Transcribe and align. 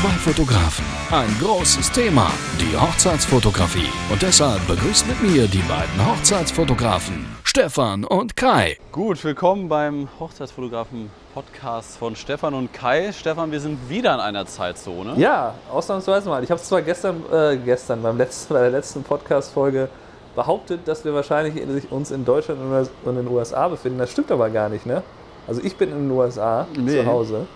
Zwei 0.00 0.08
Fotografen, 0.32 0.84
ein 1.10 1.28
großes 1.40 1.90
Thema, 1.92 2.30
die 2.58 2.74
Hochzeitsfotografie. 2.76 3.88
Und 4.10 4.22
deshalb 4.22 4.66
begrüßt 4.66 5.06
mit 5.06 5.20
mir 5.22 5.46
die 5.46 5.58
beiden 5.68 6.06
Hochzeitsfotografen, 6.06 7.26
Stefan 7.44 8.04
und 8.04 8.34
Kai. 8.34 8.78
Gut, 8.92 9.22
willkommen 9.24 9.68
beim 9.68 10.08
Hochzeitsfotografen-Podcast 10.18 11.98
von 11.98 12.16
Stefan 12.16 12.54
und 12.54 12.72
Kai. 12.72 13.12
Stefan, 13.12 13.52
wir 13.52 13.60
sind 13.60 13.90
wieder 13.90 14.14
in 14.14 14.20
einer 14.20 14.46
Zeitzone. 14.46 15.14
Ja, 15.18 15.54
ausnahmsweise 15.70 16.30
mal. 16.30 16.42
Ich 16.44 16.50
habe 16.50 16.62
zwar 16.62 16.80
gestern, 16.80 17.22
äh, 17.30 17.58
gestern 17.58 18.02
beim 18.02 18.16
letzten, 18.16 18.54
bei 18.54 18.60
der 18.60 18.70
letzten 18.70 19.02
Podcast-Folge 19.02 19.90
behauptet, 20.34 20.80
dass 20.88 21.04
wir 21.04 21.12
wahrscheinlich 21.12 21.90
uns 21.92 22.10
in 22.10 22.24
Deutschland 22.24 22.60
und 22.62 22.88
in 23.10 23.16
den 23.26 23.28
USA 23.28 23.68
befinden. 23.68 23.98
Das 23.98 24.10
stimmt 24.12 24.30
aber 24.32 24.48
gar 24.48 24.70
nicht, 24.70 24.86
ne? 24.86 25.02
Also 25.46 25.60
ich 25.62 25.76
bin 25.76 25.90
in 25.90 26.08
den 26.08 26.10
USA 26.10 26.66
Nee. 26.78 27.00
zu 27.02 27.06
Hause. 27.06 27.46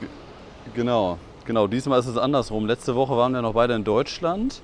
G- 0.00 0.06
Genau, 0.74 1.16
genau. 1.46 1.66
Diesmal 1.66 2.00
ist 2.00 2.06
es 2.06 2.16
andersrum. 2.16 2.66
Letzte 2.66 2.94
Woche 2.94 3.16
waren 3.16 3.32
wir 3.32 3.42
noch 3.42 3.54
beide 3.54 3.74
in 3.74 3.84
Deutschland 3.84 4.60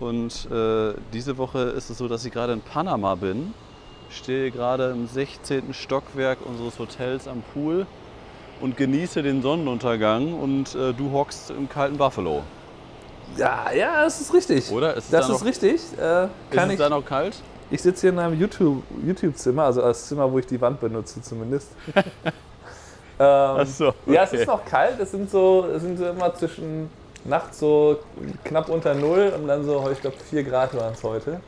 und 0.00 0.48
äh, 0.50 0.94
diese 1.12 1.38
Woche 1.38 1.58
ist 1.60 1.90
es 1.90 1.98
so, 1.98 2.08
dass 2.08 2.24
ich 2.24 2.32
gerade 2.32 2.52
in 2.52 2.60
Panama 2.60 3.14
bin. 3.14 3.54
Ich 4.10 4.16
stehe 4.18 4.50
gerade 4.50 4.90
im 4.90 5.06
16. 5.06 5.74
Stockwerk 5.74 6.38
unseres 6.44 6.78
Hotels 6.78 7.28
am 7.28 7.42
Pool 7.52 7.86
und 8.60 8.76
genieße 8.76 9.22
den 9.22 9.42
Sonnenuntergang 9.42 10.34
und 10.34 10.74
äh, 10.74 10.92
du 10.94 11.12
hockst 11.12 11.50
im 11.50 11.68
kalten 11.68 11.96
Buffalo. 11.98 12.42
Ja, 13.36 13.70
ja, 13.72 14.04
das 14.04 14.20
ist 14.20 14.32
richtig. 14.32 14.70
Oder? 14.72 14.94
Ist 14.96 15.04
es 15.04 15.10
Das 15.10 15.26
da 15.26 15.32
ist 15.34 15.40
noch- 15.40 15.46
richtig. 15.46 15.74
Äh, 16.00 16.24
Ist 16.24 16.30
kann 16.50 16.68
es 16.68 16.72
ich 16.74 16.78
da 16.78 16.88
noch 16.88 17.04
kalt? 17.04 17.36
ich 17.70 17.82
sitze 17.82 18.00
hier 18.02 18.10
in 18.10 18.18
einem 18.18 18.40
YouTube- 18.40 18.82
YouTube-Zimmer, 19.06 19.64
also 19.64 19.82
das 19.82 20.08
Zimmer, 20.08 20.32
wo 20.32 20.38
ich 20.38 20.46
die 20.46 20.58
Wand 20.60 20.80
benutze 20.80 21.20
zumindest. 21.20 21.68
ähm, 23.18 23.66
so, 23.66 23.92
Ja, 24.06 24.22
es 24.22 24.30
okay. 24.32 24.42
ist 24.42 24.46
noch 24.46 24.64
kalt. 24.64 24.98
Es 25.00 25.10
sind 25.10 25.30
so, 25.30 25.66
es 25.74 25.82
sind 25.82 25.98
so 25.98 26.06
immer 26.08 26.34
zwischen 26.34 26.90
nachts 27.24 27.58
so 27.58 27.98
knapp 28.44 28.68
unter 28.68 28.94
Null 28.94 29.32
und 29.36 29.48
dann 29.48 29.64
so, 29.64 29.88
ich 29.90 30.00
glaube, 30.00 30.16
4 30.30 30.44
Grad 30.44 30.74
waren 30.76 30.92
es 30.94 31.02
heute. 31.02 31.40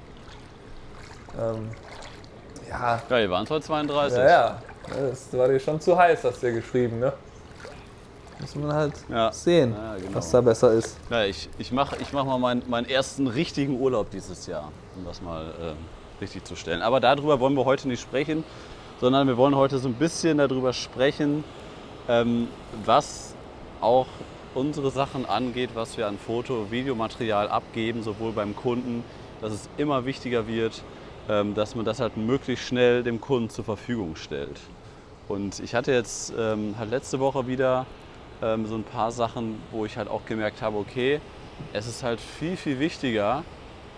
Ähm, 1.41 1.71
ja, 2.69 3.01
Ja, 3.09 3.17
hier 3.17 3.31
waren 3.31 3.45
es 3.45 3.51
heute 3.51 3.67
32. 3.67 4.19
ja, 4.19 4.29
ja. 4.29 4.63
Das 5.11 5.33
war 5.33 5.47
dir 5.49 5.61
schon 5.61 5.81
zu 5.81 5.97
heiß, 5.97 6.25
hast 6.25 6.43
du 6.43 6.49
ja 6.49 6.53
geschrieben, 6.55 6.99
ne? 6.99 7.13
Muss 8.41 8.55
man 8.57 8.73
halt 8.73 8.95
Ja. 9.09 9.31
sehen, 9.33 9.73
Ja, 9.75 9.95
genau. 9.97 10.15
was 10.15 10.31
da 10.31 10.41
besser 10.41 10.73
ist. 10.73 10.97
Ja, 11.11 11.25
ich, 11.25 11.49
ich 11.59 11.71
mache 11.73 11.97
ich 12.01 12.13
mach 12.13 12.25
mal 12.25 12.39
meinen, 12.39 12.63
meinen 12.69 12.89
ersten 12.89 13.27
richtigen 13.27 13.79
Urlaub 13.79 14.11
dieses 14.11 14.47
Jahr, 14.47 14.73
um 14.97 15.05
das 15.05 15.21
mal 15.21 15.45
ähm, 15.63 15.77
richtig 16.21 16.45
zu 16.45 16.57
stellen. 16.57 16.83
Aber 16.83 17.01
darüber 17.01 17.39
wollen 17.39 17.55
wir 17.55 17.65
heute 17.67 17.87
nicht 17.87 18.01
sprechen, 18.01 18.43
sondern 19.01 19.29
wir 19.29 19.37
wollen 19.37 19.55
heute 19.55 19.79
so 19.79 19.89
ein 19.89 19.95
bisschen 19.95 20.39
darüber 20.39 20.73
sprechen, 20.73 21.45
ähm, 22.11 22.49
was 22.85 23.35
auch 23.81 24.09
unsere 24.55 24.91
Sachen 24.91 25.27
angeht, 25.27 25.71
was 25.75 25.97
wir 25.97 26.09
an 26.09 26.19
Foto- 26.19 26.63
und 26.63 26.73
Videomaterial 26.73 27.49
abgeben, 27.49 28.03
sowohl 28.03 28.33
beim 28.33 28.57
Kunden, 28.57 29.05
dass 29.41 29.53
es 29.53 29.69
immer 29.77 30.05
wichtiger 30.05 30.49
wird, 30.49 30.83
ähm, 31.29 31.55
dass 31.55 31.77
man 31.77 31.85
das 31.85 32.01
halt 32.01 32.17
möglichst 32.17 32.67
schnell 32.67 33.05
dem 33.05 33.21
Kunden 33.21 33.49
zur 33.49 33.65
Verfügung 33.65 34.17
stellt. 34.17 34.61
Und 35.29 35.61
ich 35.61 35.77
hatte 35.77 35.93
jetzt 35.93 36.35
ähm, 36.37 36.75
halt 36.77 36.91
letzte 36.91 37.21
Woche 37.21 37.47
wieder 37.47 37.87
ähm, 38.43 38.67
so 38.67 38.75
ein 38.75 38.83
paar 38.83 39.13
Sachen, 39.13 39.63
wo 39.71 39.87
ich 39.87 39.97
halt 39.97 40.09
auch 40.09 40.27
gemerkt 40.27 40.61
habe, 40.63 40.79
okay, 40.79 41.21
es 41.73 41.87
ist 41.87 42.03
halt 42.03 42.21
viel, 42.21 42.57
viel 42.57 42.81
wichtiger, 42.81 43.45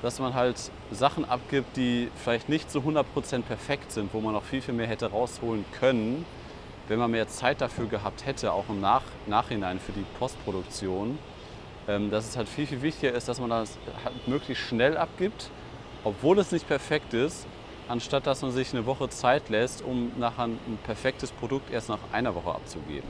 dass 0.02 0.18
man 0.18 0.34
halt 0.34 0.56
Sachen 0.90 1.24
abgibt, 1.24 1.76
die 1.76 2.08
vielleicht 2.22 2.50
nicht 2.50 2.70
zu 2.70 2.80
100% 2.80 3.42
perfekt 3.42 3.92
sind, 3.92 4.12
wo 4.12 4.20
man 4.20 4.34
noch 4.34 4.42
viel, 4.42 4.60
viel 4.60 4.74
mehr 4.74 4.88
hätte 4.88 5.10
rausholen 5.10 5.64
können, 5.78 6.26
wenn 6.88 6.98
man 6.98 7.10
mehr 7.10 7.28
Zeit 7.28 7.60
dafür 7.60 7.86
gehabt 7.86 8.26
hätte, 8.26 8.52
auch 8.52 8.68
im 8.68 8.80
Nach 8.80 9.02
Nachhinein 9.26 9.78
für 9.78 9.92
die 9.92 10.04
Postproduktion. 10.18 11.18
Ähm, 11.88 12.10
dass 12.10 12.28
es 12.28 12.36
halt 12.36 12.48
viel, 12.48 12.66
viel 12.66 12.80
wichtiger 12.82 13.12
ist, 13.12 13.28
dass 13.28 13.40
man 13.40 13.50
das 13.50 13.76
halt 14.04 14.28
möglichst 14.28 14.62
schnell 14.64 14.96
abgibt, 14.96 15.50
obwohl 16.04 16.38
es 16.38 16.52
nicht 16.52 16.68
perfekt 16.68 17.12
ist, 17.12 17.44
anstatt 17.88 18.26
dass 18.28 18.42
man 18.42 18.52
sich 18.52 18.72
eine 18.72 18.86
Woche 18.86 19.08
Zeit 19.08 19.48
lässt, 19.48 19.82
um 19.82 20.12
nachher 20.16 20.44
ein 20.44 20.78
perfektes 20.84 21.32
Produkt 21.32 21.72
erst 21.72 21.88
nach 21.88 21.98
einer 22.12 22.34
Woche 22.36 22.50
abzugeben. 22.50 23.08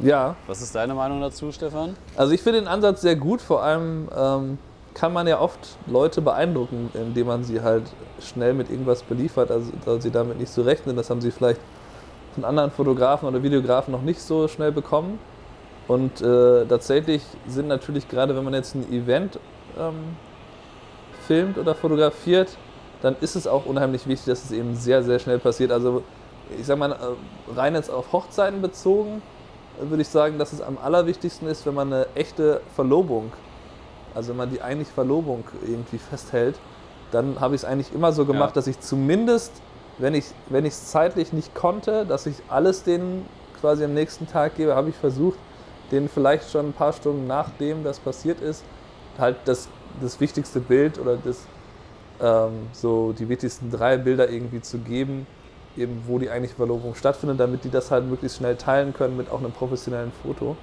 Ja, 0.00 0.34
Was 0.46 0.62
ist 0.62 0.74
deine 0.74 0.94
Meinung 0.94 1.20
dazu, 1.20 1.52
Stefan? 1.52 1.94
also 2.16 2.32
ich 2.32 2.42
finde 2.42 2.60
den 2.60 2.68
Ansatz 2.68 3.02
sehr 3.02 3.16
gut. 3.16 3.40
Vor 3.42 3.62
allem 3.62 4.08
ähm, 4.16 4.58
kann 4.94 5.12
man 5.12 5.26
ja 5.26 5.38
oft 5.40 5.76
Leute 5.86 6.20
beeindrucken, 6.22 6.90
indem 6.94 7.26
man 7.26 7.44
sie 7.44 7.60
halt 7.60 7.84
schnell 8.20 8.54
mit 8.54 8.70
irgendwas 8.70 9.02
beliefert, 9.02 9.50
also 9.50 9.70
da 9.84 10.00
sie 10.00 10.10
damit 10.10 10.38
nicht 10.40 10.50
so 10.50 10.62
rechnen. 10.62 10.96
Das 10.96 11.10
haben 11.10 11.20
sie 11.20 11.30
vielleicht 11.30 11.60
von 12.34 12.44
anderen 12.44 12.70
Fotografen 12.70 13.28
oder 13.28 13.42
Videografen 13.42 13.92
noch 13.92 14.02
nicht 14.02 14.20
so 14.20 14.48
schnell 14.48 14.72
bekommen. 14.72 15.18
Und 15.86 16.20
äh, 16.22 16.64
tatsächlich 16.66 17.22
sind 17.46 17.68
natürlich 17.68 18.08
gerade, 18.08 18.34
wenn 18.36 18.44
man 18.44 18.54
jetzt 18.54 18.74
ein 18.74 18.90
Event 18.92 19.38
ähm, 19.78 20.16
filmt 21.26 21.58
oder 21.58 21.74
fotografiert, 21.74 22.56
dann 23.02 23.16
ist 23.20 23.36
es 23.36 23.46
auch 23.46 23.66
unheimlich 23.66 24.06
wichtig, 24.06 24.26
dass 24.26 24.44
es 24.44 24.52
eben 24.52 24.74
sehr, 24.76 25.02
sehr 25.02 25.18
schnell 25.18 25.38
passiert. 25.38 25.70
Also 25.72 26.02
ich 26.58 26.66
sag 26.66 26.78
mal, 26.78 26.92
äh, 26.92 26.96
rein 27.54 27.74
jetzt 27.74 27.90
auf 27.90 28.12
Hochzeiten 28.12 28.62
bezogen, 28.62 29.22
würde 29.80 30.02
ich 30.02 30.08
sagen, 30.08 30.38
dass 30.38 30.52
es 30.52 30.62
am 30.62 30.78
allerwichtigsten 30.82 31.48
ist, 31.48 31.66
wenn 31.66 31.74
man 31.74 31.92
eine 31.92 32.06
echte 32.14 32.60
Verlobung, 32.74 33.32
also 34.14 34.30
wenn 34.30 34.36
man 34.36 34.50
die 34.50 34.62
eigentliche 34.62 34.92
Verlobung 34.92 35.44
irgendwie 35.66 35.98
festhält, 35.98 36.56
dann 37.10 37.40
habe 37.40 37.54
ich 37.54 37.62
es 37.62 37.64
eigentlich 37.64 37.92
immer 37.92 38.12
so 38.12 38.24
gemacht, 38.24 38.50
Ja. 38.50 38.54
dass 38.54 38.66
ich 38.68 38.80
zumindest, 38.80 39.52
wenn 39.98 40.14
ich 40.14 40.32
es 40.48 40.86
zeitlich 40.90 41.32
nicht 41.32 41.54
konnte, 41.54 42.04
dass 42.06 42.26
ich 42.26 42.36
alles 42.48 42.82
denen 42.82 43.26
quasi 43.60 43.84
am 43.84 43.94
nächsten 43.94 44.26
Tag 44.26 44.56
gebe, 44.56 44.74
habe 44.74 44.90
ich 44.90 44.96
versucht, 44.96 45.38
denen 45.90 46.08
vielleicht 46.08 46.50
schon 46.50 46.68
ein 46.68 46.72
paar 46.72 46.92
Stunden 46.92 47.26
nachdem 47.26 47.84
das 47.84 47.98
passiert 47.98 48.40
ist, 48.40 48.64
halt 49.18 49.36
das, 49.44 49.68
das 50.00 50.20
wichtigste 50.20 50.60
Bild 50.60 50.98
oder 50.98 51.16
das, 51.16 51.46
ähm, 52.20 52.66
so 52.72 53.12
die 53.12 53.28
wichtigsten 53.28 53.70
drei 53.70 53.96
Bilder 53.96 54.28
irgendwie 54.28 54.60
zu 54.60 54.78
geben, 54.78 55.26
eben 55.76 56.02
wo 56.06 56.18
die 56.18 56.30
eigentliche 56.30 56.56
Verlobung 56.56 56.94
stattfindet, 56.94 57.40
damit 57.40 57.64
die 57.64 57.70
das 57.70 57.90
halt 57.90 58.04
möglichst 58.04 58.38
schnell 58.38 58.56
teilen 58.56 58.92
können 58.92 59.16
mit 59.16 59.30
auch 59.30 59.38
einem 59.38 59.52
professionellen 59.52 60.12
Foto. 60.22 60.56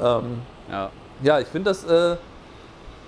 Ähm, 0.00 0.42
Ja, 0.70 0.90
ja, 1.22 1.40
ich 1.40 1.48
finde 1.48 1.70
das, 1.70 1.84
äh, 1.84 2.16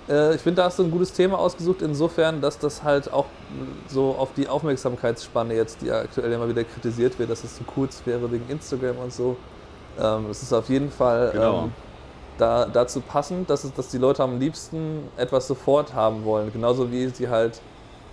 ich 0.07 0.41
finde, 0.41 0.57
da 0.61 0.65
hast 0.65 0.77
du 0.77 0.83
ein 0.83 0.91
gutes 0.91 1.13
Thema 1.13 1.39
ausgesucht, 1.39 1.81
insofern, 1.81 2.39
dass 2.41 2.59
das 2.59 2.83
halt 2.83 3.11
auch 3.11 3.25
mh, 3.49 3.65
so 3.87 4.15
auf 4.15 4.33
die 4.33 4.47
Aufmerksamkeitsspanne 4.47 5.55
jetzt, 5.55 5.81
die 5.81 5.91
aktuell 5.91 6.31
immer 6.31 6.47
wieder 6.47 6.63
kritisiert 6.63 7.17
wird, 7.17 7.29
dass 7.31 7.43
es 7.43 7.55
zu 7.55 7.63
kurz 7.63 8.05
wäre 8.05 8.31
wegen 8.31 8.47
Instagram 8.49 8.97
und 8.99 9.11
so. 9.13 9.37
Ähm, 9.99 10.29
es 10.29 10.43
ist 10.43 10.53
auf 10.53 10.69
jeden 10.69 10.91
Fall 10.91 11.31
Genau. 11.33 11.63
ähm, 11.65 11.73
da, 12.37 12.65
dazu 12.65 13.01
passend, 13.01 13.49
dass, 13.49 13.63
es, 13.63 13.73
dass 13.73 13.87
die 13.89 13.97
Leute 13.97 14.21
am 14.21 14.39
liebsten 14.39 15.09
etwas 15.17 15.47
sofort 15.47 15.93
haben 15.93 16.23
wollen. 16.25 16.51
Genauso 16.51 16.91
wie 16.91 17.07
sie 17.09 17.29
halt 17.29 17.61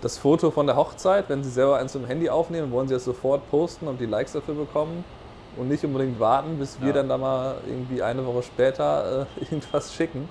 das 0.01 0.17
Foto 0.17 0.49
von 0.51 0.65
der 0.65 0.75
Hochzeit, 0.75 1.29
wenn 1.29 1.43
sie 1.43 1.49
selber 1.51 1.77
eins 1.77 1.93
im 1.95 2.05
Handy 2.05 2.29
aufnehmen, 2.29 2.71
wollen 2.71 2.87
sie 2.87 2.95
es 2.95 3.05
sofort 3.05 3.49
posten 3.51 3.87
und 3.87 3.99
die 4.01 4.05
Likes 4.05 4.31
dafür 4.33 4.55
bekommen 4.55 5.03
und 5.57 5.67
nicht 5.67 5.83
unbedingt 5.83 6.19
warten, 6.19 6.57
bis 6.57 6.79
wir 6.81 6.87
Ja. 6.87 6.93
dann 6.93 7.09
da 7.09 7.17
mal 7.17 7.55
irgendwie 7.67 8.01
eine 8.01 8.25
Woche 8.25 8.43
später 8.43 9.27
äh, 9.39 9.43
irgendwas 9.43 9.93
schicken. 9.93 10.27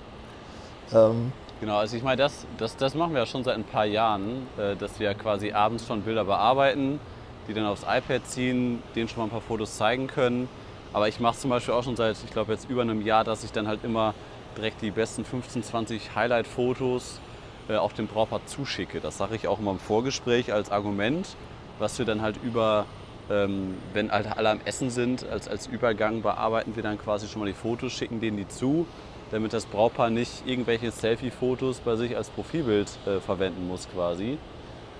Ähm, 0.91 1.31
genau. 1.59 1.77
Also 1.77 1.97
ich 1.97 2.03
meine, 2.03 2.17
das, 2.17 2.45
das, 2.57 2.75
das 2.77 2.95
machen 2.95 3.13
wir 3.13 3.19
ja 3.21 3.25
schon 3.25 3.43
seit 3.43 3.55
ein 3.55 3.63
paar 3.63 3.85
Jahren, 3.85 4.47
äh, 4.57 4.75
dass 4.75 4.99
wir 4.99 5.13
quasi 5.13 5.51
abends 5.51 5.87
schon 5.87 6.01
Bilder 6.01 6.25
bearbeiten, 6.25 6.99
die 7.47 7.53
dann 7.53 7.65
aufs 7.65 7.83
iPad 7.83 8.25
ziehen, 8.25 8.81
denen 8.95 9.07
schon 9.07 9.19
mal 9.19 9.25
ein 9.25 9.31
paar 9.31 9.41
Fotos 9.41 9.77
zeigen 9.77 10.07
können. 10.07 10.47
Aber 10.93 11.07
ich 11.07 11.19
mache 11.19 11.37
zum 11.37 11.49
Beispiel 11.49 11.73
auch 11.73 11.83
schon 11.83 11.95
seit, 11.95 12.17
ich 12.23 12.31
glaube 12.31 12.53
jetzt 12.53 12.69
über 12.69 12.83
einem 12.83 13.01
Jahr, 13.01 13.23
dass 13.23 13.43
ich 13.43 13.51
dann 13.51 13.67
halt 13.67 13.83
immer 13.83 14.13
direkt 14.55 14.81
die 14.81 14.91
besten 14.91 15.25
15, 15.25 15.63
20 15.63 16.15
Highlight-Fotos 16.15 17.19
äh, 17.67 17.75
auf 17.75 17.93
dem 17.93 18.07
Brautpaar 18.07 18.45
zuschicke. 18.45 18.99
Das 18.99 19.17
sage 19.17 19.35
ich 19.35 19.47
auch 19.47 19.59
immer 19.59 19.71
im 19.71 19.79
Vorgespräch 19.79 20.53
als 20.53 20.71
Argument, 20.71 21.35
was 21.79 21.97
wir 21.97 22.05
dann 22.05 22.21
halt 22.21 22.37
über, 22.43 22.85
ähm, 23.31 23.75
wenn 23.93 24.11
halt 24.11 24.27
alle 24.37 24.49
am 24.49 24.59
Essen 24.65 24.89
sind, 24.89 25.27
als, 25.27 25.47
als 25.47 25.67
Übergang 25.67 26.21
bearbeiten 26.21 26.75
wir 26.75 26.83
dann 26.83 26.99
quasi 26.99 27.27
schon 27.27 27.39
mal 27.39 27.47
die 27.47 27.53
Fotos, 27.53 27.93
schicken 27.93 28.21
denen 28.21 28.37
die 28.37 28.47
zu, 28.47 28.85
damit 29.33 29.51
das 29.51 29.65
Brautpaar 29.65 30.11
nicht 30.11 30.45
irgendwelche 30.45 30.91
Selfie-Fotos 30.91 31.79
bei 31.79 31.95
sich 31.95 32.15
als 32.15 32.29
Profilbild 32.29 32.87
äh, 33.07 33.19
verwenden 33.19 33.67
muss 33.67 33.89
quasi. 33.91 34.37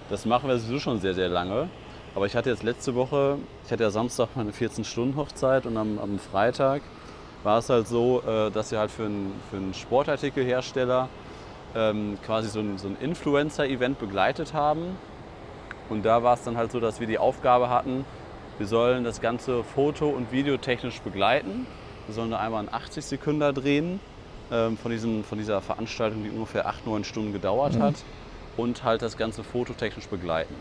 Das 0.10 0.26
machen 0.26 0.50
wir 0.50 0.58
sowieso 0.58 0.80
schon 0.80 1.00
sehr, 1.00 1.14
sehr 1.14 1.30
lange. 1.30 1.70
Aber 2.16 2.26
ich 2.26 2.36
hatte 2.36 2.50
jetzt 2.50 2.64
letzte 2.64 2.96
Woche, 2.96 3.38
ich 3.64 3.72
hatte 3.72 3.84
ja 3.84 3.92
Samstag 3.92 4.30
meine 4.34 4.50
14-Stunden-Hochzeit 4.50 5.68
und 5.68 5.78
am, 5.78 6.00
am 6.00 6.18
Freitag 6.18 6.82
war 7.44 7.60
es 7.60 7.70
halt 7.70 7.88
so, 7.88 8.24
äh, 8.26 8.50
dass 8.50 8.72
wir 8.72 8.80
halt 8.80 8.90
für 8.90 9.06
einen, 9.06 9.40
für 9.52 9.58
einen 9.58 9.76
Sportartikelhersteller 9.76 11.10
ähm, 11.76 12.18
quasi 12.26 12.50
so 12.50 12.60
ein, 12.60 12.80
so 12.80 12.88
ein 12.88 12.98
Influencer-Event 13.00 14.00
begleitet 14.00 14.56
haben. 14.56 14.98
Und 15.90 16.06
da 16.06 16.24
war 16.24 16.34
es 16.34 16.42
dann 16.42 16.58
halt 16.58 16.72
so, 16.72 16.80
dass 16.80 17.00
wir 17.00 17.06
die 17.06 17.20
Aufgabe 17.20 17.70
hatten, 17.70 18.04
wir 18.58 18.66
sollen 18.66 19.04
das 19.04 19.22
Ganze 19.22 19.64
foto- 19.64 20.10
und 20.10 20.32
videotechnisch 20.32 21.02
begleiten. 21.02 21.68
Wir 22.08 22.16
sollen 22.16 22.32
da 22.32 22.40
einmal 22.40 22.62
einen 22.62 22.74
80 22.74 23.06
Sekunden 23.06 23.54
drehen 23.54 24.00
ähm, 24.52 24.78
von, 24.78 24.92
diesem, 24.92 25.24
von 25.24 25.38
dieser 25.38 25.62
Veranstaltung, 25.62 26.24
die 26.24 26.30
ungefähr 26.30 26.68
8, 26.68 26.86
9 26.86 27.04
Stunden 27.04 27.34
gedauert 27.34 27.80
hat. 27.80 27.96
Und 28.56 28.84
halt 28.84 29.02
das 29.02 29.18
Ganze 29.18 29.44
fototechnisch 29.44 30.08
begleiten. 30.08 30.54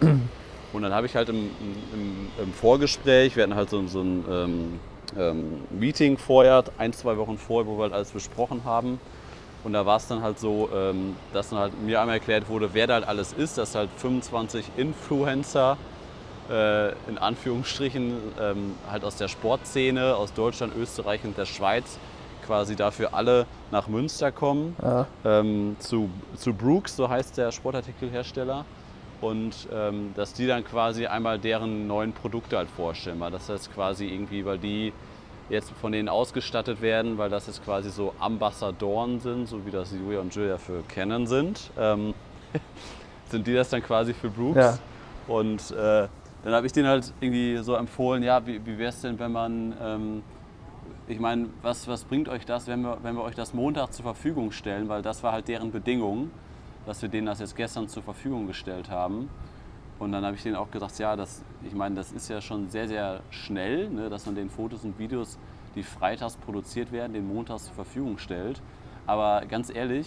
Und 0.72 0.82
dann 0.82 0.94
habe 0.94 1.06
ich 1.06 1.14
halt 1.14 1.28
im, 1.28 1.50
im, 1.92 2.28
im 2.42 2.52
Vorgespräch, 2.54 3.36
wir 3.36 3.42
hatten 3.42 3.54
halt 3.54 3.68
so, 3.68 3.86
so 3.86 4.00
ein, 4.00 4.24
ähm, 4.30 4.80
ähm, 5.18 5.64
Meeting 5.70 6.16
vorher, 6.16 6.64
ein, 6.78 6.92
zwei 6.92 7.16
Wochen 7.16 7.36
vorher, 7.38 7.70
wo 7.70 7.76
wir 7.76 7.82
halt 7.82 7.92
alles 7.92 8.10
besprochen 8.10 8.62
haben. 8.64 8.98
Und 9.64 9.74
da 9.74 9.86
war 9.86 9.98
es 9.98 10.08
dann 10.08 10.22
halt 10.22 10.38
so, 10.38 10.68
ähm, 10.74 11.16
dass 11.32 11.50
dann 11.50 11.58
halt 11.58 11.80
mir 11.80 12.00
einmal 12.00 12.16
erklärt 12.16 12.48
wurde, 12.48 12.70
wer 12.72 12.86
da 12.86 12.94
halt 12.94 13.06
alles 13.06 13.32
ist, 13.32 13.58
dass 13.58 13.74
halt 13.74 13.90
25 13.96 14.64
Influencer 14.76 15.76
äh, 16.50 16.90
in 17.08 17.18
Anführungsstrichen 17.18 18.14
ähm, 18.40 18.74
halt 18.90 19.04
aus 19.04 19.16
der 19.16 19.28
Sportszene, 19.28 20.16
aus 20.16 20.32
Deutschland, 20.32 20.74
Österreich 20.76 21.22
und 21.24 21.38
der 21.38 21.46
Schweiz 21.46 21.98
quasi 22.46 22.76
dafür 22.76 23.14
alle 23.14 23.46
nach 23.70 23.88
Münster 23.88 24.32
kommen. 24.32 24.76
Ja. 24.82 25.06
Ähm, 25.24 25.76
zu, 25.78 26.10
zu 26.36 26.52
Brooks, 26.52 26.96
so 26.96 27.08
heißt 27.08 27.38
der 27.38 27.52
Sportartikelhersteller. 27.52 28.64
Und 29.20 29.68
ähm, 29.72 30.12
dass 30.16 30.34
die 30.34 30.48
dann 30.48 30.64
quasi 30.64 31.06
einmal 31.06 31.38
deren 31.38 31.86
neuen 31.86 32.12
Produkte 32.12 32.56
halt 32.56 32.68
vorstellen. 32.68 33.20
Weil 33.20 33.30
das 33.30 33.48
heißt 33.48 33.72
quasi 33.72 34.06
irgendwie, 34.06 34.44
weil 34.44 34.58
die 34.58 34.92
jetzt 35.48 35.70
von 35.80 35.92
denen 35.92 36.08
ausgestattet 36.08 36.80
werden, 36.80 37.18
weil 37.18 37.30
das 37.30 37.46
jetzt 37.46 37.64
quasi 37.64 37.90
so 37.90 38.14
Ambassadoren 38.18 39.20
sind, 39.20 39.48
so 39.48 39.64
wie 39.66 39.70
das 39.70 39.92
Julia 39.92 40.20
und 40.20 40.34
Julia 40.34 40.58
für 40.58 40.82
Canon 40.88 41.26
sind, 41.26 41.70
ähm, 41.78 42.14
sind 43.28 43.46
die 43.46 43.54
das 43.54 43.70
dann 43.70 43.82
quasi 43.82 44.14
für 44.14 44.28
Brooks. 44.28 44.56
Ja. 44.56 44.78
Und 45.28 45.70
äh, 45.70 46.08
dann 46.44 46.54
habe 46.54 46.66
ich 46.66 46.72
denen 46.72 46.88
halt 46.88 47.12
irgendwie 47.20 47.58
so 47.58 47.74
empfohlen, 47.74 48.22
ja, 48.22 48.44
wie, 48.44 48.64
wie 48.66 48.78
wäre 48.78 48.88
es 48.88 49.00
denn, 49.00 49.18
wenn 49.18 49.32
man, 49.32 49.74
ähm, 49.80 50.22
ich 51.12 51.20
meine, 51.20 51.48
was, 51.60 51.86
was 51.88 52.04
bringt 52.04 52.28
euch 52.28 52.46
das, 52.46 52.66
wenn 52.66 52.82
wir, 52.82 52.98
wenn 53.02 53.14
wir 53.14 53.22
euch 53.22 53.34
das 53.34 53.52
Montag 53.52 53.92
zur 53.92 54.02
Verfügung 54.02 54.50
stellen, 54.50 54.88
weil 54.88 55.02
das 55.02 55.22
war 55.22 55.32
halt 55.32 55.46
deren 55.46 55.70
Bedingung, 55.70 56.30
dass 56.86 57.02
wir 57.02 57.08
denen 57.08 57.26
das 57.26 57.38
jetzt 57.38 57.54
gestern 57.54 57.86
zur 57.88 58.02
Verfügung 58.02 58.46
gestellt 58.46 58.90
haben. 58.90 59.28
Und 59.98 60.12
dann 60.12 60.24
habe 60.24 60.36
ich 60.36 60.42
denen 60.42 60.56
auch 60.56 60.70
gesagt, 60.70 60.98
ja, 60.98 61.14
das, 61.14 61.44
ich 61.62 61.74
meine, 61.74 61.94
das 61.94 62.12
ist 62.12 62.28
ja 62.28 62.40
schon 62.40 62.70
sehr, 62.70 62.88
sehr 62.88 63.20
schnell, 63.30 63.90
ne, 63.90 64.08
dass 64.08 64.24
man 64.26 64.34
den 64.34 64.48
Fotos 64.48 64.84
und 64.84 64.98
Videos, 64.98 65.38
die 65.74 65.82
freitags 65.82 66.36
produziert 66.36 66.92
werden, 66.92 67.12
den 67.12 67.28
montags 67.28 67.66
zur 67.66 67.74
Verfügung 67.74 68.18
stellt. 68.18 68.60
Aber 69.06 69.44
ganz 69.46 69.68
ehrlich, 69.72 70.06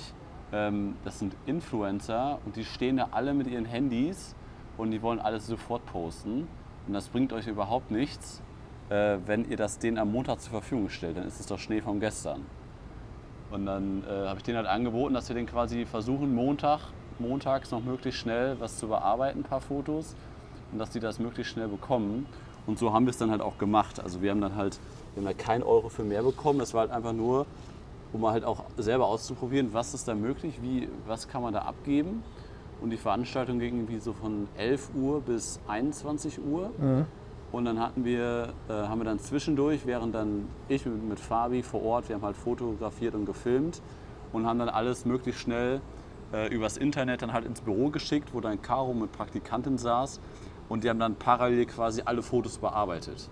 ähm, 0.52 0.96
das 1.06 1.20
sind 1.20 1.36
Influencer 1.46 2.40
und 2.46 2.56
die 2.56 2.66
stehen 2.66 2.98
da 2.98 3.10
alle 3.12 3.34
mit 3.34 3.48
ihren 3.48 3.66
Handys 3.66 4.36
und 4.78 4.90
die 4.92 5.02
wollen 5.02 5.20
alles 5.20 5.46
sofort 5.46 5.86
posten. 5.86 6.48
Und 6.88 6.94
das 6.94 7.10
bringt 7.10 7.32
euch 7.32 7.48
überhaupt 7.48 7.92
nichts, 7.92 8.42
äh, 8.90 9.18
wenn 9.26 9.50
ihr 9.50 9.58
das 9.58 9.80
denen 9.80 9.98
am 9.98 10.12
Montag 10.12 10.42
zur 10.42 10.52
Verfügung 10.52 10.90
stellt. 10.90 11.18
Dann 11.18 11.28
ist 11.28 11.40
es 11.40 11.48
doch 11.48 11.60
Schnee 11.60 11.82
von 11.82 12.00
gestern. 12.00 12.42
Und 13.52 13.66
dann 13.66 14.04
äh, 14.04 14.28
habe 14.28 14.38
ich 14.38 14.44
denen 14.44 14.58
halt 14.58 14.68
angeboten, 14.68 15.14
dass 15.14 15.30
wir 15.30 15.36
den 15.36 15.46
quasi 15.46 15.86
versuchen, 15.86 16.34
Montag, 16.34 16.82
montags 17.20 17.72
noch 17.72 17.84
möglichst 17.84 18.20
schnell 18.20 18.60
was 18.60 18.78
zu 18.78 18.88
bearbeiten, 18.88 19.40
ein 19.40 19.44
paar 19.44 19.62
Fotos. 19.62 20.16
Und 20.72 20.80
dass 20.80 20.90
die 20.90 21.00
das 21.00 21.20
möglichst 21.20 21.54
schnell 21.54 21.68
bekommen. 21.68 22.26
Und 22.68 22.80
so 22.80 22.92
haben 22.92 23.06
wir 23.06 23.12
es 23.12 23.18
dann 23.18 23.32
halt 23.32 23.42
auch 23.42 23.58
gemacht. 23.58 24.00
Also 24.00 24.22
wir 24.22 24.32
haben 24.32 24.42
dann 24.42 24.56
halt, 24.56 24.80
wir 25.14 25.22
haben 25.22 25.28
halt 25.28 25.38
keinen 25.38 25.64
Euro 25.64 25.90
für 25.90 26.04
mehr 26.04 26.24
bekommen. 26.24 26.60
Das 26.60 26.74
war 26.74 26.82
halt 26.82 26.92
einfach 26.92 27.14
nur, 27.14 27.46
um 28.12 28.26
halt 28.28 28.44
auch 28.44 28.66
selber 28.78 29.06
auszuprobieren, 29.08 29.74
was 29.74 29.94
ist 29.94 30.08
da 30.08 30.16
möglich, 30.16 30.60
wie, 30.62 30.90
was 31.06 31.28
kann 31.28 31.42
man 31.42 31.54
da 31.54 31.62
abgeben. 31.62 32.24
Und 32.82 32.90
die 32.90 32.98
Veranstaltung 32.98 33.60
ging 33.60 33.76
irgendwie 33.76 34.00
so 34.00 34.14
von 34.14 34.48
11 34.58 34.90
Uhr 34.96 35.22
bis 35.22 35.60
21 35.68 36.40
Uhr. 36.44 36.72
Und 37.56 37.64
dann 37.64 37.80
hatten 37.80 38.04
wir, 38.04 38.50
äh, 38.68 38.74
haben 38.74 39.00
wir 39.00 39.06
dann 39.06 39.18
zwischendurch, 39.18 39.86
während 39.86 40.14
dann 40.14 40.50
ich 40.68 40.86
mit, 40.86 41.02
mit 41.08 41.20
Fabi 41.22 41.64
vor 41.64 41.82
Ort, 41.86 42.10
wir 42.10 42.16
haben 42.18 42.24
halt 42.26 42.36
fotografiert 42.36 43.16
und 43.16 43.26
gefilmt 43.26 43.82
und 44.34 44.46
haben 44.46 44.60
dann 44.60 44.68
alles 44.68 45.06
möglichst 45.06 45.40
schnell 45.40 45.80
äh, 46.34 46.54
übers 46.54 46.76
Internet 46.76 47.22
dann 47.22 47.32
halt 47.32 47.46
ins 47.46 47.62
Büro 47.62 47.92
geschickt, 47.92 48.34
wo 48.34 48.42
dann 48.42 48.62
Caro 48.62 48.94
mit 48.94 49.14
Praktikantin 49.14 49.78
saß 49.78 50.20
und 50.68 50.84
die 50.84 50.90
haben 50.90 51.00
dann 51.00 51.16
parallel 51.16 51.66
quasi 51.66 52.02
alle 52.04 52.22
Fotos 52.22 52.58
bearbeitet. 52.58 53.30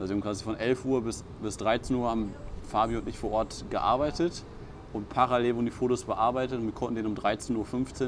Also 0.00 0.08
wir 0.10 0.16
haben 0.16 0.22
quasi 0.22 0.42
von 0.42 0.56
11 0.56 0.84
Uhr 0.84 1.02
bis, 1.02 1.22
bis 1.40 1.56
13 1.56 1.94
Uhr 1.94 2.10
haben 2.10 2.34
Fabi 2.68 2.96
und 2.96 3.06
ich 3.08 3.18
vor 3.20 3.30
Ort 3.30 3.66
gearbeitet 3.70 4.42
und 4.92 5.08
parallel 5.10 5.54
wurden 5.54 5.66
die 5.66 5.70
Fotos 5.70 6.02
bearbeitet 6.02 6.58
und 6.58 6.64
wir 6.66 6.72
konnten 6.74 6.96
den 6.96 7.06
um 7.06 7.14
13.15 7.14 7.54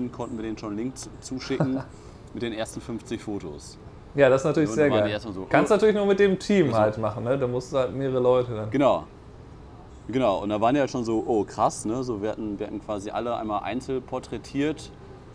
Uhr, 0.06 0.10
konnten 0.10 0.38
wir 0.38 0.42
den 0.42 0.58
schon 0.58 0.70
einen 0.70 0.78
Link 0.78 0.98
zu- 0.98 1.08
zuschicken 1.20 1.84
mit 2.34 2.42
den 2.42 2.52
ersten 2.52 2.80
50 2.80 3.22
Fotos. 3.22 3.78
Ja, 4.16 4.30
das 4.30 4.40
ist 4.40 4.46
natürlich 4.46 4.70
sehr 4.70 4.88
geil. 4.88 5.20
so, 5.20 5.46
Kannst 5.48 5.70
oh. 5.70 5.74
natürlich 5.74 5.94
nur 5.94 6.06
mit 6.06 6.18
dem 6.18 6.38
Team 6.38 6.68
Also- 6.68 6.78
halt 6.78 6.98
machen, 6.98 7.24
ne? 7.24 7.38
Da 7.38 7.46
musst 7.46 7.72
du 7.72 7.78
halt 7.78 7.94
mehrere 7.94 8.20
Leute 8.20 8.54
dann. 8.54 8.70
Genau. 8.70 9.04
Genau, 10.08 10.38
und 10.42 10.50
da 10.50 10.60
waren 10.60 10.74
die 10.74 10.80
halt 10.80 10.90
schon 10.90 11.04
so, 11.04 11.22
oh 11.26 11.44
krass, 11.44 11.84
ne? 11.84 12.02
So, 12.02 12.22
wir, 12.22 12.30
hatten, 12.30 12.58
wir 12.58 12.66
hatten 12.68 12.80
quasi 12.80 13.10
alle 13.10 13.36
einmal 13.36 13.62
einzeln 13.64 14.02
porträtiert, 14.02 14.90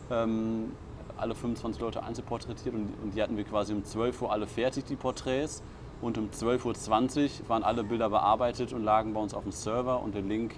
ähm, 0.09 0.71
alle 1.17 1.35
25 1.35 1.81
Leute 1.81 2.01
einzeln 2.01 2.25
porträtiert 2.25 2.73
und, 2.73 2.93
und 3.03 3.13
die 3.13 3.21
hatten 3.21 3.35
wir 3.37 3.43
quasi 3.43 3.73
um 3.73 3.83
12 3.83 4.21
Uhr 4.21 4.31
alle 4.31 4.47
fertig, 4.47 4.85
die 4.85 4.95
Porträts. 4.95 5.61
Und 6.01 6.17
um 6.17 6.29
12.20 6.29 7.23
Uhr 7.43 7.49
waren 7.49 7.63
alle 7.63 7.83
Bilder 7.83 8.09
bearbeitet 8.09 8.73
und 8.73 8.83
lagen 8.83 9.13
bei 9.13 9.19
uns 9.19 9.35
auf 9.35 9.43
dem 9.43 9.51
Server 9.51 10.01
und 10.01 10.15
der 10.15 10.23
Link 10.23 10.55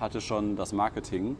hatte 0.00 0.22
schon 0.22 0.56
das 0.56 0.72
Marketing. 0.72 1.36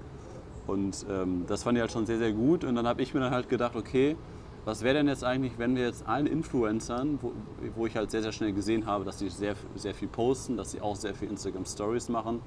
Und 0.66 1.06
ähm, 1.08 1.44
das 1.46 1.62
fand 1.62 1.78
ich 1.78 1.80
halt 1.80 1.92
schon 1.92 2.04
sehr, 2.04 2.18
sehr 2.18 2.32
gut. 2.32 2.64
Und 2.64 2.74
dann 2.74 2.86
habe 2.86 3.00
ich 3.00 3.14
mir 3.14 3.20
dann 3.20 3.30
halt 3.32 3.48
gedacht, 3.48 3.74
okay, 3.74 4.16
was 4.66 4.82
wäre 4.82 4.96
denn 4.96 5.06
jetzt 5.06 5.22
eigentlich, 5.22 5.58
wenn 5.58 5.76
wir 5.76 5.84
jetzt 5.84 6.06
allen 6.08 6.26
Influencern, 6.26 7.20
wo, 7.22 7.32
wo 7.76 7.86
ich 7.86 7.96
halt 7.96 8.10
sehr, 8.10 8.20
sehr 8.20 8.32
schnell 8.32 8.52
gesehen 8.52 8.84
habe, 8.84 9.04
dass 9.04 9.20
sie 9.20 9.30
sehr, 9.30 9.54
sehr 9.76 9.94
viel 9.94 10.08
posten, 10.08 10.56
dass 10.56 10.72
sie 10.72 10.80
auch 10.80 10.96
sehr 10.96 11.14
viel 11.14 11.30
Instagram 11.30 11.64
Stories 11.64 12.08
machen, 12.08 12.42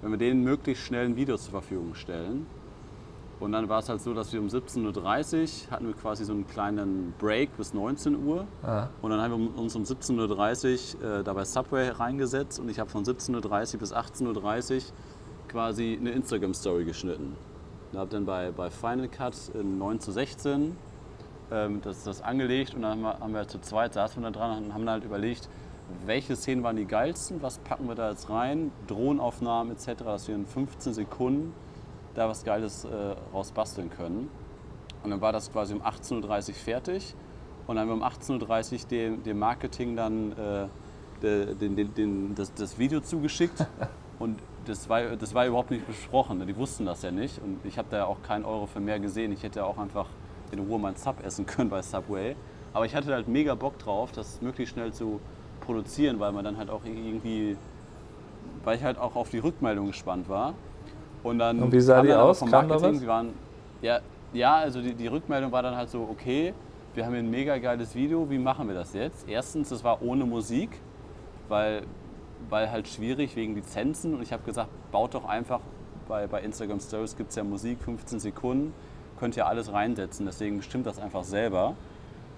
wenn 0.00 0.10
wir 0.10 0.16
denen 0.16 0.42
möglichst 0.42 0.84
schnell 0.84 1.04
ein 1.04 1.16
Video 1.16 1.36
zur 1.36 1.50
Verfügung 1.50 1.94
stellen. 1.94 2.46
Und 3.40 3.52
dann 3.52 3.68
war 3.68 3.80
es 3.80 3.90
halt 3.90 4.00
so, 4.00 4.14
dass 4.14 4.32
wir 4.32 4.40
um 4.40 4.46
17.30 4.46 5.66
Uhr 5.66 5.70
hatten 5.70 5.86
wir 5.86 5.94
quasi 5.94 6.24
so 6.24 6.32
einen 6.32 6.46
kleinen 6.46 7.12
Break 7.18 7.54
bis 7.58 7.74
19 7.74 8.24
Uhr. 8.24 8.46
Ah. 8.62 8.88
Und 9.02 9.10
dann 9.10 9.20
haben 9.20 9.52
wir 9.54 9.60
uns 9.60 9.76
um 9.76 9.82
17.30 9.82 10.96
Uhr 10.96 11.20
äh, 11.20 11.24
da 11.24 11.34
bei 11.34 11.44
Subway 11.44 11.90
reingesetzt 11.90 12.58
und 12.58 12.70
ich 12.70 12.78
habe 12.78 12.88
von 12.88 13.04
17.30 13.04 13.74
Uhr 13.74 13.80
bis 13.80 13.92
18.30 13.92 14.76
Uhr 14.76 14.82
quasi 15.48 15.98
eine 16.00 16.12
Instagram-Story 16.12 16.86
geschnitten. 16.86 17.36
Und 17.92 17.98
habe 17.98 18.10
dann 18.10 18.24
bei, 18.24 18.50
bei 18.50 18.70
Final 18.70 19.08
Cut 19.08 19.34
in 19.52 19.76
9 19.76 20.00
zu 20.00 20.10
16 20.12 20.74
ähm, 21.50 21.80
das, 21.82 22.04
das 22.04 22.22
angelegt 22.22 22.74
und 22.74 22.82
dann 22.82 22.90
haben 22.90 23.02
wir, 23.02 23.20
haben 23.20 23.34
wir 23.34 23.48
zu 23.48 23.60
zweit 23.60 23.94
saßen 23.94 24.22
wir 24.22 24.30
da 24.30 24.38
dran 24.38 24.64
und 24.64 24.74
haben 24.74 24.86
dann 24.86 24.94
halt 24.94 25.04
überlegt, 25.04 25.48
welche 26.06 26.36
Szenen 26.36 26.62
waren 26.62 26.76
die 26.76 26.86
geilsten, 26.86 27.42
was 27.42 27.58
packen 27.58 27.88
wir 27.88 27.94
da 27.94 28.10
jetzt 28.10 28.30
rein, 28.30 28.70
Drohnenaufnahmen 28.86 29.72
etc., 29.72 30.04
dass 30.04 30.28
wir 30.28 30.34
in 30.34 30.46
15 30.46 30.94
Sekunden 30.94 31.52
da 32.14 32.28
was 32.28 32.44
Geiles 32.44 32.84
äh, 32.84 33.14
raus 33.32 33.52
basteln 33.52 33.90
können. 33.90 34.30
Und 35.02 35.10
dann 35.10 35.20
war 35.20 35.32
das 35.32 35.50
quasi 35.52 35.74
um 35.74 35.82
18.30 35.82 36.48
Uhr 36.48 36.54
fertig. 36.54 37.14
Und 37.66 37.76
dann 37.76 37.88
haben 37.88 38.00
wir 38.00 38.06
um 38.06 38.12
18.30 38.12 38.72
Uhr 38.72 38.88
dem, 38.88 39.22
dem 39.22 39.38
Marketing 39.38 39.96
dann 39.96 40.32
äh, 40.32 40.66
de, 41.22 41.54
den, 41.54 41.76
den, 41.76 41.94
den, 41.94 42.34
das, 42.34 42.52
das 42.54 42.78
Video 42.78 43.00
zugeschickt. 43.00 43.66
Und 44.18 44.38
das 44.66 44.88
war, 44.88 45.16
das 45.16 45.34
war 45.34 45.46
überhaupt 45.46 45.70
nicht 45.70 45.86
besprochen. 45.86 46.46
Die 46.46 46.56
wussten 46.56 46.84
das 46.84 47.02
ja 47.02 47.10
nicht. 47.10 47.40
Und 47.42 47.64
ich 47.64 47.78
habe 47.78 47.88
da 47.90 48.04
auch 48.04 48.22
keinen 48.22 48.44
Euro 48.44 48.66
für 48.66 48.80
mehr 48.80 49.00
gesehen. 49.00 49.32
Ich 49.32 49.42
hätte 49.42 49.60
ja 49.60 49.64
auch 49.64 49.78
einfach 49.78 50.06
in 50.52 50.60
Ruhe 50.60 50.78
mein 50.78 50.96
Sub 50.96 51.24
essen 51.24 51.46
können 51.46 51.70
bei 51.70 51.82
Subway. 51.82 52.36
Aber 52.72 52.86
ich 52.86 52.94
hatte 52.94 53.12
halt 53.12 53.28
mega 53.28 53.54
Bock 53.54 53.78
drauf, 53.78 54.12
das 54.12 54.40
möglichst 54.40 54.74
schnell 54.74 54.92
zu 54.92 55.20
produzieren, 55.60 56.20
weil 56.20 56.32
man 56.32 56.44
dann 56.44 56.56
halt 56.56 56.70
auch 56.70 56.84
irgendwie, 56.84 57.56
weil 58.64 58.76
ich 58.76 58.84
halt 58.84 58.98
auch 58.98 59.16
auf 59.16 59.30
die 59.30 59.38
Rückmeldung 59.38 59.88
gespannt 59.88 60.28
war. 60.28 60.54
Und 61.22 61.38
dann 61.38 61.60
Und 61.62 61.72
wie 61.72 61.80
sah 61.80 62.02
die 62.02 62.12
aus? 62.14 62.38
vom 62.38 62.50
Marketing? 62.50 63.00
Die 63.00 63.06
waren, 63.06 63.30
ja, 63.82 64.00
ja, 64.32 64.56
also 64.56 64.80
die, 64.80 64.94
die 64.94 65.06
Rückmeldung 65.06 65.52
war 65.52 65.62
dann 65.62 65.76
halt 65.76 65.90
so, 65.90 66.08
okay, 66.10 66.54
wir 66.94 67.04
haben 67.04 67.12
hier 67.12 67.22
ein 67.22 67.30
mega 67.30 67.58
geiles 67.58 67.94
Video, 67.94 68.28
wie 68.30 68.38
machen 68.38 68.68
wir 68.68 68.74
das 68.74 68.94
jetzt? 68.94 69.28
Erstens, 69.28 69.70
es 69.70 69.84
war 69.84 70.02
ohne 70.02 70.24
Musik, 70.24 70.70
weil, 71.48 71.82
weil 72.48 72.70
halt 72.70 72.88
schwierig 72.88 73.36
wegen 73.36 73.54
Lizenzen. 73.54 74.14
Und 74.14 74.22
ich 74.22 74.32
habe 74.32 74.42
gesagt, 74.44 74.70
baut 74.90 75.14
doch 75.14 75.24
einfach, 75.24 75.60
bei, 76.08 76.26
bei 76.26 76.40
Instagram 76.42 76.80
Stories 76.80 77.16
gibt 77.16 77.30
es 77.30 77.36
ja 77.36 77.44
Musik, 77.44 77.78
15 77.82 78.18
Sekunden, 78.18 78.72
könnt 79.20 79.36
ihr 79.36 79.46
alles 79.46 79.72
reinsetzen, 79.72 80.26
deswegen 80.26 80.56
bestimmt 80.56 80.86
das 80.86 80.98
einfach 80.98 81.22
selber. 81.22 81.74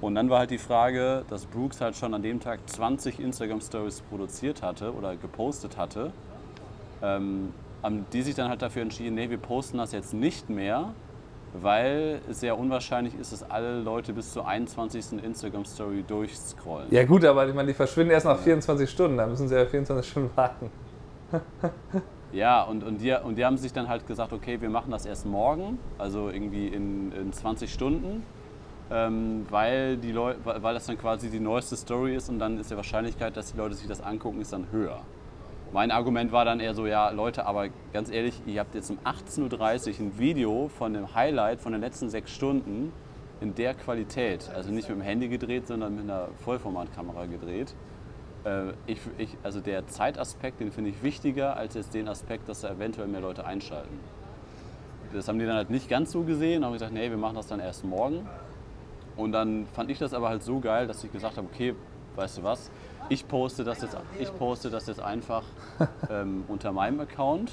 Und 0.01 0.17
dann 0.17 0.29
war 0.29 0.41
halt 0.41 0.51
die 0.51 0.59
Frage, 0.59 1.25
dass 1.31 1.47
Brooks 1.47 1.81
halt 1.81 1.97
schon 1.97 2.13
an 2.13 2.23
dem 2.23 2.41
Tag 2.41 2.59
20 2.69 3.21
Instagram 3.21 3.61
Stories 3.61 4.01
produziert 4.01 4.61
hatte 4.61 4.93
oder 4.93 5.15
gepostet 5.15 5.77
hatte. 5.79 6.13
Ähm, 7.01 7.55
haben 7.85 8.05
die 8.13 8.23
sich 8.23 8.35
dann 8.35 8.49
halt 8.49 8.63
dafür 8.63 8.83
entschieden, 8.83 9.15
nee, 9.15 9.31
wir 9.31 9.39
posten 9.39 9.79
das 9.79 9.93
jetzt 9.93 10.13
nicht 10.13 10.51
mehr, 10.51 10.93
weil 11.53 12.21
es 12.29 12.41
sehr 12.41 12.59
unwahrscheinlich 12.59 13.15
ist, 13.15 13.33
dass 13.33 13.49
alle 13.49 13.81
Leute 13.81 14.13
bis 14.13 14.33
zur 14.33 14.47
21. 14.47 15.23
Instagram 15.23 15.65
Story 15.65 16.05
durchscrollen. 16.07 16.89
Ja 16.91 17.05
gut, 17.05 17.25
aber 17.25 17.47
ich 17.47 17.55
meine, 17.55 17.69
die 17.69 17.75
verschwinden 17.75 18.13
erst 18.13 18.27
nach 18.27 18.39
24 18.39 18.91
Stunden, 18.91 19.17
da 19.17 19.27
müssen 19.27 19.49
sie 19.49 19.55
ja 19.55 19.67
24 19.67 20.11
Stunden 20.11 20.37
warten. 20.37 20.71
Ja, 22.33 22.63
und, 22.63 22.83
und, 22.83 23.03
die, 23.03 23.13
und 23.13 23.37
die 23.37 23.45
haben 23.45 23.59
sich 23.59 23.75
dann 23.75 23.89
halt 23.89 24.07
gesagt, 24.07 24.33
okay, 24.33 24.61
wir 24.61 24.71
machen 24.71 24.91
das 24.91 25.05
erst 25.05 25.27
morgen, 25.27 25.79
also 25.99 26.31
irgendwie 26.31 26.69
in, 26.69 27.13
in 27.13 27.33
20 27.33 27.71
Stunden, 27.71 28.23
ähm, 28.91 29.47
weil, 29.51 29.99
die 29.99 30.13
Leu 30.13 30.35
weil 30.45 30.75
das 30.75 30.87
dann 30.87 30.97
quasi 30.97 31.31
die 31.31 31.41
neueste 31.41 31.77
Story 31.77 32.17
ist 32.17 32.31
und 32.31 32.39
dann 32.39 32.59
ist 32.59 32.71
die 32.71 32.77
Wahrscheinlichkeit, 32.77 33.37
dass 33.37 33.53
die 33.53 33.59
Leute 33.59 33.75
sich 33.75 33.87
das 33.87 34.01
angucken, 34.01 34.41
ist 34.41 34.53
dann 34.53 34.67
höher. 34.73 35.03
Mein 35.75 35.91
Argument 35.91 36.33
war 36.33 36.45
dann 36.47 36.61
eher 36.61 36.75
so, 36.75 36.87
ja 36.87 37.11
Leute, 37.11 37.45
aber 37.47 37.69
ganz 37.93 38.11
ehrlich, 38.11 38.41
ihr 38.47 38.61
habt 38.61 38.75
jetzt 38.75 38.91
um 38.91 38.99
18.30 39.05 39.41
Uhr 39.89 40.01
ein 40.01 40.19
Video 40.19 40.69
von 40.69 40.95
dem 40.95 41.15
Highlight 41.15 41.61
von 41.61 41.73
den 41.73 41.83
letzten 41.83 42.09
sechs 42.09 42.31
Stunden 42.31 42.93
in 43.41 43.55
der 43.55 43.75
Qualität, 43.75 44.51
also 44.55 44.71
nicht 44.71 44.89
mit 44.89 44.99
dem 44.99 45.03
Handy 45.03 45.29
gedreht, 45.29 45.67
sondern 45.67 45.97
mit 45.97 46.05
einer 46.05 46.29
Vollformatkamera 46.45 47.27
gedreht. 47.27 47.75
Äh, 48.45 48.73
ich, 48.87 49.01
ich, 49.19 49.37
also 49.43 49.61
der 49.61 49.87
Zeitaspekt, 49.87 50.61
den 50.61 50.73
finde 50.73 50.91
ich 50.91 51.03
wichtiger 51.03 51.57
als 51.57 51.75
jetzt 51.75 51.95
den 51.95 52.09
Aspekt, 52.09 52.49
dass 52.49 52.63
da 52.63 52.71
eventuell 52.71 53.09
mehr 53.09 53.21
Leute 53.21 53.45
einschalten. 53.45 53.99
Das 55.13 55.29
haben 55.29 55.39
die 55.39 55.47
dann 55.47 55.57
halt 55.57 55.71
nicht 55.71 55.89
ganz 55.89 56.11
so 56.13 56.23
gesehen, 56.23 56.65
haben 56.65 56.73
gesagt, 56.73 56.93
nee, 56.93 57.11
wir 57.11 57.19
machen 57.19 57.37
das 57.37 57.47
dann 57.47 57.61
erst 57.61 57.85
morgen. 57.85 58.27
Und 59.17 59.33
dann 59.33 59.67
fand 59.67 59.91
ich 59.91 59.99
das 59.99 60.15
aber 60.15 60.31
halt 60.31 60.43
so 60.43 60.59
geil, 60.61 60.87
dass 60.87 61.05
ich 61.05 61.13
gesagt 61.13 61.37
habe, 61.37 61.47
okay, 61.53 61.75
weißt 62.17 62.39
du 62.39 62.43
was, 62.43 62.71
ich 63.09 63.29
poste 63.29 63.63
das 63.63 63.83
jetzt, 63.83 63.97
ich 64.19 64.35
poste 64.39 64.71
das 64.71 64.87
jetzt 64.87 65.01
einfach 65.01 65.45
ähm, 66.11 66.45
unter 66.49 66.73
meinem 66.73 67.01
Account, 67.01 67.53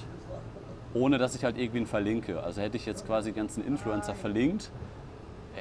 ohne 0.94 1.18
dass 1.18 1.36
ich 1.36 1.44
halt 1.44 1.58
irgendwen 1.58 1.86
verlinke. 1.86 2.42
Also 2.42 2.62
hätte 2.62 2.78
ich 2.78 2.86
jetzt 2.86 3.06
quasi 3.06 3.32
ganzen 3.34 3.66
Influencer 3.66 4.16
verlinkt, 4.16 4.72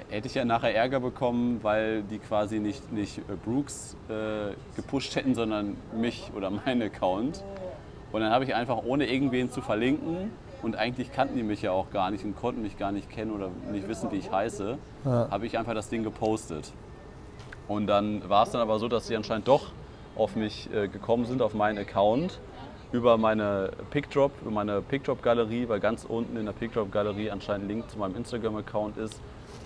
hätte 0.09 0.29
ich 0.29 0.35
ja 0.35 0.45
nachher 0.45 0.75
Ärger 0.75 1.01
bekommen, 1.01 1.61
weil 1.63 2.03
die 2.03 2.19
quasi 2.19 2.61
nicht, 2.61 2.93
nicht 2.93 3.19
äh, 3.19 3.23
Brooks 3.45 3.97
äh, 4.09 4.55
gepusht 4.77 5.17
hätten, 5.17 5.35
sondern 5.35 5.77
mich 5.93 6.31
oder 6.37 6.51
meinen 6.51 6.83
Account. 6.83 7.45
Und 8.13 8.21
dann 8.21 8.33
habe 8.33 8.45
ich 8.45 8.55
einfach, 8.55 8.83
ohne 8.85 9.07
irgendwen 9.07 9.51
zu 9.51 9.61
verlinken, 9.61 10.31
und 10.63 10.77
eigentlich 10.77 11.13
kannten 11.13 11.37
die 11.37 11.43
mich 11.43 11.63
ja 11.63 11.71
auch 11.71 11.91
gar 11.91 12.11
nicht 12.11 12.25
und 12.25 12.37
konnten 12.37 12.63
mich 12.63 12.77
gar 12.77 12.91
nicht 12.91 13.09
kennen 13.11 13.31
oder 13.31 13.51
nicht 13.71 13.89
wissen, 13.89 14.11
wie 14.11 14.17
ich 14.17 14.31
heiße, 14.31 14.77
ja. 15.05 15.29
habe 15.31 15.47
ich 15.47 15.57
einfach 15.57 15.75
das 15.75 15.89
Ding 15.89 16.03
gepostet. 16.03 16.73
Und 17.69 17.87
dann 17.87 18.29
war 18.29 18.45
es 18.45 18.51
dann 18.51 18.61
aber 18.61 18.79
so, 18.79 18.89
dass 18.89 19.07
sie 19.07 19.17
anscheinend 19.17 19.47
doch 19.47 19.71
auf 20.17 20.35
mich 20.35 20.69
äh, 20.75 20.89
gekommen 20.89 21.27
sind, 21.27 21.43
auf 21.43 21.55
meinen 21.55 21.79
Account, 21.79 22.41
über 22.91 23.19
meine 23.19 23.71
Pickdrop, 23.91 24.33
über 24.43 24.51
meine 24.51 24.81
Pickdrop-Galerie, 24.81 25.69
weil 25.69 25.79
ganz 25.79 26.05
unten 26.05 26.37
in 26.37 26.47
der 26.47 26.53
Pickdrop-Galerie 26.53 27.31
anscheinend 27.31 27.67
ein 27.67 27.69
Link 27.69 27.91
zu 27.91 27.99
meinem 27.99 28.17
Instagram-Account 28.17 28.97
ist, 28.97 29.21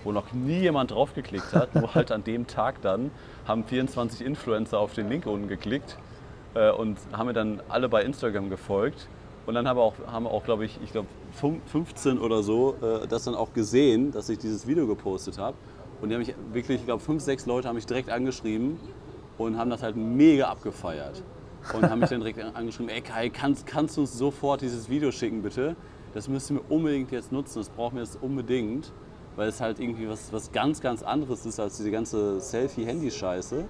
wo 0.04 0.12
noch 0.12 0.32
nie 0.32 0.60
jemand 0.60 0.90
draufgeklickt 0.90 1.52
hat. 1.52 1.74
Nur 1.74 1.94
halt 1.94 2.12
an 2.12 2.24
dem 2.24 2.46
Tag 2.46 2.80
dann 2.82 3.10
haben 3.46 3.64
24 3.64 4.24
Influencer 4.24 4.78
auf 4.78 4.94
den 4.94 5.08
Link 5.08 5.26
unten 5.26 5.48
geklickt 5.48 5.96
äh, 6.54 6.70
und 6.70 6.98
haben 7.12 7.26
mir 7.26 7.32
dann 7.32 7.62
alle 7.68 7.88
bei 7.88 8.02
Instagram 8.02 8.50
gefolgt. 8.50 9.08
Und 9.46 9.54
dann 9.54 9.66
haben 9.66 9.78
auch, 9.78 9.94
haben 10.06 10.26
auch 10.26 10.44
glaube 10.44 10.64
ich, 10.64 10.78
ich 10.84 10.92
glaube 10.92 11.08
15 11.66 12.18
oder 12.18 12.42
so, 12.42 12.76
äh, 12.82 13.06
das 13.08 13.24
dann 13.24 13.34
auch 13.34 13.52
gesehen, 13.52 14.12
dass 14.12 14.28
ich 14.28 14.38
dieses 14.38 14.66
Video 14.66 14.86
gepostet 14.86 15.38
habe. 15.38 15.56
Und 16.00 16.08
die 16.08 16.14
haben 16.14 16.22
mich 16.22 16.34
wirklich, 16.52 16.80
ich 16.80 16.84
glaube, 16.84 17.02
fünf, 17.02 17.22
sechs 17.22 17.46
Leute 17.46 17.68
haben 17.68 17.76
mich 17.76 17.86
direkt 17.86 18.10
angeschrieben 18.10 18.78
und 19.38 19.56
haben 19.56 19.70
das 19.70 19.82
halt 19.82 19.96
mega 19.96 20.48
abgefeiert. 20.48 21.22
Und 21.72 21.88
haben 21.88 22.00
mich 22.00 22.10
dann 22.10 22.20
direkt 22.20 22.40
angeschrieben, 22.40 22.88
ey 22.88 23.00
Kai, 23.00 23.28
kannst, 23.28 23.66
kannst 23.66 23.96
du 23.96 24.00
uns 24.00 24.18
sofort 24.18 24.62
dieses 24.62 24.88
Video 24.88 25.12
schicken, 25.12 25.42
bitte? 25.42 25.76
Das 26.12 26.28
müssen 26.28 26.56
wir 26.56 26.70
unbedingt 26.70 27.12
jetzt 27.12 27.32
nutzen, 27.32 27.60
das 27.60 27.68
brauchen 27.68 27.96
wir 27.96 28.02
jetzt 28.02 28.18
unbedingt 28.20 28.92
weil 29.36 29.48
es 29.48 29.60
halt 29.60 29.80
irgendwie 29.80 30.08
was, 30.08 30.32
was 30.32 30.52
ganz, 30.52 30.80
ganz 30.80 31.02
anderes 31.02 31.46
ist 31.46 31.58
als 31.58 31.76
diese 31.76 31.90
ganze 31.90 32.40
Selfie-Handy-Scheiße. 32.40 33.64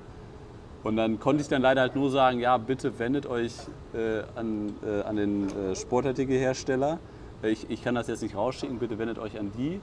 Und 0.83 0.97
dann 0.97 1.21
konnte 1.21 1.42
ich 1.42 1.49
dann 1.49 1.62
leider 1.62 1.83
halt 1.83 1.95
nur 1.95 2.11
sagen, 2.11 2.40
ja, 2.40 2.57
bitte 2.59 2.99
wendet 2.99 3.26
euch 3.26 3.52
äh, 3.95 4.23
an, 4.35 4.75
äh, 4.85 5.02
an 5.02 5.16
den 5.16 5.49
äh, 5.49 5.76
Sportartikelhersteller. 5.76 6.99
Ich, 7.42 7.71
ich 7.71 7.83
kann 7.85 7.95
das 7.95 8.09
jetzt 8.09 8.23
nicht 8.23 8.35
rausschicken, 8.35 8.78
bitte 8.78 8.99
wendet 8.99 9.19
euch 9.19 9.38
an 9.38 9.52
die. 9.57 9.81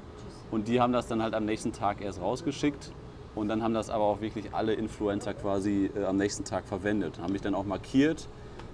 Und 0.52 0.68
die 0.68 0.82
haben 0.82 0.92
das 0.92 1.08
dann 1.08 1.22
halt 1.22 1.34
am 1.34 1.46
nächsten 1.46 1.72
Tag 1.72 2.02
erst 2.02 2.22
rausgeschickt. 2.22 2.92
Und 3.36 3.48
dann 3.48 3.64
haben 3.64 3.74
das 3.74 3.90
aber 3.90 4.04
auch 4.04 4.22
wirklich 4.22 4.54
alle 4.54 4.74
Influencer 4.74 5.34
quasi 5.34 5.90
äh, 5.96 6.04
am 6.04 6.18
nächsten 6.18 6.44
Tag 6.44 6.66
verwendet. 6.66 7.20
Haben 7.22 7.32
mich 7.32 7.42
dann 7.42 7.56
auch 7.56 7.66
markiert 7.66 8.28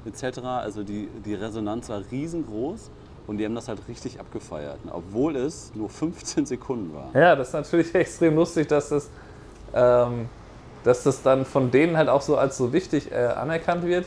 etc. 0.06 0.40
Also 0.40 0.84
die, 0.84 1.10
die 1.26 1.34
Resonanz 1.34 1.90
war 1.90 2.02
riesengroß. 2.12 2.92
Und 3.28 3.38
die 3.38 3.46
haben 3.46 3.56
das 3.56 3.68
halt 3.68 3.80
richtig 3.88 4.20
abgefeiert, 4.20 4.84
ne? 4.86 4.92
obwohl 4.94 5.36
es 5.36 5.72
nur 5.74 5.90
15 5.90 6.46
Sekunden 6.46 6.94
war. 6.94 7.10
Ja, 7.20 7.36
das 7.36 7.48
ist 7.50 7.54
natürlich 7.54 7.96
extrem 7.96 8.36
lustig, 8.36 8.68
dass 8.68 8.90
das, 8.90 9.10
ähm, 9.74 10.30
dass 10.84 11.04
das 11.04 11.24
dann 11.24 11.46
von 11.46 11.72
denen 11.72 11.98
halt 11.98 12.10
auch 12.10 12.22
so 12.22 12.38
als 12.38 12.58
so 12.58 12.72
wichtig 12.72 13.12
äh, 13.12 13.16
anerkannt 13.16 13.84
wird. 13.86 14.06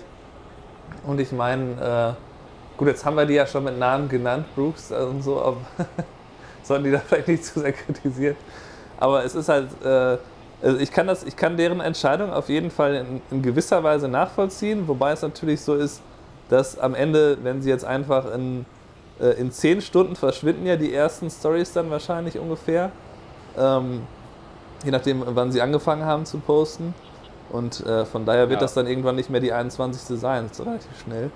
Und 1.04 1.20
ich 1.20 1.32
meine, 1.32 2.14
äh, 2.16 2.78
gut, 2.78 2.88
jetzt 2.88 3.04
haben 3.04 3.16
wir 3.16 3.26
die 3.26 3.34
ja 3.34 3.46
schon 3.46 3.64
mit 3.64 3.78
Namen 3.78 4.08
genannt, 4.08 4.46
Brooks 4.54 4.92
und 4.92 5.22
so, 5.22 5.40
aber 5.40 5.56
sollen 6.62 6.84
die 6.84 6.92
da 6.92 7.00
vielleicht 7.00 7.28
nicht 7.28 7.44
zu 7.44 7.60
sehr 7.60 7.72
kritisieren. 7.72 8.36
Aber 8.98 9.24
es 9.24 9.34
ist 9.34 9.48
halt, 9.48 9.68
äh, 9.84 10.18
also 10.62 10.78
ich, 10.78 10.92
kann 10.92 11.08
das, 11.08 11.24
ich 11.24 11.36
kann 11.36 11.56
deren 11.56 11.80
Entscheidung 11.80 12.32
auf 12.32 12.48
jeden 12.48 12.70
Fall 12.70 12.94
in, 12.94 13.20
in 13.30 13.42
gewisser 13.42 13.82
Weise 13.82 14.08
nachvollziehen, 14.08 14.86
wobei 14.86 15.12
es 15.12 15.22
natürlich 15.22 15.60
so 15.60 15.74
ist, 15.74 16.02
dass 16.48 16.78
am 16.78 16.94
Ende, 16.94 17.38
wenn 17.42 17.62
sie 17.62 17.68
jetzt 17.68 17.84
einfach 17.84 18.32
in 18.32 18.64
äh, 19.20 19.40
in 19.40 19.50
zehn 19.50 19.80
Stunden 19.80 20.16
verschwinden 20.16 20.66
ja 20.66 20.76
die 20.76 20.92
ersten 20.92 21.30
Stories 21.30 21.72
dann 21.72 21.90
wahrscheinlich 21.90 22.38
ungefähr. 22.38 22.90
Ähm, 23.56 24.02
je 24.84 24.90
nachdem, 24.90 25.22
wann 25.26 25.52
sie 25.52 25.60
angefangen 25.60 26.04
haben 26.04 26.24
zu 26.24 26.38
posten. 26.38 26.94
Und 27.50 27.84
äh, 27.86 28.04
von 28.04 28.26
daher 28.26 28.48
wird 28.48 28.60
ja. 28.60 28.64
das 28.64 28.74
dann 28.74 28.86
irgendwann 28.86 29.16
nicht 29.16 29.30
mehr 29.30 29.40
die 29.40 29.52
21. 29.52 30.18
sein, 30.18 30.46
das 30.48 30.58
ist 30.58 30.66
relativ 30.66 31.00
schnell. 31.02 31.30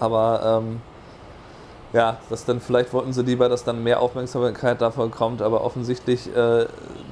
Aber 0.00 0.62
ähm, 0.62 0.80
ja, 1.92 2.18
das 2.28 2.44
dann 2.44 2.60
vielleicht 2.60 2.92
wollten 2.92 3.12
sie 3.12 3.22
lieber, 3.22 3.48
dass 3.48 3.64
dann 3.64 3.82
mehr 3.82 4.00
Aufmerksamkeit 4.00 4.80
davon 4.80 5.10
kommt, 5.10 5.40
aber 5.40 5.64
offensichtlich 5.64 6.34
äh, 6.36 6.66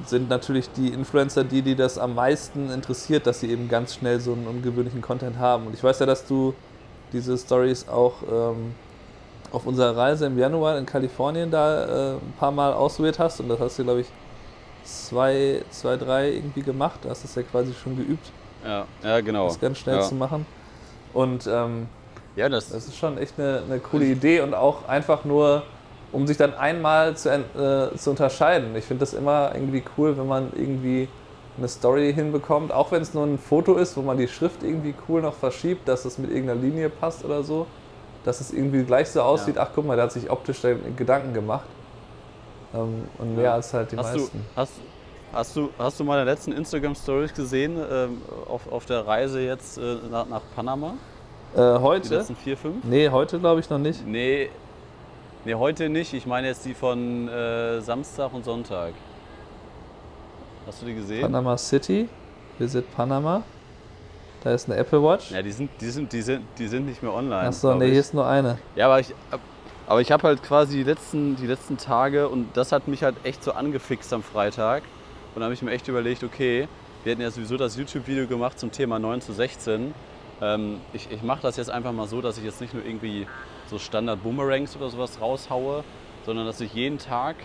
sind 0.05 0.29
natürlich 0.29 0.69
die 0.71 0.89
Influencer 0.89 1.43
die, 1.43 1.61
die 1.61 1.75
das 1.75 1.97
am 1.97 2.15
meisten 2.15 2.69
interessiert, 2.69 3.25
dass 3.25 3.39
sie 3.39 3.49
eben 3.49 3.69
ganz 3.69 3.95
schnell 3.95 4.19
so 4.19 4.33
einen 4.33 4.45
ungewöhnlichen 4.45 5.01
Content 5.01 5.39
haben. 5.39 5.67
Und 5.67 5.73
ich 5.73 5.83
weiß 5.83 5.99
ja, 5.99 6.05
dass 6.05 6.27
du 6.27 6.53
diese 7.13 7.37
Stories 7.37 7.87
auch 7.87 8.15
ähm, 8.31 8.75
auf 9.51 9.65
unserer 9.65 9.95
Reise 9.95 10.25
im 10.25 10.37
Januar 10.37 10.77
in 10.77 10.85
Kalifornien 10.85 11.49
da 11.49 11.85
äh, 11.85 12.13
ein 12.15 12.33
paar 12.39 12.51
Mal 12.51 12.73
ausprobiert 12.73 13.19
hast 13.19 13.39
und 13.39 13.49
das 13.49 13.59
hast 13.59 13.79
du, 13.79 13.83
glaube 13.83 14.01
ich, 14.01 14.07
zwei, 14.83 15.61
zwei, 15.69 15.97
drei 15.97 16.31
irgendwie 16.31 16.61
gemacht. 16.61 16.99
Da 17.03 17.09
hast 17.09 17.23
du 17.23 17.27
es 17.27 17.35
ja 17.35 17.43
quasi 17.43 17.73
schon 17.73 17.95
geübt. 17.97 18.31
Ja, 18.65 18.85
ja 19.03 19.21
genau. 19.21 19.47
Das 19.47 19.59
ganz 19.59 19.77
schnell 19.79 19.97
ja. 19.97 20.01
zu 20.01 20.15
machen. 20.15 20.45
Und 21.13 21.47
ähm, 21.47 21.87
ja, 22.35 22.49
das, 22.49 22.69
das 22.69 22.87
ist 22.87 22.97
schon 22.97 23.17
echt 23.17 23.39
eine, 23.39 23.63
eine 23.67 23.79
coole 23.79 24.05
Idee 24.05 24.41
und 24.41 24.53
auch 24.53 24.87
einfach 24.87 25.25
nur, 25.25 25.63
um 26.11 26.27
sich 26.27 26.37
dann 26.37 26.53
einmal 26.53 27.15
zu, 27.15 27.29
äh, 27.29 27.95
zu 27.97 28.11
unterscheiden. 28.11 28.75
Ich 28.75 28.85
finde 28.85 29.01
das 29.01 29.13
immer 29.13 29.51
irgendwie 29.53 29.83
cool, 29.97 30.17
wenn 30.17 30.27
man 30.27 30.51
irgendwie 30.55 31.07
eine 31.57 31.67
Story 31.67 32.13
hinbekommt, 32.13 32.71
auch 32.71 32.91
wenn 32.91 33.01
es 33.01 33.13
nur 33.13 33.25
ein 33.25 33.39
Foto 33.39 33.75
ist, 33.75 33.97
wo 33.97 34.01
man 34.01 34.17
die 34.17 34.27
Schrift 34.27 34.61
irgendwie 34.61 34.93
cool 35.09 35.21
noch 35.21 35.33
verschiebt, 35.33 35.87
dass 35.87 36.05
es 36.05 36.17
mit 36.17 36.29
irgendeiner 36.29 36.61
Linie 36.61 36.89
passt 36.89 37.25
oder 37.25 37.43
so 37.43 37.65
dass 38.27 38.41
es 38.41 38.51
irgendwie 38.51 38.83
gleich 38.83 39.09
so 39.09 39.21
aussieht, 39.21 39.55
ja. 39.55 39.61
ach 39.61 39.69
guck 39.73 39.85
mal, 39.85 39.95
der 39.95 40.03
hat 40.03 40.11
sich 40.11 40.29
optisch 40.29 40.61
Gedanken 40.97 41.33
gemacht. 41.33 41.65
Ähm, 42.75 43.07
und 43.17 43.35
mehr 43.35 43.45
ja. 43.45 43.53
als 43.53 43.73
halt 43.73 43.93
die 43.93 43.97
hast 43.97 44.13
meisten. 44.13 44.37
Du, 44.37 44.61
hast, 44.61 44.73
hast, 45.31 45.55
du, 45.55 45.69
hast 45.79 45.99
du 45.99 46.03
meine 46.03 46.25
letzten 46.25 46.51
Instagram-Stories 46.51 47.33
gesehen 47.33 47.77
ähm, 47.89 48.21
auf, 48.45 48.69
auf 48.69 48.85
der 48.85 49.07
Reise 49.07 49.39
jetzt 49.39 49.77
äh, 49.77 49.95
nach, 50.11 50.27
nach 50.27 50.41
Panama? 50.53 50.95
Äh, 51.55 51.79
heute? 51.79 52.09
Die 52.09 52.15
letzten 52.15 52.35
vier, 52.35 52.57
fünf? 52.57 52.83
Nee, 52.83 53.07
heute 53.09 53.39
glaube 53.39 53.61
ich 53.61 53.69
noch 53.69 53.79
nicht. 53.79 54.05
Nee, 54.05 54.49
nee, 55.45 55.55
heute 55.55 55.87
nicht. 55.87 56.13
Ich 56.13 56.25
meine 56.25 56.47
jetzt 56.47 56.65
die 56.65 56.73
von 56.73 57.29
äh, 57.29 57.79
Samstag 57.79 58.33
und 58.33 58.43
Sonntag. 58.43 58.91
Hast 60.65 60.81
du 60.81 60.85
die 60.85 60.95
gesehen? 60.95 61.21
Panama 61.21 61.57
City, 61.57 62.09
Visit 62.59 62.93
Panama. 62.93 63.43
Da 64.43 64.53
ist 64.53 64.69
eine 64.69 64.77
Apple 64.77 65.01
Watch. 65.03 65.31
Ja, 65.31 65.41
die 65.41 65.51
sind, 65.51 65.69
die 65.81 65.89
sind, 65.89 66.13
die 66.13 66.21
sind, 66.21 66.45
die 66.57 66.67
sind 66.67 66.85
nicht 66.85 67.01
mehr 67.01 67.13
online. 67.13 67.47
Achso, 67.47 67.73
nee, 67.75 67.89
hier 67.89 67.99
ist 67.99 68.13
nur 68.13 68.27
eine. 68.27 68.59
Ja, 68.75 68.85
aber 68.85 68.99
ich, 68.99 69.13
aber 69.87 70.01
ich 70.01 70.11
habe 70.11 70.23
halt 70.23 70.43
quasi 70.43 70.77
die 70.77 70.83
letzten, 70.83 71.35
die 71.35 71.47
letzten 71.47 71.77
Tage 71.77 72.29
und 72.29 72.55
das 72.55 72.71
hat 72.71 72.87
mich 72.87 73.03
halt 73.03 73.15
echt 73.23 73.43
so 73.43 73.53
angefixt 73.53 74.13
am 74.13 74.23
Freitag. 74.23 74.83
Und 75.33 75.39
da 75.39 75.45
habe 75.45 75.53
ich 75.53 75.61
mir 75.61 75.71
echt 75.71 75.87
überlegt, 75.87 76.23
okay, 76.23 76.67
wir 77.03 77.11
hätten 77.11 77.21
ja 77.21 77.31
sowieso 77.31 77.57
das 77.57 77.77
YouTube-Video 77.77 78.27
gemacht 78.27 78.59
zum 78.59 78.71
Thema 78.71 78.99
9 78.99 79.21
zu 79.21 79.33
16. 79.33 79.93
Ähm, 80.41 80.81
ich 80.93 81.11
ich 81.11 81.23
mache 81.23 81.41
das 81.41 81.57
jetzt 81.57 81.69
einfach 81.69 81.91
mal 81.91 82.07
so, 82.07 82.21
dass 82.21 82.37
ich 82.37 82.43
jetzt 82.43 82.61
nicht 82.61 82.73
nur 82.73 82.85
irgendwie 82.85 83.27
so 83.69 83.79
Standard-Boomerangs 83.79 84.75
oder 84.75 84.89
sowas 84.89 85.19
raushaue, 85.19 85.83
sondern 86.25 86.45
dass 86.45 86.61
ich 86.61 86.73
jeden 86.73 86.97
Tag 86.97 87.35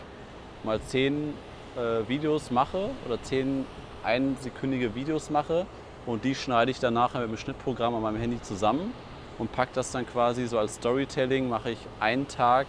mal 0.64 0.80
10 0.80 1.34
äh, 1.76 2.08
Videos 2.08 2.50
mache 2.50 2.90
oder 3.06 3.22
10 3.22 3.64
einsekündige 4.04 4.94
Videos 4.94 5.30
mache 5.30 5.66
und 6.06 6.24
die 6.24 6.34
schneide 6.34 6.70
ich 6.70 6.80
dann 6.80 6.94
nachher 6.94 7.20
mit 7.20 7.30
dem 7.30 7.36
Schnittprogramm 7.36 7.94
an 7.94 8.02
meinem 8.02 8.20
Handy 8.20 8.40
zusammen 8.42 8.92
und 9.38 9.52
packe 9.52 9.72
das 9.74 9.92
dann 9.92 10.06
quasi 10.06 10.46
so 10.46 10.58
als 10.58 10.74
Storytelling, 10.74 11.48
mache 11.48 11.70
ich 11.70 11.78
einen 12.00 12.28
Tag 12.28 12.66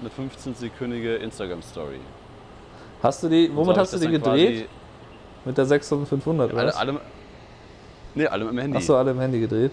eine 0.00 0.10
15-sekündige 0.10 1.16
Instagram-Story. 1.16 2.00
Hast 3.02 3.22
du 3.22 3.28
die, 3.28 3.50
womit 3.54 3.76
so 3.76 3.80
hast 3.80 3.94
du 3.94 3.98
die 3.98 4.08
gedreht? 4.08 4.68
Mit 5.44 5.56
der 5.56 5.64
6500 5.64 6.52
oder 6.52 6.60
alle, 6.60 6.76
alle, 6.76 7.00
Nee, 8.16 8.26
alle 8.26 8.44
mit 8.44 8.54
dem 8.54 8.58
Handy. 8.58 8.78
Achso, 8.78 8.96
alle 8.96 9.10
im 9.10 9.20
Handy 9.20 9.38
gedreht. 9.38 9.72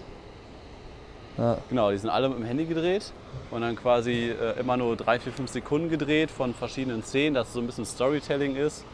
Ja. 1.38 1.56
Genau, 1.68 1.90
die 1.90 1.96
sind 1.96 2.10
alle 2.10 2.28
mit 2.28 2.38
dem 2.38 2.44
Handy 2.44 2.66
gedreht 2.66 3.12
und 3.50 3.62
dann 3.62 3.74
quasi 3.74 4.30
äh, 4.30 4.60
immer 4.60 4.76
nur 4.76 4.96
3, 4.96 5.18
4, 5.18 5.32
5 5.32 5.50
Sekunden 5.50 5.88
gedreht 5.88 6.30
von 6.30 6.54
verschiedenen 6.54 7.02
Szenen, 7.02 7.34
dass 7.34 7.48
es 7.48 7.54
so 7.54 7.60
ein 7.60 7.66
bisschen 7.66 7.86
Storytelling 7.86 8.54
ist. 8.54 8.84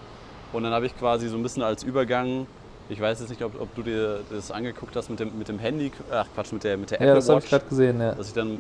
Und 0.52 0.62
dann 0.62 0.72
habe 0.72 0.86
ich 0.86 0.96
quasi 0.96 1.28
so 1.28 1.36
ein 1.36 1.42
bisschen 1.42 1.64
als 1.64 1.82
Übergang 1.82 2.46
ich 2.90 3.00
weiß 3.00 3.20
jetzt 3.20 3.30
nicht, 3.30 3.42
ob, 3.42 3.58
ob, 3.60 3.74
du 3.74 3.82
dir 3.82 4.20
das 4.30 4.50
angeguckt 4.50 4.94
hast 4.96 5.08
mit 5.08 5.20
dem, 5.20 5.38
mit 5.38 5.48
dem 5.48 5.58
Handy, 5.58 5.92
ach 6.10 6.26
Quatsch, 6.34 6.52
mit 6.52 6.64
der, 6.64 6.76
mit 6.76 6.90
der 6.90 6.98
Apple 6.98 7.08
ja, 7.08 7.14
das 7.14 7.28
Watch. 7.28 7.34
habe 7.34 7.44
ich 7.44 7.50
gerade 7.50 7.66
gesehen, 7.66 8.00
ja. 8.00 8.12
Dass 8.12 8.28
ich, 8.28 8.34
dann, 8.34 8.58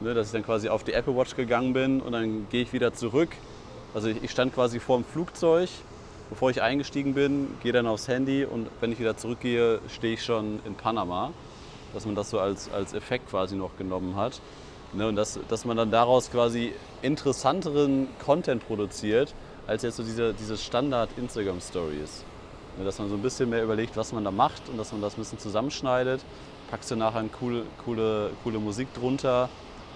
ne, 0.00 0.14
dass 0.14 0.26
ich 0.26 0.32
dann 0.32 0.44
quasi 0.44 0.68
auf 0.68 0.84
die 0.84 0.92
Apple 0.92 1.16
Watch 1.16 1.34
gegangen 1.34 1.72
bin 1.72 2.00
und 2.00 2.12
dann 2.12 2.48
gehe 2.50 2.62
ich 2.62 2.72
wieder 2.72 2.92
zurück. 2.92 3.30
Also 3.94 4.08
ich, 4.08 4.22
ich 4.22 4.30
stand 4.30 4.54
quasi 4.54 4.78
vor 4.78 4.98
dem 4.98 5.04
Flugzeug 5.04 5.68
bevor 6.30 6.50
ich 6.50 6.62
eingestiegen 6.62 7.14
bin, 7.14 7.56
gehe 7.62 7.72
dann 7.72 7.86
aufs 7.86 8.08
Handy 8.08 8.44
und 8.44 8.68
wenn 8.80 8.92
ich 8.92 8.98
wieder 8.98 9.16
zurückgehe, 9.16 9.80
stehe 9.88 10.14
ich 10.14 10.24
schon 10.24 10.60
in 10.64 10.74
Panama. 10.74 11.32
Dass 11.94 12.04
man 12.04 12.14
das 12.14 12.30
so 12.30 12.40
als, 12.40 12.70
als 12.72 12.92
Effekt 12.92 13.30
quasi 13.30 13.56
noch 13.56 13.76
genommen 13.78 14.16
hat. 14.16 14.40
Ne, 14.92 15.08
und 15.08 15.16
dass, 15.16 15.38
dass 15.48 15.64
man 15.64 15.76
dann 15.76 15.90
daraus 15.90 16.30
quasi 16.30 16.72
interessanteren 17.02 18.08
Content 18.24 18.66
produziert, 18.66 19.34
als 19.66 19.82
jetzt 19.82 19.96
so 19.96 20.02
diese, 20.02 20.32
diese 20.34 20.56
Standard-Instagram-Stories. 20.56 22.24
Dass 22.84 22.98
man 22.98 23.08
so 23.08 23.14
ein 23.14 23.22
bisschen 23.22 23.48
mehr 23.50 23.62
überlegt, 23.62 23.96
was 23.96 24.12
man 24.12 24.24
da 24.24 24.30
macht 24.30 24.68
und 24.68 24.76
dass 24.76 24.92
man 24.92 25.00
das 25.00 25.14
ein 25.14 25.20
bisschen 25.20 25.38
zusammenschneidet. 25.38 26.20
Packst 26.70 26.90
du 26.90 26.96
nachher 26.96 27.20
eine 27.20 27.28
coole, 27.28 27.62
coole, 27.84 28.30
coole 28.42 28.58
Musik 28.58 28.92
drunter, 28.92 29.48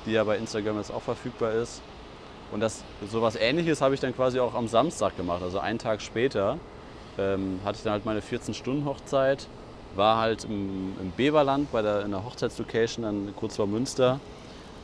die 0.06 0.12
ja 0.12 0.24
bei 0.24 0.38
Instagram 0.38 0.78
jetzt 0.78 0.92
auch 0.92 1.02
verfügbar 1.02 1.52
ist. 1.52 1.82
Und 2.52 2.60
das, 2.60 2.82
sowas 3.10 3.36
ähnliches 3.36 3.80
habe 3.80 3.94
ich 3.94 4.00
dann 4.00 4.14
quasi 4.14 4.40
auch 4.40 4.54
am 4.54 4.66
Samstag 4.66 5.16
gemacht, 5.16 5.42
also 5.42 5.58
einen 5.58 5.78
Tag 5.78 6.00
später. 6.00 6.58
Ähm, 7.18 7.60
hatte 7.64 7.76
ich 7.76 7.82
dann 7.82 7.92
halt 7.92 8.06
meine 8.06 8.20
14-Stunden-Hochzeit, 8.20 9.46
war 9.94 10.18
halt 10.18 10.44
im, 10.44 10.94
im 11.00 11.12
Beverland 11.16 11.70
bei 11.70 11.82
der, 11.82 12.04
in 12.04 12.12
der 12.12 12.24
Hochzeitslocation 12.24 13.04
dann 13.04 13.34
kurz 13.36 13.56
vor 13.56 13.66
Münster. 13.66 14.20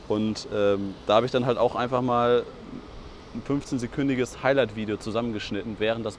Und 0.07 0.47
ähm, 0.53 0.93
da 1.05 1.15
habe 1.15 1.25
ich 1.25 1.31
dann 1.31 1.45
halt 1.45 1.57
auch 1.57 1.75
einfach 1.75 2.01
mal 2.01 2.43
ein 3.37 3.61
15-sekündiges 3.61 4.43
Highlight-Video 4.43 4.97
zusammengeschnitten, 4.97 5.75
während, 5.79 6.05
das, 6.05 6.17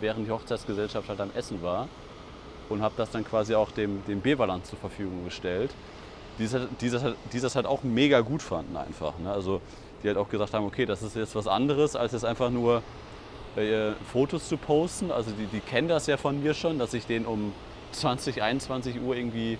während 0.00 0.26
die 0.26 0.30
Hochzeitsgesellschaft 0.30 1.08
halt 1.08 1.20
am 1.20 1.30
Essen 1.34 1.62
war. 1.62 1.88
Und 2.68 2.82
habe 2.82 2.94
das 2.96 3.10
dann 3.10 3.24
quasi 3.24 3.54
auch 3.54 3.70
dem, 3.70 4.04
dem 4.06 4.20
Beverland 4.20 4.66
zur 4.66 4.78
Verfügung 4.78 5.24
gestellt. 5.24 5.70
Die 6.38 6.48
das, 6.48 6.62
die, 6.80 6.90
das, 6.90 7.04
die 7.32 7.40
das 7.40 7.54
halt 7.56 7.66
auch 7.66 7.82
mega 7.82 8.20
gut 8.20 8.40
fanden 8.40 8.76
einfach. 8.76 9.18
Ne? 9.18 9.30
Also 9.30 9.60
die 10.02 10.08
halt 10.08 10.16
auch 10.16 10.28
gesagt 10.28 10.54
haben, 10.54 10.64
okay, 10.64 10.86
das 10.86 11.02
ist 11.02 11.16
jetzt 11.16 11.34
was 11.34 11.46
anderes, 11.46 11.96
als 11.96 12.12
jetzt 12.12 12.24
einfach 12.24 12.50
nur 12.50 12.82
äh, 13.56 13.92
Fotos 14.10 14.48
zu 14.48 14.56
posten. 14.56 15.10
Also 15.10 15.32
die, 15.32 15.46
die 15.46 15.60
kennen 15.60 15.88
das 15.88 16.06
ja 16.06 16.16
von 16.16 16.42
mir 16.42 16.54
schon, 16.54 16.78
dass 16.78 16.94
ich 16.94 17.06
denen 17.06 17.26
um 17.26 17.52
20, 17.92 18.42
21 18.42 19.00
Uhr 19.02 19.16
irgendwie 19.16 19.58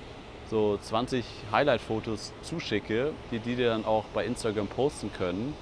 so 0.51 0.79
20 0.83 1.25
Highlight-Fotos 1.51 2.33
zuschicke, 2.43 3.13
die 3.31 3.39
die 3.41 3.57
dann 3.57 3.85
auch 3.85 4.05
bei 4.15 4.25
Instagram 4.25 4.69
posten 4.69 5.11
können. 5.13 5.55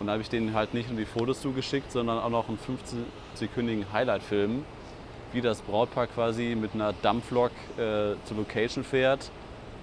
Und 0.00 0.06
da 0.06 0.12
habe 0.12 0.22
ich 0.22 0.30
denen 0.30 0.54
halt 0.54 0.74
nicht 0.74 0.88
nur 0.88 0.98
die 0.98 1.06
Fotos 1.06 1.40
zugeschickt, 1.40 1.90
sondern 1.90 2.18
auch 2.18 2.30
noch 2.30 2.48
einen 2.48 2.58
15-sekündigen 2.58 3.92
Highlight-Film, 3.92 4.64
wie 5.32 5.40
das 5.40 5.60
Brautpaar 5.60 6.06
quasi 6.06 6.56
mit 6.58 6.74
einer 6.74 6.92
Dampflok 7.02 7.50
äh, 7.76 8.14
zur 8.24 8.36
Location 8.36 8.84
fährt 8.84 9.30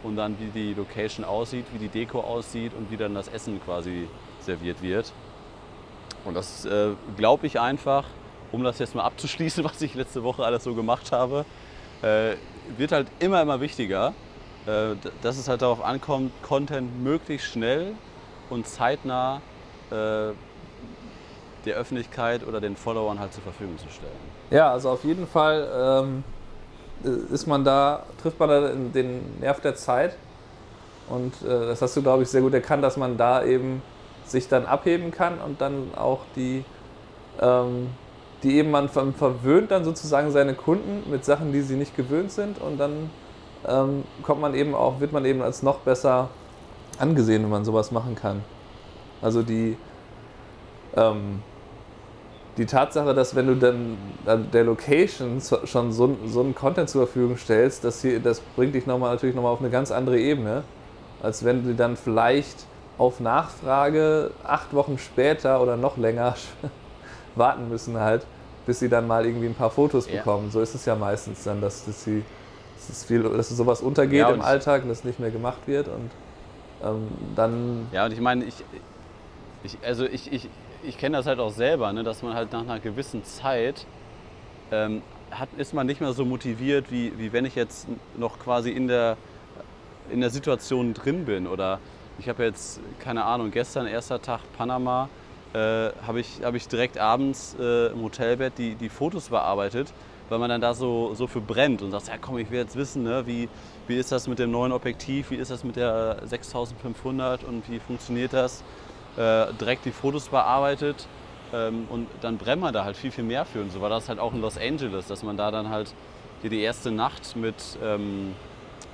und 0.03 0.15
dann 0.15 0.37
wie 0.39 0.47
die 0.47 0.73
Location 0.73 1.25
aussieht, 1.25 1.65
wie 1.73 1.79
die 1.79 1.89
Deko 1.89 2.21
aussieht 2.21 2.71
und 2.77 2.91
wie 2.91 2.97
dann 2.97 3.13
das 3.13 3.27
Essen 3.27 3.59
quasi 3.63 4.07
serviert 4.39 4.81
wird. 4.81 5.11
Und 6.23 6.35
das 6.35 6.65
äh, 6.65 6.91
glaube 7.17 7.47
ich 7.47 7.59
einfach, 7.59 8.05
um 8.51 8.63
das 8.63 8.79
jetzt 8.79 8.95
mal 8.95 9.03
abzuschließen, 9.03 9.63
was 9.65 9.81
ich 9.81 9.95
letzte 9.95 10.23
Woche 10.23 10.45
alles 10.45 10.63
so 10.63 10.73
gemacht 10.73 11.11
habe, 11.11 11.45
äh, 12.01 12.35
wird 12.77 12.91
halt 12.91 13.07
immer, 13.19 13.41
immer 13.41 13.59
wichtiger, 13.61 14.13
äh, 14.65 14.95
dass 15.21 15.37
es 15.37 15.47
halt 15.47 15.61
darauf 15.61 15.83
ankommt, 15.83 16.31
Content 16.41 17.03
möglichst 17.03 17.47
schnell 17.47 17.93
und 18.49 18.67
zeitnah 18.67 19.41
äh, 19.91 20.33
der 21.65 21.75
Öffentlichkeit 21.75 22.45
oder 22.47 22.61
den 22.61 22.75
Followern 22.75 23.19
halt 23.19 23.33
zur 23.33 23.43
Verfügung 23.43 23.77
zu 23.77 23.89
stellen. 23.89 24.11
Ja, 24.51 24.71
also 24.71 24.91
auf 24.91 25.03
jeden 25.03 25.27
Fall 25.27 25.67
ähm, 26.03 26.23
ist 27.31 27.47
man 27.47 27.63
da, 27.63 28.03
trifft 28.21 28.39
man 28.39 28.49
da 28.49 28.69
den 28.69 29.39
Nerv 29.39 29.59
der 29.61 29.75
Zeit. 29.75 30.15
Und 31.09 31.33
äh, 31.43 31.67
das 31.67 31.81
hast 31.81 31.95
du, 31.97 32.01
glaube 32.01 32.23
ich, 32.23 32.29
sehr 32.29 32.41
gut 32.41 32.53
erkannt, 32.53 32.83
dass 32.83 32.97
man 32.97 33.17
da 33.17 33.43
eben 33.43 33.81
sich 34.25 34.47
dann 34.47 34.65
abheben 34.65 35.11
kann 35.11 35.39
und 35.39 35.61
dann 35.61 35.91
auch 35.95 36.21
die, 36.35 36.63
ähm, 37.39 37.89
die 38.41 38.57
eben 38.57 38.71
man 38.71 38.89
verwöhnt 38.89 39.71
dann 39.71 39.83
sozusagen 39.83 40.31
seine 40.31 40.55
Kunden 40.55 41.09
mit 41.09 41.23
Sachen, 41.23 41.51
die 41.51 41.61
sie 41.61 41.75
nicht 41.75 41.95
gewöhnt 41.95 42.31
sind 42.31 42.59
und 42.59 42.79
dann 42.79 43.09
ähm, 43.67 44.03
kommt 44.23 44.41
man 44.41 44.55
eben 44.55 44.73
auch, 44.73 44.99
wird 44.99 45.11
man 45.11 45.25
eben 45.25 45.41
als 45.41 45.61
noch 45.61 45.79
besser 45.79 46.29
angesehen, 46.97 47.43
wenn 47.43 47.51
man 47.51 47.65
sowas 47.65 47.91
machen 47.91 48.15
kann. 48.15 48.41
Also 49.21 49.41
die, 49.41 49.77
ähm, 50.95 51.41
die 52.57 52.65
Tatsache, 52.65 53.13
dass 53.13 53.35
wenn 53.35 53.47
du 53.47 53.55
dann 53.55 53.97
der 54.51 54.63
Location 54.63 55.41
schon 55.65 55.91
so, 55.91 56.17
so 56.25 56.39
einen 56.41 56.55
Content 56.55 56.89
zur 56.89 57.05
Verfügung 57.05 57.37
stellst, 57.37 57.83
das, 57.83 58.01
hier, 58.01 58.19
das 58.19 58.39
bringt 58.39 58.75
dich 58.75 58.85
nochmal, 58.85 59.13
natürlich 59.13 59.35
nochmal 59.35 59.51
auf 59.51 59.59
eine 59.59 59.69
ganz 59.69 59.91
andere 59.91 60.19
Ebene, 60.19 60.63
als 61.21 61.43
wenn 61.43 61.65
du 61.65 61.75
dann 61.75 61.97
vielleicht 61.97 62.65
auf 62.97 63.19
Nachfrage 63.19 64.31
acht 64.43 64.73
Wochen 64.73 64.97
später 64.97 65.61
oder 65.61 65.75
noch 65.75 65.97
länger 65.97 66.35
warten 67.35 67.67
müssen 67.67 67.99
halt, 67.99 68.25
bis 68.65 68.79
sie 68.79 68.87
dann 68.87 69.05
mal 69.05 69.25
irgendwie 69.25 69.47
ein 69.47 69.55
paar 69.55 69.69
Fotos 69.69 70.09
ja. 70.09 70.17
bekommen. 70.17 70.49
So 70.49 70.61
ist 70.61 70.75
es 70.75 70.85
ja 70.85 70.95
meistens 70.95 71.43
dann, 71.43 71.59
dass, 71.59 71.85
dass, 71.85 72.05
sie, 72.05 72.23
dass, 72.87 73.03
viel, 73.03 73.23
dass 73.23 73.49
sowas 73.49 73.81
untergeht 73.81 74.19
ja, 74.19 74.29
im 74.29 74.41
Alltag 74.41 74.83
und 74.83 74.89
das 74.89 75.03
nicht 75.03 75.19
mehr 75.19 75.31
gemacht 75.31 75.59
wird 75.65 75.89
und 75.89 76.09
ähm, 76.83 77.07
dann... 77.35 77.87
Ja, 77.91 78.05
und 78.05 78.13
ich 78.13 78.21
meine, 78.21 78.45
ich, 78.45 78.55
ich, 79.65 79.77
also 79.83 80.05
ich, 80.05 80.31
ich, 80.31 80.49
ich 80.83 80.97
kenne 80.97 81.17
das 81.17 81.25
halt 81.25 81.39
auch 81.39 81.51
selber, 81.51 81.91
ne, 81.93 82.03
dass 82.03 82.23
man 82.23 82.33
halt 82.33 82.51
nach 82.51 82.61
einer 82.61 82.79
gewissen 82.79 83.23
Zeit 83.23 83.85
ähm, 84.71 85.01
hat, 85.31 85.49
ist 85.57 85.73
man 85.73 85.87
nicht 85.87 86.01
mehr 86.01 86.13
so 86.13 86.25
motiviert, 86.25 86.91
wie, 86.91 87.17
wie 87.17 87.33
wenn 87.33 87.45
ich 87.45 87.55
jetzt 87.55 87.87
noch 88.17 88.39
quasi 88.39 88.71
in 88.71 88.87
der, 88.87 89.17
in 90.09 90.21
der 90.21 90.29
Situation 90.29 90.93
drin 90.93 91.25
bin 91.25 91.47
oder 91.47 91.79
ich 92.17 92.29
habe 92.29 92.43
jetzt, 92.43 92.79
keine 92.99 93.25
Ahnung, 93.25 93.51
gestern, 93.51 93.87
erster 93.87 94.21
Tag 94.21 94.41
Panama, 94.57 95.09
äh, 95.53 95.89
habe 96.05 96.19
ich, 96.19 96.41
hab 96.43 96.55
ich 96.55 96.67
direkt 96.67 96.97
abends 96.97 97.55
äh, 97.59 97.87
im 97.87 98.01
Hotelbett 98.01 98.57
die, 98.57 98.75
die 98.75 98.89
Fotos 98.89 99.29
bearbeitet, 99.29 99.93
weil 100.29 100.39
man 100.39 100.49
dann 100.49 100.61
da 100.61 100.73
so, 100.73 101.13
so 101.13 101.27
für 101.27 101.41
brennt 101.41 101.81
und 101.81 101.91
sagt, 101.91 102.07
ja 102.07 102.15
komm, 102.19 102.37
ich 102.37 102.49
will 102.51 102.59
jetzt 102.59 102.75
wissen, 102.75 103.03
ne, 103.03 103.25
wie, 103.25 103.49
wie 103.87 103.97
ist 103.97 104.11
das 104.11 104.27
mit 104.27 104.39
dem 104.39 104.51
neuen 104.51 104.71
Objektiv, 104.71 105.31
wie 105.31 105.35
ist 105.35 105.51
das 105.51 105.63
mit 105.63 105.75
der 105.75 106.19
6500 106.25 107.43
und 107.43 107.69
wie 107.69 107.79
funktioniert 107.79 108.33
das. 108.33 108.63
Äh, 109.17 109.53
direkt 109.59 109.85
die 109.85 109.91
Fotos 109.91 110.27
bearbeitet 110.27 111.07
ähm, 111.53 111.87
und 111.89 112.07
dann 112.21 112.37
brennt 112.37 112.61
man 112.61 112.73
da 112.73 112.83
halt 112.83 112.97
viel, 112.97 113.11
viel 113.11 113.23
mehr 113.23 113.45
für. 113.45 113.61
Und 113.61 113.71
so 113.71 113.79
war 113.79 113.89
das 113.89 114.09
halt 114.09 114.19
auch 114.19 114.33
in 114.33 114.41
Los 114.41 114.57
Angeles, 114.57 115.07
dass 115.07 115.23
man 115.23 115.37
da 115.37 115.51
dann 115.51 115.69
halt 115.69 115.93
hier 116.41 116.49
die 116.49 116.61
erste 116.61 116.91
Nacht 116.91 117.35
mit... 117.35 117.55
Ähm, 117.83 118.33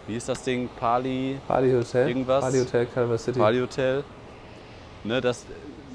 wie 0.07 0.15
ist 0.15 0.27
das 0.27 0.43
Ding? 0.43 0.69
Pali? 0.79 1.39
Pali 1.47 1.71
Hotel. 1.71 2.07
Irgendwas? 2.07 2.43
Pali 2.43 2.59
Hotel, 2.59 2.85
Calvert 2.87 3.19
City. 3.19 3.39
Pali 3.39 3.59
Hotel. 3.59 4.03
Ne, 5.03 5.21
dass, 5.21 5.45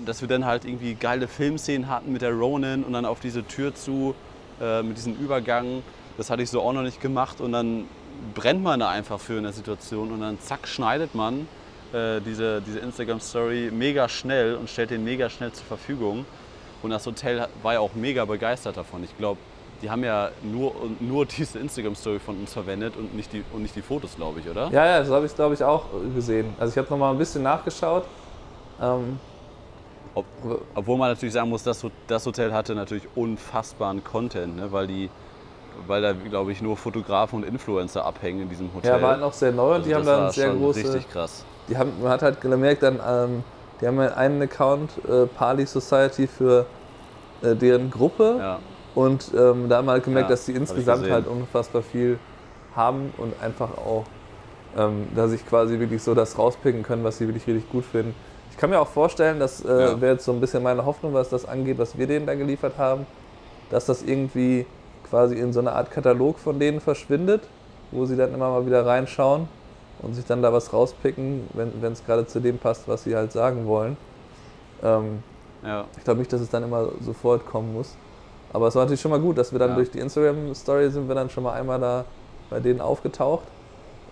dass 0.04 0.20
wir 0.20 0.28
dann 0.28 0.44
halt 0.44 0.64
irgendwie 0.64 0.94
geile 0.94 1.28
Filmszenen 1.28 1.88
hatten 1.88 2.12
mit 2.12 2.22
der 2.22 2.32
Ronin 2.32 2.82
und 2.84 2.92
dann 2.92 3.04
auf 3.04 3.20
diese 3.20 3.44
Tür 3.46 3.74
zu, 3.74 4.14
äh, 4.60 4.82
mit 4.82 4.96
diesem 4.96 5.14
Übergang. 5.16 5.82
Das 6.16 6.30
hatte 6.30 6.42
ich 6.42 6.50
so 6.50 6.62
auch 6.62 6.72
noch 6.72 6.82
nicht 6.82 7.00
gemacht 7.00 7.40
und 7.40 7.52
dann 7.52 7.84
brennt 8.34 8.62
man 8.62 8.80
da 8.80 8.88
einfach 8.88 9.20
für 9.20 9.36
in 9.36 9.42
der 9.42 9.52
Situation 9.52 10.10
und 10.12 10.20
dann 10.20 10.40
zack 10.40 10.66
schneidet 10.66 11.14
man 11.14 11.46
äh, 11.96 12.20
diese, 12.20 12.60
diese 12.60 12.78
Instagram-Story 12.80 13.70
mega 13.72 14.08
schnell 14.08 14.54
und 14.56 14.68
stellt 14.68 14.90
den 14.90 15.04
mega 15.04 15.30
schnell 15.30 15.52
zur 15.52 15.64
Verfügung. 15.64 16.26
Und 16.82 16.90
das 16.90 17.06
Hotel 17.06 17.48
war 17.62 17.72
ja 17.72 17.80
auch 17.80 17.94
mega 17.94 18.24
begeistert 18.24 18.76
davon. 18.76 19.02
Ich 19.02 19.16
glaube, 19.16 19.40
die 19.82 19.90
haben 19.90 20.04
ja 20.04 20.30
nur, 20.42 20.74
nur 21.00 21.26
diese 21.26 21.58
Instagram-Story 21.58 22.18
von 22.18 22.38
uns 22.38 22.52
verwendet 22.52 22.96
und 22.96 23.14
nicht 23.14 23.32
die, 23.32 23.42
und 23.52 23.62
nicht 23.62 23.74
die 23.74 23.82
Fotos, 23.82 24.16
glaube 24.16 24.40
ich, 24.40 24.48
oder? 24.48 24.70
Ja, 24.70 24.86
ja, 24.86 24.98
das 25.00 25.10
habe 25.10 25.26
ich, 25.26 25.34
glaube 25.34 25.54
ich, 25.54 25.64
auch 25.64 25.84
gesehen. 26.14 26.54
Also 26.58 26.72
ich 26.72 26.78
habe 26.78 26.88
noch 26.90 26.98
mal 26.98 27.10
ein 27.10 27.18
bisschen 27.18 27.42
nachgeschaut. 27.42 28.04
Ähm, 28.80 29.18
Ob, 30.14 30.24
obwohl 30.74 30.96
man 30.96 31.10
natürlich 31.10 31.34
sagen 31.34 31.50
muss, 31.50 31.62
das, 31.62 31.84
das 32.06 32.24
Hotel 32.24 32.52
hatte 32.52 32.74
natürlich 32.74 33.06
unfassbaren 33.14 34.02
Content, 34.02 34.56
ne? 34.56 34.72
weil, 34.72 34.86
die, 34.86 35.10
weil 35.86 36.02
da, 36.02 36.12
glaube 36.12 36.52
ich, 36.52 36.62
nur 36.62 36.76
Fotografen 36.76 37.42
und 37.42 37.48
Influencer 37.48 38.04
abhängen 38.04 38.42
in 38.42 38.48
diesem 38.48 38.72
Hotel. 38.74 38.92
Ja, 38.92 39.02
war 39.02 39.10
halt 39.12 39.20
noch 39.20 39.32
sehr 39.32 39.52
neu 39.52 39.68
und 39.68 39.72
also 39.74 39.88
die 39.88 39.94
haben 39.94 40.06
dann 40.06 40.30
sehr 40.30 40.52
große... 40.52 40.80
richtig 40.80 41.10
krass. 41.10 41.44
Die 41.68 41.76
haben, 41.76 41.92
man 42.00 42.10
hat 42.10 42.22
halt 42.22 42.40
gemerkt, 42.40 42.82
dann, 42.82 43.00
ähm, 43.06 43.44
die 43.80 43.86
haben 43.86 43.98
einen 43.98 44.42
Account, 44.42 44.90
äh, 45.08 45.26
Pali 45.26 45.66
Society, 45.66 46.26
für 46.26 46.66
äh, 47.42 47.54
deren 47.54 47.90
Gruppe. 47.90 48.36
Ja 48.38 48.58
und 48.96 49.30
ähm, 49.36 49.68
da 49.68 49.76
haben 49.76 49.86
wir 49.86 49.92
halt 49.92 50.04
gemerkt, 50.04 50.30
ja, 50.30 50.34
dass 50.34 50.46
die 50.46 50.52
insgesamt 50.52 51.08
halt 51.10 51.26
unfassbar 51.26 51.82
viel 51.82 52.18
haben 52.74 53.12
und 53.18 53.34
einfach 53.42 53.76
auch, 53.76 54.04
ähm, 54.74 55.08
dass 55.14 55.32
sich 55.32 55.46
quasi 55.46 55.78
wirklich 55.78 56.02
so 56.02 56.14
das 56.14 56.38
rauspicken 56.38 56.82
können, 56.82 57.04
was 57.04 57.18
sie 57.18 57.28
wirklich 57.28 57.46
richtig 57.46 57.70
gut 57.70 57.84
finden. 57.84 58.14
Ich 58.50 58.56
kann 58.56 58.70
mir 58.70 58.80
auch 58.80 58.88
vorstellen, 58.88 59.38
das 59.38 59.62
äh, 59.62 59.68
ja. 59.68 60.00
wäre 60.00 60.14
jetzt 60.14 60.24
so 60.24 60.32
ein 60.32 60.40
bisschen 60.40 60.62
meine 60.62 60.86
Hoffnung, 60.86 61.12
was 61.12 61.28
das 61.28 61.44
angeht, 61.44 61.76
was 61.76 61.98
wir 61.98 62.06
denen 62.06 62.24
da 62.24 62.34
geliefert 62.34 62.78
haben, 62.78 63.06
dass 63.68 63.84
das 63.84 64.02
irgendwie 64.02 64.64
quasi 65.08 65.36
in 65.36 65.52
so 65.52 65.60
eine 65.60 65.72
Art 65.72 65.90
Katalog 65.90 66.38
von 66.38 66.58
denen 66.58 66.80
verschwindet, 66.80 67.42
wo 67.90 68.06
sie 68.06 68.16
dann 68.16 68.34
immer 68.34 68.50
mal 68.50 68.66
wieder 68.66 68.84
reinschauen 68.84 69.48
und 70.02 70.14
sich 70.14 70.24
dann 70.24 70.42
da 70.42 70.52
was 70.52 70.72
rauspicken, 70.72 71.48
wenn 71.54 71.92
es 71.92 72.04
gerade 72.04 72.26
zu 72.26 72.40
dem 72.40 72.58
passt, 72.58 72.88
was 72.88 73.04
sie 73.04 73.16
halt 73.16 73.32
sagen 73.32 73.66
wollen. 73.66 73.96
Ähm, 74.82 75.22
ja. 75.64 75.84
Ich 75.96 76.04
glaube 76.04 76.20
nicht, 76.20 76.32
dass 76.32 76.40
es 76.40 76.50
dann 76.50 76.62
immer 76.62 76.88
sofort 77.00 77.46
kommen 77.46 77.72
muss. 77.74 77.96
Aber 78.52 78.68
es 78.68 78.74
war 78.74 78.84
natürlich 78.84 79.00
schon 79.00 79.10
mal 79.10 79.20
gut, 79.20 79.38
dass 79.38 79.52
wir 79.52 79.58
dann 79.58 79.70
ja. 79.70 79.76
durch 79.76 79.90
die 79.90 79.98
Instagram-Story 79.98 80.90
sind 80.90 81.08
wir 81.08 81.14
dann 81.14 81.30
schon 81.30 81.44
mal 81.44 81.54
einmal 81.54 81.80
da 81.80 82.04
bei 82.50 82.60
denen 82.60 82.80
aufgetaucht. 82.80 83.44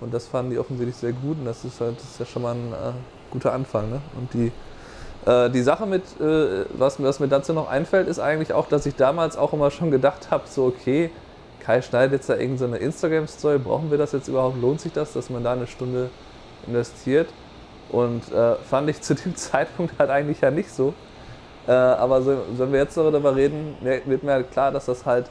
Und 0.00 0.12
das 0.12 0.26
fanden 0.26 0.50
die 0.50 0.58
offensichtlich 0.58 0.96
sehr 0.96 1.12
gut 1.12 1.38
und 1.38 1.44
das 1.44 1.64
ist 1.64 1.80
halt 1.80 1.96
das 1.96 2.04
ist 2.04 2.18
ja 2.18 2.26
schon 2.26 2.42
mal 2.42 2.54
ein 2.54 2.72
äh, 2.72 2.92
guter 3.30 3.52
Anfang. 3.52 3.90
Ne? 3.90 4.00
Und 4.18 4.34
die 4.34 4.50
Äh, 5.26 5.50
die 5.50 5.62
Sache 5.62 5.86
mit, 5.86 6.02
äh, 6.20 6.66
was, 6.76 7.02
was 7.02 7.20
mir 7.20 7.28
dazu 7.28 7.52
noch 7.52 7.68
einfällt, 7.68 8.08
ist 8.08 8.18
eigentlich 8.18 8.52
auch, 8.52 8.68
dass 8.68 8.86
ich 8.86 8.96
damals 8.96 9.36
auch 9.36 9.52
immer 9.52 9.70
schon 9.70 9.90
gedacht 9.90 10.30
habe, 10.30 10.44
so 10.46 10.66
okay, 10.66 11.10
Kai 11.60 11.80
schneidet 11.80 12.12
jetzt 12.12 12.28
da 12.28 12.36
irgendeine 12.36 12.76
so 12.76 12.82
Instagram-Story, 12.82 13.58
brauchen 13.58 13.90
wir 13.90 13.96
das 13.96 14.12
jetzt 14.12 14.28
überhaupt, 14.28 14.60
lohnt 14.60 14.82
sich 14.82 14.92
das, 14.92 15.14
dass 15.14 15.30
man 15.30 15.42
da 15.42 15.52
eine 15.52 15.66
Stunde 15.66 16.10
investiert? 16.66 17.28
Und 17.90 18.30
äh, 18.32 18.56
fand 18.56 18.90
ich 18.90 19.00
zu 19.00 19.14
dem 19.14 19.34
Zeitpunkt 19.36 19.98
halt 19.98 20.10
eigentlich 20.10 20.40
ja 20.42 20.50
nicht 20.50 20.70
so. 20.70 20.92
Äh, 21.66 21.72
aber 21.72 22.20
so, 22.20 22.36
wenn 22.58 22.72
wir 22.72 22.80
jetzt 22.80 22.96
darüber 22.96 23.34
reden, 23.34 23.76
wird 23.80 24.22
mir 24.22 24.32
halt 24.32 24.52
klar, 24.52 24.72
dass 24.72 24.86
das 24.86 25.06
halt 25.06 25.30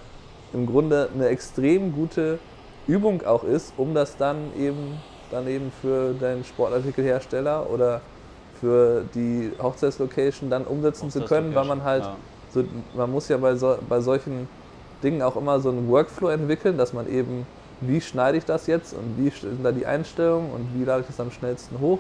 im 0.53 0.65
Grunde 0.65 1.10
eine 1.13 1.27
extrem 1.27 1.93
gute 1.93 2.39
Übung 2.88 3.23
auch 3.25 3.43
ist, 3.43 3.73
um 3.77 3.93
das 3.93 4.17
dann 4.17 4.38
eben, 4.58 4.99
dann 5.29 5.47
eben 5.47 5.71
für 5.82 6.13
deinen 6.13 6.43
Sportartikelhersteller 6.43 7.69
oder 7.69 8.01
für 8.63 9.04
die 9.13 9.52
Hochzeitslocation 9.62 10.49
dann 10.49 10.63
umsetzen 10.63 11.12
zu 11.12 11.19
können, 11.21 11.54
weil 11.54 11.65
man 11.65 11.84
halt, 11.84 12.04
ja. 12.04 12.15
so, 12.54 12.63
man 12.95 13.12
muss 13.12 13.28
ja 13.28 13.36
bei, 13.36 13.56
so, 13.56 13.78
bei 13.89 13.99
solchen 13.99 14.47
Dingen 15.04 15.21
auch 15.21 15.36
immer 15.36 15.60
so 15.60 15.67
einen 15.67 15.89
Workflow 15.89 16.30
entwickeln, 16.30 16.78
dass 16.78 16.93
man 16.93 17.12
eben, 17.12 17.45
wie 17.82 17.99
schneide 17.99 18.38
ich 18.38 18.45
das 18.45 18.67
jetzt 18.67 18.93
und 18.93 19.17
wie 19.17 19.30
sind 19.32 19.65
da 19.65 19.73
die 19.73 19.86
Einstellungen 19.86 20.49
und 20.52 20.69
wie 20.76 20.86
lade 20.86 21.02
ich 21.02 21.08
das 21.08 21.19
am 21.19 21.30
schnellsten 21.30 21.82
hoch. 21.82 21.99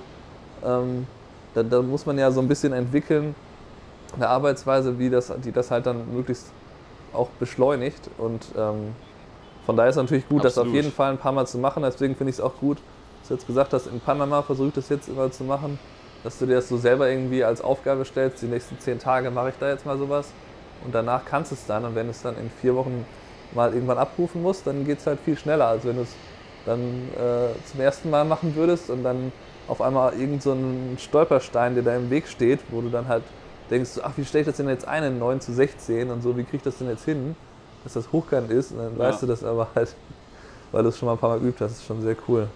Ähm, 0.65 1.05
da, 1.53 1.63
da, 1.63 1.81
muss 1.81 2.05
man 2.05 2.17
ja 2.17 2.31
so 2.31 2.39
ein 2.39 2.47
bisschen 2.47 2.71
entwickeln, 2.71 3.35
eine 4.15 4.29
Arbeitsweise, 4.29 4.97
wie 4.97 5.09
das, 5.09 5.33
die 5.43 5.51
das 5.51 5.69
halt 5.69 5.85
dann 5.85 6.13
möglichst 6.15 6.47
auch 7.11 7.27
beschleunigt 7.41 8.09
und 8.17 8.41
ähm, 8.57 8.95
von 9.65 9.75
daher 9.75 9.89
ist 9.89 9.97
es 9.97 10.01
natürlich 10.01 10.29
gut, 10.29 10.45
Absolut. 10.45 10.67
das 10.67 10.71
auf 10.71 10.73
jeden 10.73 10.93
Fall 10.93 11.11
ein 11.11 11.17
paar 11.17 11.33
Mal 11.33 11.45
zu 11.45 11.57
machen. 11.57 11.83
Deswegen 11.83 12.15
finde 12.15 12.31
ich 12.31 12.37
es 12.37 12.41
auch 12.41 12.55
gut, 12.55 12.77
dass 13.19 13.27
du 13.27 13.33
jetzt 13.33 13.47
gesagt 13.47 13.73
hast, 13.73 13.87
in 13.87 13.99
Panama 13.99 14.41
versuche 14.41 14.69
ich 14.69 14.73
das 14.73 14.89
jetzt 14.89 15.09
immer 15.09 15.29
zu 15.29 15.43
machen, 15.43 15.77
dass 16.23 16.39
du 16.39 16.45
dir 16.45 16.55
das 16.55 16.69
so 16.69 16.77
selber 16.77 17.09
irgendwie 17.09 17.43
als 17.43 17.61
Aufgabe 17.61 18.05
stellst, 18.05 18.41
die 18.41 18.47
nächsten 18.47 18.79
zehn 18.79 18.99
Tage 18.99 19.31
mache 19.31 19.49
ich 19.49 19.55
da 19.59 19.69
jetzt 19.69 19.85
mal 19.85 19.97
sowas 19.97 20.29
und 20.83 20.93
danach 20.93 21.25
kannst 21.25 21.51
du 21.51 21.55
es 21.55 21.65
dann 21.65 21.85
und 21.85 21.95
wenn 21.95 22.07
du 22.07 22.11
es 22.11 22.21
dann 22.21 22.37
in 22.37 22.49
vier 22.49 22.75
Wochen 22.75 23.05
mal 23.53 23.73
irgendwann 23.73 23.97
abrufen 23.97 24.41
musst, 24.41 24.65
dann 24.65 24.85
geht 24.85 24.99
es 24.99 25.07
halt 25.07 25.19
viel 25.19 25.37
schneller, 25.37 25.67
als 25.67 25.85
wenn 25.85 25.95
du 25.95 26.03
es 26.03 26.15
dann 26.65 26.79
äh, 26.79 27.53
zum 27.69 27.81
ersten 27.81 28.09
Mal 28.09 28.25
machen 28.25 28.55
würdest 28.55 28.89
und 28.89 29.03
dann 29.03 29.31
auf 29.67 29.81
einmal 29.81 30.13
irgendein 30.13 30.41
so 30.41 30.57
Stolperstein, 30.97 31.75
der 31.75 31.83
da 31.83 31.95
im 31.95 32.09
Weg 32.09 32.27
steht, 32.27 32.59
wo 32.69 32.81
du 32.81 32.89
dann 32.89 33.07
halt 33.07 33.23
denkst, 33.69 33.91
ach, 34.01 34.11
wie 34.17 34.25
stelle 34.25 34.41
ich 34.41 34.47
das 34.47 34.57
denn 34.57 34.69
jetzt 34.69 34.87
ein 34.87 35.03
in 35.03 35.19
9 35.19 35.41
zu 35.41 35.53
16 35.53 36.09
und 36.09 36.21
so, 36.21 36.37
wie 36.37 36.43
kriege 36.43 36.57
ich 36.57 36.63
das 36.63 36.77
denn 36.77 36.89
jetzt 36.89 37.05
hin? 37.05 37.35
dass 37.83 37.93
das 37.93 38.11
hochkant 38.11 38.49
ist 38.51 38.71
und 38.71 38.79
dann 38.79 38.93
ja. 38.93 38.99
weißt 38.99 39.21
du 39.21 39.27
das 39.27 39.43
aber 39.43 39.67
halt, 39.75 39.95
weil 40.71 40.83
du 40.83 40.89
es 40.89 40.97
schon 40.97 41.07
mal 41.07 41.13
ein 41.13 41.19
paar 41.19 41.29
Mal 41.29 41.39
geübt 41.39 41.61
hast, 41.61 41.71
das 41.71 41.79
ist 41.79 41.85
schon 41.85 42.01
sehr 42.01 42.15
cool. 42.27 42.47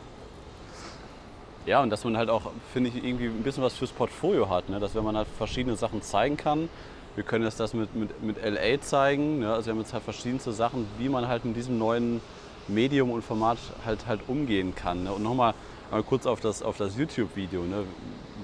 Ja, 1.68 1.84
und 1.84 1.90
dass 1.90 2.06
man 2.06 2.16
halt 2.16 2.30
auch, 2.30 2.44
finde 2.72 2.90
ich, 2.90 3.04
irgendwie 3.04 3.26
ein 3.26 3.44
bisschen 3.44 3.62
was 3.62 3.76
fürs 3.76 3.92
Portfolio 3.92 4.50
hat, 4.50 4.70
ne? 4.70 4.80
dass 4.80 4.96
wenn 4.96 5.04
man 5.04 5.18
halt 5.18 5.28
verschiedene 5.38 5.76
Sachen 5.76 6.02
zeigen 6.02 6.38
kann, 6.38 6.70
wir 7.16 7.26
können 7.26 7.44
jetzt 7.44 7.60
das 7.60 7.74
mit, 7.74 7.94
mit, 7.94 8.24
mit 8.24 8.38
LA 8.42 8.80
zeigen, 8.80 9.40
ne? 9.40 9.54
also 9.54 9.66
wir 9.66 9.74
haben 9.74 9.82
jetzt 9.82 9.92
halt 9.92 10.04
verschiedenste 10.04 10.54
Sachen, 10.54 10.88
wie 10.98 11.10
man 11.10 11.28
halt 11.28 11.44
in 11.44 11.54
diesem 11.54 11.78
neuen 11.78 12.22
Medium 12.70 13.12
und 13.12 13.22
Format 13.22 13.58
halt, 13.86 14.08
halt 14.08 14.22
umgehen 14.28 14.76
kann. 14.76 15.04
Ne? 15.04 15.12
Und 15.12 15.24
nochmal 15.24 15.54
mal 15.92 16.04
kurz 16.04 16.26
auf 16.26 16.40
das, 16.40 16.64
auf 16.64 16.78
das 16.78 16.96
YouTube-Video, 16.96 17.64
ne? 17.64 17.84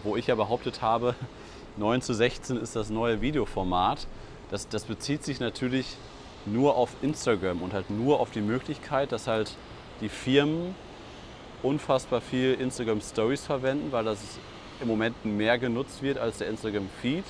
wo 0.04 0.18
ich 0.18 0.28
ja 0.28 0.36
behauptet 0.36 0.82
habe, 0.82 1.16
9 1.78 2.02
zu 2.02 2.14
16 2.14 2.58
ist 2.58 2.76
das 2.76 2.90
neue 2.90 3.22
Videoformat. 3.22 4.06
Das, 4.52 4.68
das 4.68 4.84
bezieht 4.84 5.24
sich 5.24 5.40
natürlich 5.40 5.96
nur 6.46 6.76
auf 6.76 6.90
Instagram 7.02 7.62
und 7.62 7.72
halt 7.72 7.90
nur 7.90 8.20
auf 8.20 8.32
die 8.32 8.42
Möglichkeit, 8.42 9.14
dass 9.14 9.28
halt 9.28 9.56
die 10.02 10.10
Firmen 10.10 10.76
unfassbar 11.64 12.22
viel 12.22 12.54
Instagram 12.54 13.02
Stories 13.02 13.46
verwenden, 13.46 13.92
weil 13.92 14.04
das 14.04 14.20
im 14.82 14.88
Moment 14.88 15.26
mehr 15.26 15.58
genutzt 15.58 16.04
wird 16.04 16.18
als 16.18 16.38
der 16.38 16.50
Instagram 16.50 16.90
Feed 17.02 17.24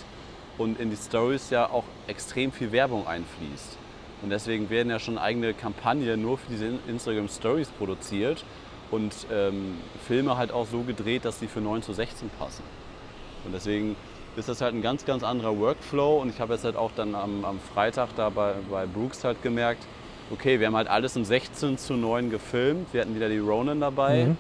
und 0.57 0.79
in 0.79 0.89
die 0.89 0.97
Stories 0.97 1.49
ja 1.49 1.69
auch 1.69 1.83
extrem 2.07 2.51
viel 2.51 2.71
Werbung 2.71 3.07
einfließt. 3.07 3.77
Und 4.21 4.29
deswegen 4.29 4.69
werden 4.69 4.89
ja 4.89 4.99
schon 4.99 5.17
eigene 5.17 5.53
Kampagnen 5.53 6.21
nur 6.21 6.37
für 6.37 6.49
diese 6.49 6.71
Instagram 6.87 7.27
Stories 7.27 7.69
produziert 7.69 8.43
und 8.89 9.13
ähm, 9.31 9.75
Filme 10.07 10.37
halt 10.37 10.51
auch 10.51 10.67
so 10.67 10.81
gedreht, 10.81 11.25
dass 11.25 11.39
sie 11.39 11.47
für 11.47 11.61
9 11.61 11.81
zu 11.83 11.93
16 11.93 12.29
passen. 12.39 12.63
Und 13.45 13.53
deswegen 13.53 13.95
ist 14.35 14.49
das 14.49 14.61
halt 14.61 14.73
ein 14.73 14.81
ganz, 14.81 15.05
ganz 15.05 15.23
anderer 15.23 15.57
Workflow. 15.59 16.21
Und 16.21 16.29
ich 16.29 16.39
habe 16.39 16.53
jetzt 16.53 16.63
halt 16.63 16.75
auch 16.75 16.91
dann 16.95 17.15
am, 17.15 17.43
am 17.43 17.59
Freitag 17.73 18.09
da 18.15 18.29
bei, 18.29 18.53
bei 18.69 18.85
Brooks 18.85 19.23
halt 19.23 19.41
gemerkt, 19.43 19.83
okay, 20.31 20.59
wir 20.59 20.67
haben 20.67 20.75
halt 20.75 20.87
alles 20.87 21.15
in 21.15 21.25
16 21.25 21.77
zu 21.77 21.93
9 21.93 22.29
gefilmt. 22.29 22.93
Wir 22.93 23.01
hatten 23.01 23.15
wieder 23.15 23.29
die 23.29 23.39
Ronin 23.39 23.79
dabei. 23.79 24.25
Mhm. 24.25 24.37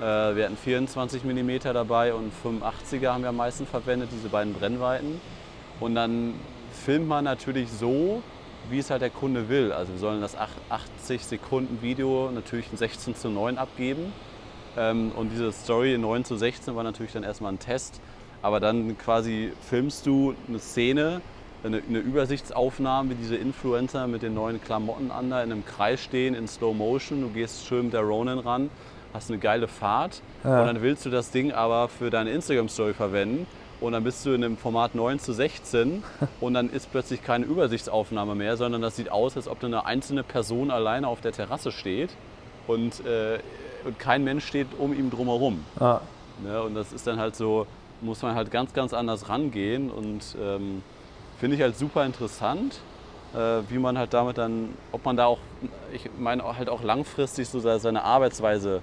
Äh, 0.00 0.36
wir 0.36 0.44
hatten 0.44 0.56
24 0.56 1.24
mm 1.24 1.50
dabei 1.64 2.14
und 2.14 2.32
85er 2.44 3.12
haben 3.12 3.22
wir 3.22 3.30
am 3.30 3.36
meisten 3.36 3.66
verwendet, 3.66 4.10
diese 4.12 4.28
beiden 4.28 4.54
Brennweiten. 4.54 5.20
Und 5.80 5.94
dann 5.94 6.34
filmt 6.84 7.08
man 7.08 7.24
natürlich 7.24 7.70
so, 7.70 8.22
wie 8.70 8.78
es 8.78 8.90
halt 8.90 9.02
der 9.02 9.10
Kunde 9.10 9.48
will. 9.48 9.72
Also 9.72 9.92
wir 9.92 9.98
sollen 9.98 10.20
das 10.20 10.36
80 10.36 11.24
Sekunden 11.24 11.82
Video 11.82 12.30
natürlich 12.32 12.66
in 12.70 12.78
16 12.78 13.16
zu 13.16 13.28
9 13.28 13.58
abgeben. 13.58 14.12
Ähm, 14.76 15.12
und 15.16 15.30
diese 15.30 15.52
Story 15.52 15.94
in 15.94 16.00
9 16.00 16.24
zu 16.24 16.36
16 16.36 16.74
war 16.74 16.84
natürlich 16.84 17.12
dann 17.12 17.24
erstmal 17.24 17.52
ein 17.52 17.58
Test 17.58 18.00
aber 18.42 18.58
dann 18.58 18.98
quasi 18.98 19.52
filmst 19.68 20.04
du 20.04 20.34
eine 20.48 20.58
Szene, 20.58 21.22
eine, 21.64 21.82
eine 21.88 21.98
Übersichtsaufnahme, 21.98 23.10
wie 23.10 23.14
diese 23.14 23.36
Influencer 23.36 24.06
mit 24.06 24.22
den 24.22 24.34
neuen 24.34 24.60
Klamotten 24.62 25.10
an, 25.10 25.30
da 25.30 25.42
in 25.42 25.52
einem 25.52 25.64
Kreis 25.64 26.00
stehen, 26.00 26.34
in 26.34 26.48
Slow 26.48 26.74
Motion. 26.74 27.20
Du 27.20 27.28
gehst 27.28 27.66
schön 27.66 27.84
mit 27.84 27.94
der 27.94 28.02
Ronin 28.02 28.38
ran, 28.38 28.70
hast 29.14 29.30
eine 29.30 29.38
geile 29.38 29.68
Fahrt 29.68 30.22
ja. 30.44 30.60
und 30.60 30.66
dann 30.66 30.82
willst 30.82 31.06
du 31.06 31.10
das 31.10 31.30
Ding 31.30 31.52
aber 31.52 31.88
für 31.88 32.10
deine 32.10 32.30
Instagram-Story 32.30 32.94
verwenden. 32.94 33.46
Und 33.80 33.92
dann 33.92 34.04
bist 34.04 34.24
du 34.24 34.30
in 34.30 34.44
einem 34.44 34.56
Format 34.56 34.94
9 34.94 35.18
zu 35.18 35.32
16 35.32 36.04
und 36.40 36.54
dann 36.54 36.70
ist 36.70 36.90
plötzlich 36.92 37.22
keine 37.22 37.46
Übersichtsaufnahme 37.46 38.36
mehr, 38.36 38.56
sondern 38.56 38.80
das 38.80 38.96
sieht 38.96 39.10
aus, 39.10 39.36
als 39.36 39.48
ob 39.48 39.58
da 39.58 39.66
eine 39.66 39.86
einzelne 39.86 40.22
Person 40.22 40.70
alleine 40.70 41.08
auf 41.08 41.20
der 41.20 41.32
Terrasse 41.32 41.72
steht 41.72 42.10
und, 42.68 43.04
äh, 43.04 43.40
und 43.84 43.98
kein 43.98 44.22
Mensch 44.22 44.46
steht 44.46 44.68
um 44.78 44.92
ihn 44.92 45.10
drumherum. 45.10 45.64
Ah. 45.80 46.00
Ne? 46.44 46.62
Und 46.62 46.74
das 46.74 46.92
ist 46.92 47.08
dann 47.08 47.18
halt 47.18 47.34
so, 47.34 47.66
muss 48.00 48.22
man 48.22 48.36
halt 48.36 48.52
ganz, 48.52 48.72
ganz 48.72 48.94
anders 48.94 49.28
rangehen 49.28 49.90
und 49.90 50.36
ähm, 50.40 50.82
finde 51.42 51.56
ich 51.56 51.62
halt 51.62 51.76
super 51.76 52.06
interessant, 52.06 52.78
äh, 53.34 53.62
wie 53.68 53.78
man 53.78 53.98
halt 53.98 54.14
damit 54.14 54.38
dann, 54.38 54.68
ob 54.92 55.04
man 55.04 55.16
da 55.16 55.26
auch, 55.26 55.40
ich 55.92 56.08
meine 56.16 56.44
halt 56.56 56.68
auch 56.68 56.84
langfristig 56.84 57.48
so 57.48 57.58
seine 57.58 58.04
Arbeitsweise 58.04 58.80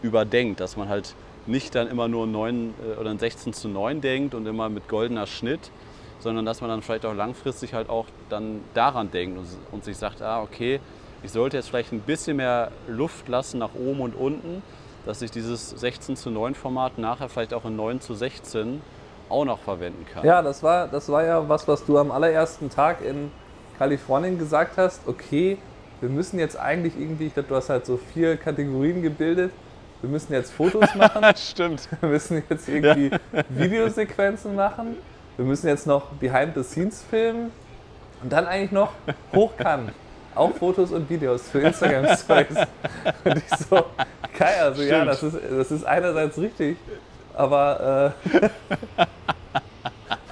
überdenkt, 0.00 0.60
dass 0.60 0.76
man 0.76 0.88
halt 0.88 1.16
nicht 1.48 1.74
dann 1.74 1.88
immer 1.88 2.06
nur 2.06 2.28
9 2.28 2.74
äh, 2.94 3.00
oder 3.00 3.18
16 3.18 3.52
zu 3.52 3.68
9 3.68 4.00
denkt 4.00 4.36
und 4.36 4.46
immer 4.46 4.68
mit 4.68 4.86
goldener 4.86 5.26
Schnitt, 5.26 5.72
sondern 6.20 6.44
dass 6.44 6.60
man 6.60 6.70
dann 6.70 6.82
vielleicht 6.82 7.04
auch 7.04 7.14
langfristig 7.14 7.74
halt 7.74 7.90
auch 7.90 8.06
dann 8.28 8.60
daran 8.74 9.10
denkt 9.10 9.36
und, 9.36 9.48
und 9.72 9.82
sich 9.82 9.96
sagt, 9.96 10.22
ah 10.22 10.40
okay, 10.40 10.78
ich 11.24 11.32
sollte 11.32 11.56
jetzt 11.56 11.68
vielleicht 11.68 11.92
ein 11.92 12.02
bisschen 12.02 12.36
mehr 12.36 12.70
Luft 12.86 13.26
lassen 13.26 13.58
nach 13.58 13.74
oben 13.74 14.02
und 14.02 14.14
unten, 14.14 14.62
dass 15.04 15.20
ich 15.20 15.32
dieses 15.32 15.70
16 15.70 16.14
zu 16.14 16.30
9 16.30 16.54
Format 16.54 16.96
nachher 16.96 17.28
vielleicht 17.28 17.54
auch 17.54 17.64
in 17.64 17.74
9 17.74 18.00
zu 18.00 18.14
16 18.14 18.82
auch 19.28 19.44
noch 19.44 19.58
verwenden 19.58 20.06
kann. 20.12 20.24
Ja, 20.24 20.42
das 20.42 20.62
war, 20.62 20.88
das 20.88 21.08
war 21.08 21.24
ja 21.24 21.48
was, 21.48 21.66
was 21.68 21.84
du 21.84 21.98
am 21.98 22.10
allerersten 22.10 22.70
Tag 22.70 23.02
in 23.02 23.30
Kalifornien 23.78 24.38
gesagt 24.38 24.76
hast. 24.76 25.06
Okay, 25.06 25.58
wir 26.00 26.08
müssen 26.08 26.38
jetzt 26.38 26.58
eigentlich 26.58 26.98
irgendwie, 26.98 27.26
ich 27.26 27.34
glaube, 27.34 27.48
du 27.48 27.56
hast 27.56 27.68
halt 27.70 27.86
so 27.86 27.96
vier 27.96 28.36
Kategorien 28.36 29.02
gebildet. 29.02 29.52
Wir 30.00 30.10
müssen 30.10 30.32
jetzt 30.32 30.52
Fotos 30.52 30.94
machen. 30.94 31.24
Stimmt. 31.36 31.88
Wir 32.00 32.08
müssen 32.08 32.42
jetzt 32.48 32.68
irgendwie 32.68 33.10
ja. 33.10 33.44
Videosequenzen 33.48 34.54
machen. 34.54 34.96
Wir 35.36 35.44
müssen 35.44 35.66
jetzt 35.68 35.86
noch 35.86 36.06
Behind 36.12 36.54
the 36.54 36.62
Scenes 36.62 37.04
filmen. 37.08 37.50
Und 38.22 38.32
dann 38.32 38.46
eigentlich 38.46 38.72
noch 38.72 38.92
hochkant. 39.34 39.92
Auch 40.34 40.54
Fotos 40.54 40.92
und 40.92 41.08
Videos 41.10 41.48
für 41.48 41.60
Instagram 41.60 42.16
Stories. 42.16 42.58
Und 43.24 43.38
ich 43.38 43.58
so, 43.68 43.84
Kai, 44.36 44.60
also 44.60 44.82
Stimmt. 44.82 44.90
ja, 44.90 45.04
das 45.04 45.22
ist, 45.22 45.36
das 45.50 45.70
ist 45.72 45.84
einerseits 45.84 46.38
richtig, 46.38 46.76
aber 47.38 48.12
äh, 48.32 48.48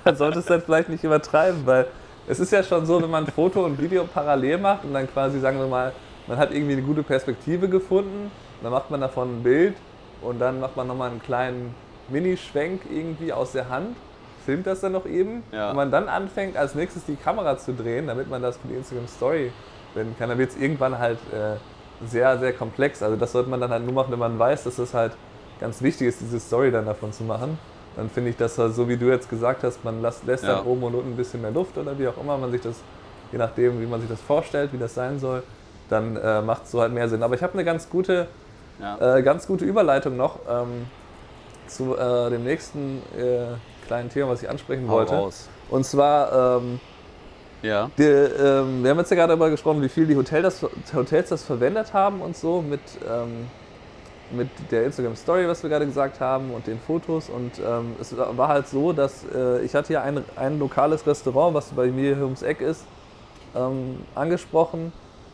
man 0.04 0.16
sollte 0.16 0.40
es 0.40 0.46
dann 0.46 0.60
vielleicht 0.60 0.88
nicht 0.88 1.04
übertreiben, 1.04 1.64
weil 1.64 1.86
es 2.28 2.40
ist 2.40 2.50
ja 2.52 2.62
schon 2.62 2.84
so, 2.84 3.00
wenn 3.00 3.10
man 3.10 3.26
Foto 3.26 3.64
und 3.64 3.80
Video 3.80 4.04
parallel 4.04 4.58
macht 4.58 4.84
und 4.84 4.92
dann 4.92 5.08
quasi, 5.08 5.38
sagen 5.38 5.58
wir 5.58 5.66
mal, 5.66 5.92
man 6.26 6.38
hat 6.38 6.52
irgendwie 6.52 6.72
eine 6.72 6.82
gute 6.82 7.02
Perspektive 7.02 7.68
gefunden, 7.68 8.30
dann 8.62 8.72
macht 8.72 8.90
man 8.90 9.00
davon 9.00 9.38
ein 9.38 9.42
Bild 9.42 9.76
und 10.22 10.40
dann 10.40 10.58
macht 10.60 10.76
man 10.76 10.88
nochmal 10.88 11.10
einen 11.10 11.22
kleinen 11.22 11.74
Minischwenk 12.08 12.82
irgendwie 12.90 13.32
aus 13.32 13.52
der 13.52 13.68
Hand, 13.68 13.96
filmt 14.44 14.66
das 14.66 14.80
dann 14.80 14.92
noch 14.92 15.06
eben. 15.06 15.44
Ja. 15.52 15.70
Und 15.70 15.76
man 15.76 15.90
dann 15.90 16.08
anfängt, 16.08 16.56
als 16.56 16.74
nächstes 16.74 17.04
die 17.04 17.16
Kamera 17.16 17.58
zu 17.58 17.72
drehen, 17.72 18.08
damit 18.08 18.28
man 18.28 18.42
das 18.42 18.56
für 18.56 18.68
die 18.68 18.74
Instagram 18.74 19.06
Story 19.06 19.52
wenden 19.94 20.16
kann, 20.18 20.28
dann 20.28 20.38
wird 20.38 20.50
es 20.50 20.56
irgendwann 20.56 20.98
halt 20.98 21.18
äh, 21.32 21.56
sehr, 22.04 22.38
sehr 22.38 22.52
komplex. 22.52 23.02
Also 23.02 23.16
das 23.16 23.30
sollte 23.32 23.48
man 23.48 23.60
dann 23.60 23.70
halt 23.70 23.84
nur 23.84 23.94
machen, 23.94 24.10
wenn 24.10 24.18
man 24.18 24.38
weiß, 24.38 24.64
dass 24.64 24.78
es 24.78 24.92
halt 24.92 25.12
ganz 25.60 25.82
wichtig 25.82 26.08
ist, 26.08 26.20
diese 26.20 26.40
Story 26.40 26.70
dann 26.70 26.86
davon 26.86 27.12
zu 27.12 27.24
machen. 27.24 27.58
Dann 27.96 28.10
finde 28.10 28.30
ich, 28.30 28.36
dass 28.36 28.56
so 28.56 28.88
wie 28.88 28.96
du 28.96 29.06
jetzt 29.06 29.30
gesagt 29.30 29.62
hast, 29.64 29.82
man 29.84 30.02
lässt, 30.02 30.24
lässt 30.26 30.44
ja. 30.44 30.56
dann 30.56 30.66
oben 30.66 30.82
und 30.84 30.94
unten 30.94 31.12
ein 31.12 31.16
bisschen 31.16 31.40
mehr 31.40 31.50
Luft 31.50 31.78
oder 31.78 31.98
wie 31.98 32.06
auch 32.06 32.18
immer 32.18 32.36
man 32.36 32.50
sich 32.50 32.60
das, 32.60 32.76
je 33.32 33.38
nachdem, 33.38 33.80
wie 33.80 33.86
man 33.86 34.00
sich 34.00 34.10
das 34.10 34.20
vorstellt, 34.20 34.72
wie 34.72 34.78
das 34.78 34.94
sein 34.94 35.18
soll, 35.18 35.42
dann 35.88 36.16
äh, 36.16 36.42
macht 36.42 36.64
es 36.64 36.72
so 36.72 36.80
halt 36.80 36.92
mehr 36.92 37.08
Sinn. 37.08 37.22
Aber 37.22 37.34
ich 37.34 37.42
habe 37.42 37.54
eine 37.54 37.64
ganz 37.64 37.88
gute, 37.88 38.28
ja. 38.80 39.16
äh, 39.16 39.22
ganz 39.22 39.46
gute 39.46 39.64
Überleitung 39.64 40.16
noch 40.16 40.40
ähm, 40.48 40.86
zu 41.68 41.96
äh, 41.96 42.30
dem 42.30 42.44
nächsten 42.44 43.02
äh, 43.16 43.56
kleinen 43.86 44.10
Thema, 44.10 44.28
was 44.30 44.42
ich 44.42 44.50
ansprechen 44.50 44.88
Hau 44.88 44.94
wollte. 44.96 45.14
raus. 45.14 45.48
Und 45.70 45.84
zwar, 45.84 46.58
ähm, 46.58 46.80
Ja. 47.62 47.90
die, 47.96 48.02
ähm, 48.02 48.82
wir 48.82 48.90
haben 48.90 48.98
jetzt 48.98 49.10
ja 49.10 49.16
gerade 49.16 49.28
darüber 49.28 49.48
gesprochen, 49.48 49.80
wie 49.80 49.88
viel 49.88 50.06
die 50.06 50.16
Hotel 50.16 50.42
das, 50.42 50.62
Hotels 50.94 51.30
das 51.30 51.44
verwendet 51.44 51.94
haben 51.94 52.20
und 52.20 52.36
so 52.36 52.60
mit, 52.62 52.80
ähm, 53.08 53.46
mit 54.30 54.48
der 54.70 54.84
Instagram 54.84 55.14
Story, 55.16 55.46
was 55.48 55.62
wir 55.62 55.70
gerade 55.70 55.86
gesagt 55.86 56.20
haben 56.20 56.50
und 56.50 56.66
den 56.66 56.78
Fotos. 56.80 57.28
Und 57.28 57.52
ähm, 57.58 57.94
es 58.00 58.16
war 58.16 58.48
halt 58.48 58.68
so, 58.68 58.92
dass 58.92 59.24
äh, 59.34 59.62
ich 59.64 59.74
hatte 59.74 59.92
ja 59.92 60.02
ein, 60.02 60.24
ein 60.36 60.58
lokales 60.58 61.06
Restaurant, 61.06 61.54
was 61.54 61.66
bei 61.70 61.86
mir 61.88 62.14
hier 62.16 62.24
ums 62.24 62.42
Eck 62.42 62.60
ist, 62.60 62.84
ähm, 63.54 63.98
angesprochen 64.14 64.92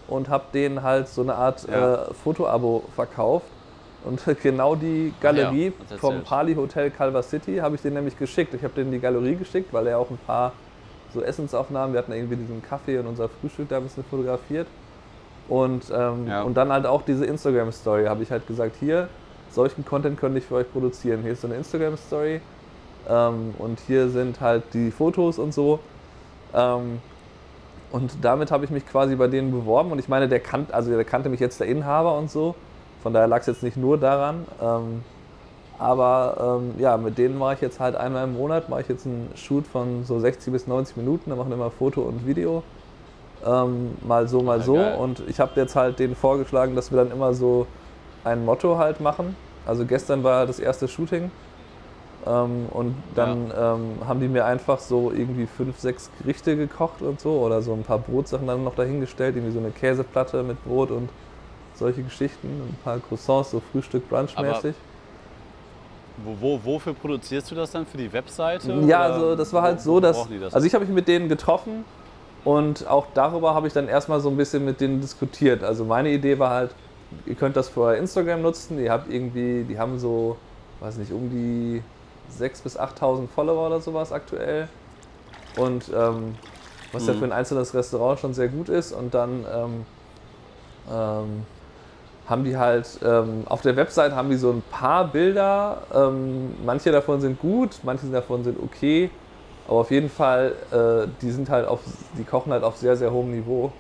und 0.08 0.28
habe 0.28 0.44
denen 0.52 0.82
halt 0.82 1.08
so 1.08 1.22
eine 1.22 1.34
Art 1.34 1.66
Ja. 1.68 1.94
äh, 2.10 2.14
Fotoabo 2.14 2.84
verkauft. 2.94 3.46
Und 4.04 4.20
genau 4.42 4.74
die 4.74 5.12
Galerie 5.20 5.72
Ja, 5.90 5.96
vom. 5.96 6.22
Pali 6.22 6.54
Hotel 6.54 6.90
Calva 6.90 7.22
City 7.22 7.58
habe 7.58 7.76
ich 7.76 7.82
denen 7.82 7.94
nämlich 7.94 8.18
geschickt. 8.18 8.52
Ich 8.54 8.62
habe 8.64 8.74
denen 8.74 8.90
die 8.90 8.98
Galerie 9.00 9.36
geschickt, 9.36 9.72
weil 9.72 9.86
er 9.86 9.98
auch 9.98 10.10
ein 10.10 10.18
paar 10.26 10.52
so 11.14 11.22
Essensaufnahmen, 11.22 11.92
wir 11.92 11.98
hatten 11.98 12.12
irgendwie 12.12 12.36
diesen 12.36 12.62
Kaffee 12.62 12.98
und 12.98 13.06
unser 13.06 13.28
Frühstück 13.28 13.68
da 13.68 13.76
ein 13.76 13.82
bisschen 13.84 14.04
fotografiert. 14.04 14.66
Und, 15.48 15.84
ähm, 15.94 16.26
Ja. 16.28 16.42
und 16.42 16.54
dann 16.56 16.72
halt 16.72 16.86
auch 16.86 17.02
diese 17.02 17.24
Instagram-Story 17.26 18.04
habe 18.06 18.22
ich 18.22 18.30
halt 18.30 18.46
gesagt, 18.46 18.76
hier, 18.80 19.08
solchen 19.50 19.84
Content 19.84 20.18
könnte 20.18 20.38
ich 20.38 20.46
für 20.46 20.54
euch 20.56 20.72
produzieren. 20.72 21.22
Hier 21.22 21.32
ist 21.32 21.42
so 21.42 21.48
eine 21.48 21.56
Instagram-Story 21.56 22.40
ähm, 23.08 23.54
und 23.58 23.80
hier 23.80 24.08
sind 24.08 24.40
halt 24.40 24.62
die 24.72 24.90
Fotos 24.90 25.38
und 25.38 25.52
so. 25.52 25.80
Ähm, 26.54 27.00
und 27.90 28.12
damit 28.22 28.50
habe 28.50 28.64
ich 28.64 28.70
mich 28.70 28.86
quasi 28.86 29.16
bei 29.16 29.26
denen 29.26 29.50
beworben 29.50 29.90
und 29.92 29.98
ich 29.98 30.08
meine, 30.08 30.26
der, 30.28 30.40
kannt, 30.40 30.72
also 30.72 30.90
der 30.90 31.04
kannte 31.04 31.28
mich 31.28 31.40
jetzt 31.40 31.60
der 31.60 31.66
Inhaber 31.66 32.16
und 32.16 32.30
so. 32.30 32.54
Von 33.02 33.12
daher 33.12 33.26
lag 33.28 33.40
es 33.40 33.46
jetzt 33.46 33.62
nicht 33.62 33.76
nur 33.76 33.98
daran. 33.98 34.46
Ähm, 34.62 35.02
aber 35.78 36.60
ähm, 36.62 36.74
ja, 36.80 36.96
mit 36.96 37.18
denen 37.18 37.36
mache 37.36 37.54
ich 37.54 37.60
jetzt 37.60 37.80
halt 37.80 37.96
einmal 37.96 38.24
im 38.24 38.34
Monat, 38.34 38.68
mache 38.68 38.82
ich 38.82 38.88
jetzt 38.88 39.04
einen 39.04 39.28
Shoot 39.34 39.66
von 39.66 40.04
so 40.04 40.18
60 40.20 40.52
bis 40.52 40.66
90 40.66 40.96
Minuten, 40.96 41.30
da 41.30 41.36
machen 41.36 41.48
wir 41.50 41.56
immer 41.56 41.70
Foto 41.70 42.02
und 42.02 42.24
Video. 42.26 42.62
Ähm, 43.44 43.96
mal 44.06 44.28
so, 44.28 44.42
mal 44.42 44.60
Ah, 44.60 44.62
so. 44.62 44.74
geil. 44.74 44.96
Und 44.98 45.22
ich 45.28 45.40
habe 45.40 45.52
jetzt 45.56 45.74
halt 45.76 45.98
denen 45.98 46.14
vorgeschlagen, 46.14 46.76
dass 46.76 46.90
wir 46.90 46.98
dann 46.98 47.10
immer 47.10 47.34
so 47.34 47.66
ein 48.24 48.44
Motto 48.44 48.78
halt 48.78 49.00
machen. 49.00 49.36
Also 49.66 49.84
gestern 49.84 50.22
war 50.24 50.46
das 50.46 50.58
erste 50.60 50.86
Shooting. 50.88 51.30
Ähm, 52.24 52.66
und 52.70 52.94
dann 53.16 53.52
ähm, 53.56 54.06
haben 54.06 54.20
die 54.20 54.28
mir 54.28 54.44
einfach 54.44 54.78
so 54.78 55.10
irgendwie 55.10 55.46
fünf, 55.46 55.80
sechs 55.80 56.08
Gerichte 56.20 56.56
gekocht 56.56 57.02
und 57.02 57.20
so 57.20 57.32
oder 57.40 57.62
so 57.62 57.72
ein 57.72 57.82
paar 57.82 57.98
Brotsachen 57.98 58.46
dann 58.46 58.62
noch 58.62 58.76
dahingestellt, 58.76 59.34
irgendwie 59.34 59.52
so 59.52 59.58
eine 59.58 59.70
Käseplatte 59.70 60.44
mit 60.44 60.62
Brot 60.64 60.92
und 60.92 61.08
solche 61.74 62.02
Geschichten, 62.02 62.46
ein 62.46 62.78
paar 62.84 62.98
Croissants, 63.00 63.50
so 63.50 63.60
Frühstück, 63.72 64.08
Brunch-mäßig. 64.08 64.74
Wo, 66.24 66.36
wo, 66.40 66.60
wofür 66.62 66.92
produzierst 66.94 67.50
du 67.50 67.54
das 67.56 67.72
dann? 67.72 67.86
Für 67.86 67.96
die 67.96 68.12
Webseite? 68.12 68.70
Ja, 68.86 69.06
Oder 69.06 69.14
also 69.14 69.36
das 69.36 69.52
war 69.52 69.62
halt 69.62 69.80
so, 69.80 69.98
dass. 69.98 70.28
das? 70.28 70.54
Also 70.54 70.66
ich 70.66 70.74
habe 70.74 70.84
mich 70.84 70.94
mit 70.94 71.08
denen 71.08 71.28
getroffen 71.28 71.84
und 72.44 72.86
auch 72.88 73.06
darüber 73.14 73.54
habe 73.54 73.66
ich 73.66 73.72
dann 73.72 73.88
erstmal 73.88 74.20
so 74.20 74.28
ein 74.28 74.36
bisschen 74.36 74.64
mit 74.64 74.80
denen 74.80 75.00
diskutiert. 75.00 75.62
Also 75.62 75.84
meine 75.84 76.10
Idee 76.10 76.38
war 76.38 76.50
halt, 76.50 76.74
ihr 77.26 77.34
könnt 77.34 77.56
das 77.56 77.68
für 77.68 77.82
euer 77.82 77.96
Instagram 77.96 78.42
nutzen. 78.42 78.78
Ihr 78.78 78.90
habt 78.90 79.12
irgendwie, 79.12 79.64
die 79.64 79.78
haben 79.78 79.98
so, 79.98 80.36
weiß 80.80 80.96
nicht, 80.96 81.12
um 81.12 81.30
die 81.30 81.82
6.000 82.38 82.62
bis 82.62 82.78
8.000 82.80 83.28
Follower 83.28 83.66
oder 83.66 83.80
sowas 83.80 84.12
aktuell. 84.12 84.68
Und 85.56 85.90
ähm, 85.94 86.34
was 86.92 87.06
ja 87.06 87.12
Mhm. 87.12 87.18
für 87.18 87.24
ein 87.26 87.32
einzelnes 87.32 87.74
Restaurant 87.74 88.18
schon 88.20 88.34
sehr 88.34 88.48
gut 88.48 88.68
ist. 88.68 88.92
Und 88.92 89.14
dann 89.14 89.44
ähm, 89.52 89.86
ähm, 90.90 91.46
haben 92.26 92.44
die 92.44 92.56
halt 92.56 92.98
ähm, 93.04 93.42
auf 93.46 93.62
der 93.62 93.76
Website 93.76 94.12
haben 94.12 94.30
die 94.30 94.36
so 94.36 94.50
ein 94.50 94.62
paar 94.70 95.06
Bilder. 95.06 95.82
Ähm, 95.94 96.54
manche 96.64 96.90
davon 96.90 97.20
sind 97.20 97.40
gut, 97.40 97.80
manche 97.82 98.06
davon 98.06 98.44
sind 98.44 98.58
okay. 98.62 99.10
Aber 99.68 99.78
auf 99.78 99.90
jeden 99.90 100.10
Fall, 100.10 100.54
äh, 100.70 101.08
die 101.22 101.30
sind 101.30 101.48
halt 101.48 101.66
auf, 101.66 101.80
die 102.18 102.24
kochen 102.24 102.52
halt 102.52 102.64
auf 102.64 102.76
sehr, 102.76 102.96
sehr 102.96 103.12
hohem 103.12 103.30
Niveau. 103.30 103.72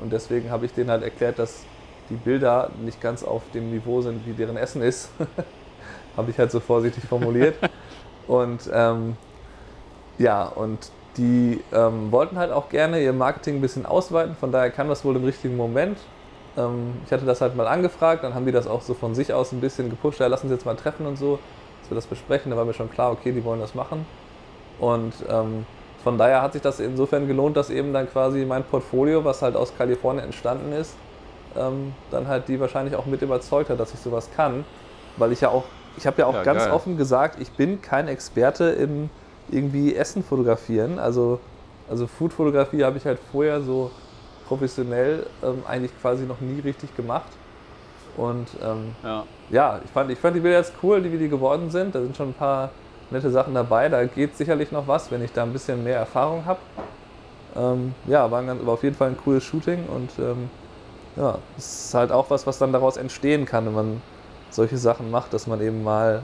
Und 0.00 0.12
deswegen 0.12 0.50
habe 0.50 0.66
ich 0.66 0.72
denen 0.72 0.90
halt 0.90 1.02
erklärt, 1.02 1.38
dass 1.38 1.64
die 2.10 2.16
Bilder 2.16 2.70
nicht 2.84 3.00
ganz 3.00 3.22
auf 3.22 3.42
dem 3.54 3.70
Niveau 3.70 4.02
sind, 4.02 4.26
wie 4.26 4.32
deren 4.32 4.56
Essen 4.56 4.82
ist. 4.82 5.10
habe 6.16 6.30
ich 6.30 6.38
halt 6.38 6.50
so 6.50 6.60
vorsichtig 6.60 7.04
formuliert. 7.04 7.56
und 8.26 8.68
ähm, 8.72 9.16
ja, 10.18 10.44
und 10.44 10.90
die 11.16 11.60
ähm, 11.72 12.10
wollten 12.10 12.38
halt 12.38 12.52
auch 12.52 12.68
gerne 12.68 13.02
ihr 13.02 13.12
Marketing 13.12 13.56
ein 13.56 13.60
bisschen 13.60 13.86
ausweiten, 13.86 14.34
von 14.36 14.50
daher 14.50 14.70
kam 14.70 14.88
das 14.88 15.04
wohl 15.04 15.16
im 15.16 15.24
richtigen 15.24 15.56
Moment. 15.56 15.98
Ähm, 16.56 16.94
ich 17.06 17.12
hatte 17.12 17.24
das 17.24 17.40
halt 17.40 17.54
mal 17.56 17.66
angefragt, 17.66 18.24
dann 18.24 18.34
haben 18.34 18.46
die 18.46 18.52
das 18.52 18.66
auch 18.66 18.82
so 18.82 18.94
von 18.94 19.14
sich 19.14 19.32
aus 19.32 19.52
ein 19.52 19.60
bisschen 19.60 19.90
gepusht, 19.90 20.20
ja, 20.20 20.26
lass 20.26 20.42
uns 20.42 20.52
jetzt 20.52 20.66
mal 20.66 20.76
treffen 20.76 21.06
und 21.06 21.16
so, 21.16 21.38
dass 21.82 21.90
wir 21.90 21.94
das 21.94 22.06
besprechen. 22.06 22.50
Da 22.50 22.56
war 22.56 22.64
mir 22.64 22.74
schon 22.74 22.90
klar, 22.90 23.12
okay, 23.12 23.32
die 23.32 23.44
wollen 23.44 23.60
das 23.60 23.74
machen. 23.74 24.06
Und 24.82 25.12
ähm, 25.30 25.64
von 26.02 26.18
daher 26.18 26.42
hat 26.42 26.54
sich 26.54 26.62
das 26.62 26.80
insofern 26.80 27.28
gelohnt, 27.28 27.56
dass 27.56 27.70
eben 27.70 27.92
dann 27.92 28.10
quasi 28.10 28.44
mein 28.44 28.64
Portfolio, 28.64 29.24
was 29.24 29.40
halt 29.40 29.54
aus 29.54 29.72
Kalifornien 29.78 30.24
entstanden 30.24 30.72
ist, 30.72 30.96
ähm, 31.56 31.94
dann 32.10 32.26
halt 32.26 32.48
die 32.48 32.58
wahrscheinlich 32.58 32.96
auch 32.96 33.06
mit 33.06 33.22
überzeugt 33.22 33.70
hat, 33.70 33.78
dass 33.78 33.94
ich 33.94 34.00
sowas 34.00 34.28
kann. 34.34 34.64
Weil 35.16 35.30
ich 35.30 35.40
ja 35.40 35.50
auch, 35.50 35.64
ich 35.96 36.06
habe 36.06 36.18
ja 36.22 36.26
auch 36.26 36.34
Ja, 36.34 36.42
ganz 36.42 36.64
geil. 36.64 36.72
offen 36.72 36.96
gesagt, 36.96 37.40
ich 37.40 37.52
bin 37.52 37.80
kein 37.80 38.08
Experte 38.08 38.64
in 38.64 39.08
irgendwie 39.50 39.94
Essen 39.94 40.24
fotografieren. 40.24 40.98
Also, 40.98 41.38
also 41.88 42.08
Food-Fotografie 42.08 42.82
habe 42.82 42.98
ich 42.98 43.06
halt 43.06 43.20
vorher 43.30 43.60
so 43.60 43.92
professionell 44.48 45.26
ähm, 45.44 45.62
eigentlich 45.68 45.92
quasi 46.00 46.24
noch 46.24 46.40
nie 46.40 46.58
richtig 46.60 46.96
gemacht. 46.96 47.30
Und 48.16 48.48
ähm, 48.62 48.96
ja. 49.04 49.24
ja, 49.50 49.80
ich 49.84 49.90
fand, 49.92 50.10
ich 50.10 50.18
fand 50.18 50.34
die 50.36 50.40
Bilder 50.40 50.58
jetzt 50.58 50.72
cool, 50.82 51.00
die 51.02 51.12
wie 51.12 51.18
die 51.18 51.28
geworden 51.28 51.70
sind. 51.70 51.94
Da 51.94 52.00
sind 52.00 52.16
schon 52.16 52.30
ein 52.30 52.34
paar 52.34 52.70
nette 53.12 53.30
Sachen 53.30 53.54
dabei. 53.54 53.88
Da 53.88 54.04
geht 54.04 54.36
sicherlich 54.36 54.72
noch 54.72 54.88
was, 54.88 55.10
wenn 55.10 55.22
ich 55.22 55.32
da 55.32 55.42
ein 55.42 55.52
bisschen 55.52 55.84
mehr 55.84 55.96
Erfahrung 55.96 56.44
habe. 56.44 56.58
Ähm, 57.56 57.94
ja, 58.06 58.30
war, 58.30 58.42
ganz, 58.42 58.64
war 58.64 58.74
auf 58.74 58.82
jeden 58.82 58.96
Fall 58.96 59.08
ein 59.08 59.16
cooles 59.16 59.44
Shooting 59.44 59.84
und 59.86 60.10
ähm, 60.18 60.48
ja, 61.16 61.36
es 61.58 61.86
ist 61.86 61.94
halt 61.94 62.10
auch 62.10 62.30
was, 62.30 62.46
was 62.46 62.58
dann 62.58 62.72
daraus 62.72 62.96
entstehen 62.96 63.44
kann, 63.44 63.66
wenn 63.66 63.74
man 63.74 64.02
solche 64.50 64.78
Sachen 64.78 65.10
macht, 65.10 65.34
dass 65.34 65.46
man 65.46 65.60
eben 65.60 65.84
mal 65.84 66.22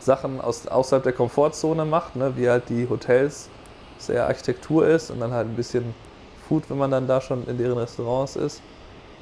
Sachen 0.00 0.40
aus, 0.40 0.66
außerhalb 0.66 1.04
der 1.04 1.12
Komfortzone 1.12 1.84
macht, 1.84 2.16
ne, 2.16 2.32
wie 2.36 2.48
halt 2.48 2.68
die 2.68 2.88
Hotels, 2.88 3.48
sehr 3.98 4.26
Architektur 4.26 4.86
ist 4.86 5.10
und 5.10 5.20
dann 5.20 5.32
halt 5.32 5.46
ein 5.46 5.54
bisschen 5.54 5.94
Food, 6.48 6.68
wenn 6.68 6.78
man 6.78 6.90
dann 6.90 7.06
da 7.06 7.20
schon 7.20 7.46
in 7.46 7.58
deren 7.58 7.78
Restaurants 7.78 8.34
ist. 8.34 8.60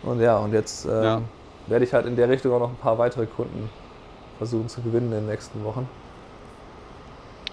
Und 0.02 0.20
ja, 0.20 0.38
und 0.38 0.52
jetzt 0.52 0.86
ähm, 0.86 0.90
Ja. 0.92 1.20
werde 1.66 1.84
ich 1.84 1.92
halt 1.92 2.06
in 2.06 2.16
der 2.16 2.28
Richtung 2.28 2.52
auch 2.54 2.60
noch 2.60 2.70
ein 2.70 2.76
paar 2.76 2.96
weitere 2.96 3.26
Kunden 3.26 3.68
versuchen 4.38 4.68
zu 4.68 4.80
gewinnen 4.80 5.06
in 5.12 5.18
den 5.18 5.26
nächsten 5.26 5.62
Wochen. 5.64 5.86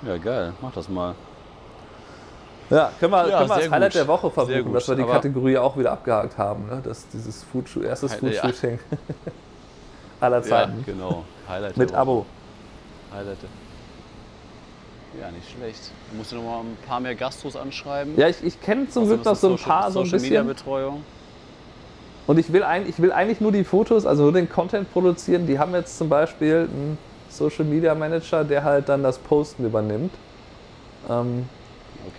Ja, 0.04 0.18
geil. 0.18 0.54
Mach 0.62 0.72
das 0.74 0.90
mal. 0.90 1.16
Ja, 2.70 2.92
können 3.00 3.12
wir, 3.12 3.28
Ja, 3.30 3.38
können 3.38 3.50
wir 3.50 3.56
als 3.56 3.70
Highlight 3.72 3.92
gut. 3.92 4.00
der 4.02 4.08
Woche 4.08 4.32
verbuchen, 4.32 4.74
dass 4.74 4.88
wir 4.88 4.96
die 4.96 5.04
Kategorie 5.04 5.58
auch 5.58 5.78
wieder 5.78 5.92
abgehakt 5.92 6.38
haben. 6.38 6.66
Ne? 6.66 6.82
Das, 6.84 7.08
dieses 7.10 7.44
Food 7.44 7.66
erstes 7.84 8.14
Hi- 8.22 8.28
ja. 8.34 8.42
Food-Shooting 8.42 8.80
aller 10.20 10.38
Ja, 10.38 10.44
Zeiten. 10.44 10.84
genau. 10.86 11.24
Highlight 11.48 11.78
Mit. 11.78 11.94
Abo. 11.94 12.26
Highlight. 13.14 13.38
Ja, 15.22 15.32
nicht 15.32 15.50
schlecht. 15.50 15.92
Du 16.12 16.18
musst 16.18 16.34
noch 16.34 16.42
mal 16.44 16.60
ein 16.62 16.78
paar 16.88 17.00
mehr 17.00 17.16
Gastros 17.16 17.56
anschreiben. 17.56 18.18
Ja, 18.18 18.28
ich, 18.28 18.44
ich 18.44 18.60
kenne 18.60 18.90
zum 18.90 19.06
Glück 19.06 19.24
noch 19.24 19.36
so 19.36 19.52
ein 19.52 19.58
paar 19.58 19.92
so 19.92 20.00
ein 20.00 20.06
Social 20.06 20.20
Media 20.22 20.42
bisschen. 20.42 20.56
Betreuung. 20.56 21.04
Und 22.28 22.40
ich 22.40 22.52
will, 22.52 22.64
eigentlich, 22.64 22.96
ich 22.96 23.02
will 23.02 23.12
eigentlich 23.12 23.40
nur 23.40 23.52
die 23.52 23.64
Fotos, 23.64 24.08
also 24.08 24.24
nur 24.24 24.34
den 24.34 24.50
Content 24.50 24.92
produzieren. 24.92 25.46
Die 25.46 25.60
haben 25.60 25.74
jetzt 25.76 25.98
zum 26.00 26.10
Beispiel 26.10 26.68
einen 26.70 26.98
Social 27.38 27.66
Media 27.66 27.94
Manager, 27.96 28.44
der 28.44 28.64
halt 28.64 28.90
dann 28.90 29.04
das 29.04 29.18
Posten 29.20 29.66
übernimmt. 29.66 30.12
Ähm, 31.10 31.48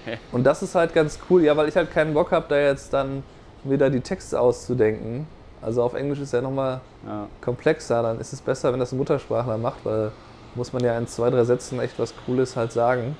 Okay. 0.05 0.18
und 0.33 0.44
das 0.44 0.62
ist 0.62 0.74
halt 0.74 0.94
ganz 0.94 1.18
cool, 1.31 1.44
ja, 1.44 1.57
weil 1.57 1.68
ich 1.68 1.76
halt 1.76 1.92
keinen 1.92 2.12
Bock 2.12 2.33
habe, 2.33 2.46
da 2.48 2.57
jetzt 2.59 2.92
dann 2.92 3.22
wieder 3.62 3.88
die 3.88 4.00
Texte 4.00 4.40
auszudenken. 4.40 5.26
Also 5.62 5.83
auf 5.83 5.94
Englisch 5.94 6.18
ist 6.20 6.33
ja 6.33 6.40
nochmal 6.40 6.81
Ja. 7.07 7.29
komplexer, 7.40 8.02
dann 8.02 8.18
ist 8.20 8.33
es 8.33 8.40
besser, 8.40 8.72
wenn 8.72 8.81
das 8.81 8.92
ein 8.92 8.98
Muttersprachler 8.98 9.59
macht, 9.59 9.85
weil 9.85 10.11
muss 10.57 10.72
man 10.72 10.83
ja 10.83 10.96
in 10.98 11.07
zwei, 11.07 11.31
drei 11.31 11.44
Sätzen 11.44 11.79
echt 11.81 11.98
was 11.98 12.14
Cooles 12.24 12.57
halt 12.57 12.72
sagen. 12.72 13.16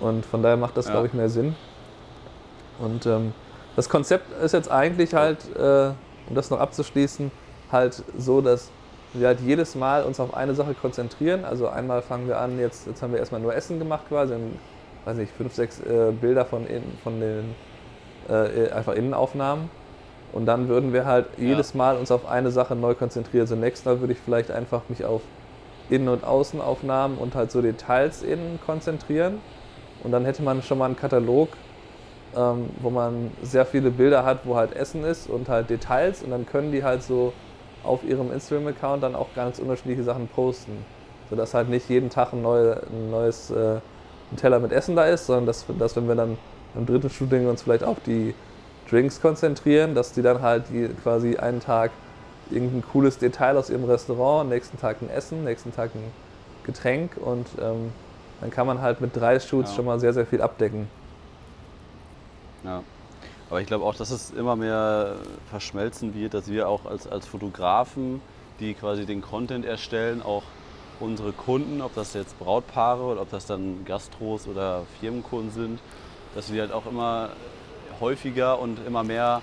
Und 0.00 0.24
von 0.24 0.42
daher 0.42 0.56
macht 0.56 0.76
das, 0.76 0.86
Ja. 0.86 0.92
glaube 0.92 1.08
ich, 1.08 1.12
mehr 1.12 1.28
Sinn. 1.28 1.54
Und 2.78 3.06
ähm, 3.06 3.32
das 3.76 3.88
Konzept 3.88 4.32
ist 4.42 4.52
jetzt 4.52 4.70
eigentlich 4.70 5.14
halt, 5.14 5.38
äh, 5.56 5.90
um 6.28 6.34
das 6.34 6.50
noch 6.50 6.60
abzuschließen, 6.60 7.30
halt 7.70 8.02
so, 8.16 8.40
dass 8.40 8.70
wir 9.20 9.28
halt 9.28 9.40
jedes 9.40 9.74
Mal 9.74 10.02
uns 10.02 10.20
auf 10.20 10.34
eine 10.34 10.54
Sache 10.54 10.74
konzentrieren. 10.74 11.44
Also 11.44 11.68
einmal 11.68 12.02
fangen 12.02 12.28
wir 12.28 12.38
an, 12.38 12.58
jetzt, 12.58 12.86
jetzt 12.86 13.02
haben 13.02 13.12
wir 13.12 13.20
erstmal 13.20 13.40
nur 13.40 13.54
Essen 13.54 13.78
gemacht 13.78 14.04
quasi, 14.08 14.34
und, 14.34 14.58
weiß 15.04 15.16
nicht, 15.16 15.32
fünf, 15.32 15.54
sechs 15.54 15.80
äh, 15.80 16.12
Bilder 16.12 16.44
von, 16.44 16.66
in, 16.66 16.82
von 17.02 17.20
den 17.20 17.54
äh, 18.28 18.70
einfach 18.70 18.94
Innenaufnahmen. 18.94 19.70
Und 20.32 20.46
dann 20.46 20.68
würden 20.68 20.92
wir 20.92 21.04
halt 21.04 21.26
jedes 21.36 21.74
Mal 21.74 21.96
uns 21.96 22.10
auf 22.10 22.26
eine 22.26 22.50
Sache 22.50 22.74
neu 22.74 22.94
konzentrieren. 22.94 23.42
Also 23.42 23.54
nächstes 23.54 23.84
Mal 23.84 24.00
würde 24.00 24.14
ich 24.14 24.18
vielleicht 24.18 24.50
einfach 24.50 24.82
mich 24.88 25.04
auf 25.04 25.22
Innen- 25.90 26.08
und 26.08 26.24
Außenaufnahmen 26.24 27.18
und 27.18 27.36
halt 27.36 27.52
so 27.52 27.62
Details 27.62 28.22
innen 28.22 28.58
konzentrieren. 28.66 29.38
Und 30.02 30.10
dann 30.10 30.24
hätte 30.24 30.42
man 30.42 30.62
schon 30.62 30.78
mal 30.78 30.86
einen 30.86 30.96
Katalog, 30.96 31.50
ähm, 32.36 32.70
wo 32.80 32.90
man 32.90 33.30
sehr 33.42 33.64
viele 33.64 33.90
Bilder 33.90 34.24
hat, 34.24 34.40
wo 34.44 34.56
halt 34.56 34.74
Essen 34.74 35.04
ist 35.04 35.28
und 35.28 35.48
halt 35.48 35.70
Details. 35.70 36.24
Und 36.24 36.30
dann 36.30 36.46
können 36.46 36.72
die 36.72 36.82
halt 36.82 37.04
so 37.04 37.32
auf 37.84 38.04
ihrem 38.04 38.32
Instagram-Account 38.32 39.02
dann 39.02 39.14
auch 39.14 39.28
ganz 39.34 39.58
unterschiedliche 39.58 40.02
Sachen 40.02 40.28
posten. 40.28 40.84
Sodass 41.30 41.54
halt 41.54 41.68
nicht 41.68 41.88
jeden 41.88 42.10
Tag 42.10 42.32
ein, 42.32 42.42
neue, 42.42 42.82
ein 42.90 43.10
neues 43.10 43.50
äh, 43.50 43.76
ein 44.32 44.36
Teller 44.36 44.58
mit 44.58 44.72
Essen 44.72 44.96
da 44.96 45.04
ist, 45.06 45.26
sondern 45.26 45.46
dass, 45.46 45.64
dass 45.78 45.96
wenn 45.96 46.08
wir 46.08 46.14
dann 46.14 46.36
im 46.74 46.86
dritten 46.86 47.10
Shooting 47.10 47.48
uns 47.48 47.62
vielleicht 47.62 47.84
auf 47.84 47.98
die 48.06 48.34
Drinks 48.90 49.20
konzentrieren, 49.20 49.94
dass 49.94 50.12
die 50.12 50.22
dann 50.22 50.42
halt 50.42 50.64
die 50.70 50.88
quasi 51.02 51.36
einen 51.36 51.60
Tag 51.60 51.90
irgendein 52.50 52.82
cooles 52.92 53.18
Detail 53.18 53.56
aus 53.56 53.70
ihrem 53.70 53.84
Restaurant, 53.84 54.50
nächsten 54.50 54.78
Tag 54.78 55.00
ein 55.00 55.10
Essen, 55.10 55.44
nächsten 55.44 55.74
Tag 55.74 55.90
ein 55.94 56.12
Getränk 56.64 57.16
und 57.16 57.46
ähm, 57.60 57.92
dann 58.40 58.50
kann 58.50 58.66
man 58.66 58.80
halt 58.82 59.00
mit 59.00 59.16
drei 59.16 59.38
Shoots 59.40 59.70
Ja. 59.70 59.76
schon 59.76 59.84
mal 59.86 60.00
sehr, 60.00 60.12
sehr 60.12 60.26
viel 60.26 60.42
abdecken. 60.42 60.88
Ja. 62.64 62.82
Aber 63.50 63.60
ich 63.60 63.66
glaube 63.66 63.84
auch, 63.84 63.94
dass 63.94 64.10
es 64.10 64.30
immer 64.30 64.56
mehr 64.56 65.16
verschmelzen 65.50 66.14
wird, 66.14 66.34
dass 66.34 66.48
wir 66.48 66.68
auch 66.68 66.86
als, 66.86 67.06
als 67.06 67.26
Fotografen, 67.26 68.20
die 68.60 68.74
quasi 68.74 69.04
den 69.06 69.20
Content 69.20 69.64
erstellen, 69.64 70.22
auch 70.22 70.42
unsere 71.00 71.32
Kunden, 71.32 71.82
ob 71.82 71.94
das 71.94 72.14
jetzt 72.14 72.38
Brautpaare 72.38 73.02
oder 73.02 73.20
ob 73.22 73.30
das 73.30 73.46
dann 73.46 73.84
Gastros 73.84 74.46
oder 74.46 74.82
Firmenkunden 75.00 75.50
sind, 75.50 75.80
dass 76.34 76.52
wir 76.52 76.62
halt 76.62 76.72
auch 76.72 76.86
immer 76.86 77.30
häufiger 78.00 78.58
und 78.58 78.78
immer 78.86 79.04
mehr 79.04 79.42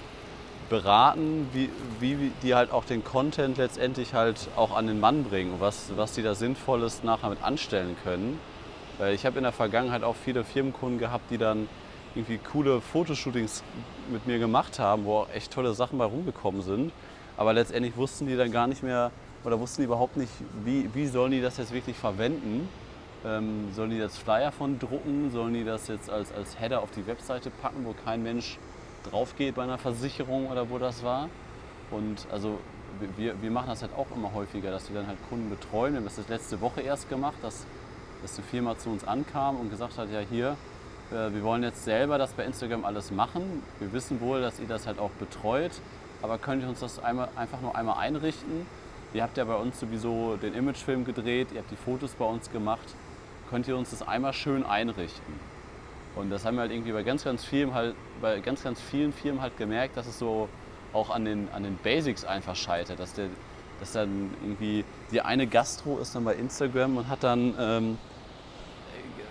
beraten, 0.69 1.49
wie, 1.51 1.69
wie 1.99 2.31
die 2.41 2.55
halt 2.55 2.71
auch 2.71 2.85
den 2.85 3.03
Content 3.03 3.57
letztendlich 3.57 4.13
halt 4.13 4.47
auch 4.55 4.75
an 4.75 4.87
den 4.87 4.99
Mann 4.99 5.25
bringen, 5.25 5.55
was, 5.59 5.91
was 5.97 6.13
die 6.13 6.23
da 6.23 6.33
Sinnvolles 6.33 7.03
nachher 7.03 7.29
mit 7.29 7.43
anstellen 7.43 7.97
können. 8.03 8.39
Weil 8.97 9.13
ich 9.13 9.25
habe 9.25 9.37
in 9.37 9.43
der 9.43 9.51
Vergangenheit 9.51 10.03
auch 10.03 10.15
viele 10.15 10.43
Firmenkunden 10.43 10.97
gehabt, 10.97 11.29
die 11.29 11.37
dann 11.37 11.67
irgendwie 12.15 12.37
coole 12.37 12.81
Fotoshootings 12.81 13.63
mit 14.11 14.27
mir 14.27 14.39
gemacht 14.39 14.79
haben, 14.79 15.05
wo 15.05 15.19
auch 15.19 15.29
echt 15.33 15.51
tolle 15.51 15.73
Sachen 15.73 15.97
bei 15.97 16.05
rumgekommen 16.05 16.61
sind. 16.61 16.91
Aber 17.37 17.53
letztendlich 17.53 17.95
wussten 17.95 18.27
die 18.27 18.35
dann 18.35 18.51
gar 18.51 18.67
nicht 18.67 18.83
mehr 18.83 19.11
oder 19.43 19.59
wussten 19.59 19.81
die 19.81 19.85
überhaupt 19.85 20.17
nicht, 20.17 20.31
wie, 20.63 20.89
wie 20.93 21.07
sollen 21.07 21.31
die 21.31 21.41
das 21.41 21.57
jetzt 21.57 21.73
wirklich 21.73 21.97
verwenden. 21.97 22.69
Ähm, 23.25 23.71
sollen 23.73 23.91
die 23.91 23.97
jetzt 23.97 24.17
Flyer 24.17 24.51
von 24.51 24.79
drucken? 24.79 25.31
Sollen 25.31 25.53
die 25.53 25.63
das 25.63 25.87
jetzt 25.87 26.09
als, 26.09 26.31
als 26.33 26.59
Header 26.59 26.81
auf 26.81 26.91
die 26.91 27.07
Webseite 27.07 27.49
packen, 27.49 27.85
wo 27.85 27.93
kein 28.05 28.23
Mensch 28.23 28.57
drauf 29.09 29.35
geht 29.35 29.55
bei 29.55 29.63
einer 29.63 29.77
Versicherung 29.77 30.49
oder 30.49 30.69
wo 30.69 30.77
das 30.77 31.03
war? 31.03 31.29
Und 31.91 32.27
also 32.31 32.59
wir, 33.17 33.41
wir 33.41 33.51
machen 33.51 33.69
das 33.69 33.81
halt 33.81 33.93
auch 33.95 34.07
immer 34.15 34.33
häufiger, 34.33 34.71
dass 34.71 34.89
wir 34.89 34.97
dann 34.97 35.07
halt 35.07 35.17
Kunden 35.29 35.49
betreuen. 35.49 35.93
Wir 35.93 36.01
haben 36.01 36.05
das 36.05 36.27
letzte 36.27 36.61
Woche 36.61 36.81
erst 36.81 37.09
gemacht, 37.09 37.37
dass, 37.41 37.65
dass 38.21 38.35
die 38.35 38.41
Firma 38.41 38.77
zu 38.77 38.89
uns 38.89 39.03
ankam 39.03 39.59
und 39.59 39.69
gesagt 39.69 39.97
hat, 39.97 40.11
ja 40.11 40.19
hier, 40.19 40.55
wir 41.11 41.43
wollen 41.43 41.63
jetzt 41.63 41.83
selber 41.83 42.17
das 42.17 42.33
bei 42.33 42.45
Instagram 42.45 42.85
alles 42.85 43.11
machen. 43.11 43.63
Wir 43.79 43.91
wissen 43.93 44.21
wohl, 44.21 44.41
dass 44.41 44.59
ihr 44.59 44.67
das 44.67 44.87
halt 44.87 44.99
auch 44.99 45.11
betreut, 45.11 45.71
aber 46.21 46.37
könnt 46.37 46.63
ihr 46.63 46.69
uns 46.69 46.79
das 46.79 47.03
einmal, 47.03 47.29
einfach 47.35 47.61
nur 47.61 47.75
einmal 47.75 47.97
einrichten? 47.97 48.65
Ihr 49.13 49.23
habt 49.23 49.37
ja 49.37 49.43
bei 49.43 49.55
uns 49.55 49.79
sowieso 49.79 50.37
den 50.37 50.53
Imagefilm 50.53 51.03
gedreht, 51.03 51.49
ihr 51.51 51.59
habt 51.59 51.71
die 51.71 51.75
Fotos 51.75 52.11
bei 52.11 52.25
uns 52.25 52.49
gemacht. 52.51 52.95
Könnt 53.49 53.67
ihr 53.67 53.75
uns 53.75 53.89
das 53.89 54.07
einmal 54.07 54.31
schön 54.31 54.65
einrichten? 54.65 55.33
Und 56.15 56.29
das 56.29 56.45
haben 56.45 56.55
wir 56.55 56.61
halt 56.61 56.71
irgendwie 56.71 56.91
bei 56.91 57.03
ganz, 57.03 57.23
ganz 57.23 57.43
vielen 57.43 57.73
halt, 57.73 57.95
bei 58.21 58.39
ganz, 58.39 58.63
ganz 58.63 58.79
vielen 58.79 59.11
Firmen 59.13 59.41
halt 59.41 59.57
gemerkt, 59.57 59.97
dass 59.97 60.07
es 60.07 60.17
so 60.19 60.47
auch 60.93 61.09
an 61.09 61.25
den, 61.25 61.49
an 61.53 61.63
den 61.63 61.77
Basics 61.77 62.25
einfach 62.25 62.55
scheitert. 62.55 62.99
Dass, 62.99 63.13
der, 63.13 63.27
dass 63.79 63.93
dann 63.93 64.29
irgendwie 64.41 64.85
die 65.11 65.21
eine 65.21 65.47
Gastro 65.47 65.99
ist 65.99 66.15
dann 66.15 66.23
bei 66.23 66.35
Instagram 66.35 66.97
und 66.97 67.09
hat 67.09 67.23
dann, 67.23 67.53
ähm, 67.59 67.97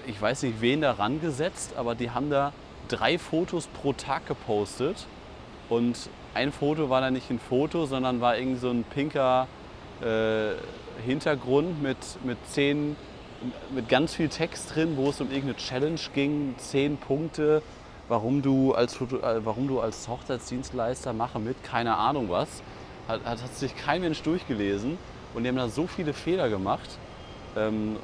ich 0.06 0.20
weiß 0.20 0.42
nicht 0.42 0.60
wen 0.60 0.80
da 0.80 0.92
rangesetzt, 0.92 1.74
aber 1.76 1.94
die 1.94 2.10
haben 2.10 2.30
da 2.30 2.52
drei 2.88 3.18
Fotos 3.18 3.66
pro 3.68 3.92
Tag 3.92 4.26
gepostet. 4.26 5.06
Und 5.68 5.96
ein 6.34 6.52
Foto 6.52 6.90
war 6.90 7.00
dann 7.00 7.14
nicht 7.14 7.30
ein 7.30 7.38
Foto, 7.38 7.86
sondern 7.86 8.20
war 8.20 8.36
irgendwie 8.36 8.58
so 8.58 8.70
ein 8.70 8.84
pinker 8.84 9.46
äh, 10.02 10.52
Hintergrund 11.04 11.82
mit, 11.82 11.96
mit 12.24 12.38
zehn 12.48 12.96
mit 13.70 13.88
ganz 13.88 14.14
viel 14.14 14.28
Text 14.28 14.74
drin, 14.74 14.96
wo 14.96 15.08
es 15.08 15.20
um 15.20 15.28
irgendeine 15.28 15.56
Challenge 15.56 16.00
ging, 16.14 16.54
zehn 16.58 16.96
Punkte, 16.98 17.62
warum 18.08 18.42
du 18.42 18.74
als, 18.74 19.00
äh, 19.00 19.44
warum 19.44 19.68
du 19.68 19.80
als 19.80 20.08
Hochzeitsdienstleister 20.08 21.12
mache 21.12 21.38
mit, 21.38 21.62
keine 21.62 21.96
Ahnung 21.96 22.28
was. 22.28 22.48
Hat, 23.08 23.24
hat, 23.24 23.42
hat 23.42 23.54
sich 23.54 23.74
kein 23.76 24.02
Mensch 24.02 24.22
durchgelesen 24.22 24.98
und 25.34 25.42
die 25.42 25.48
haben 25.48 25.56
da 25.56 25.68
so 25.68 25.86
viele 25.86 26.12
Fehler 26.12 26.48
gemacht. 26.48 26.98
Ähm, 27.56 27.96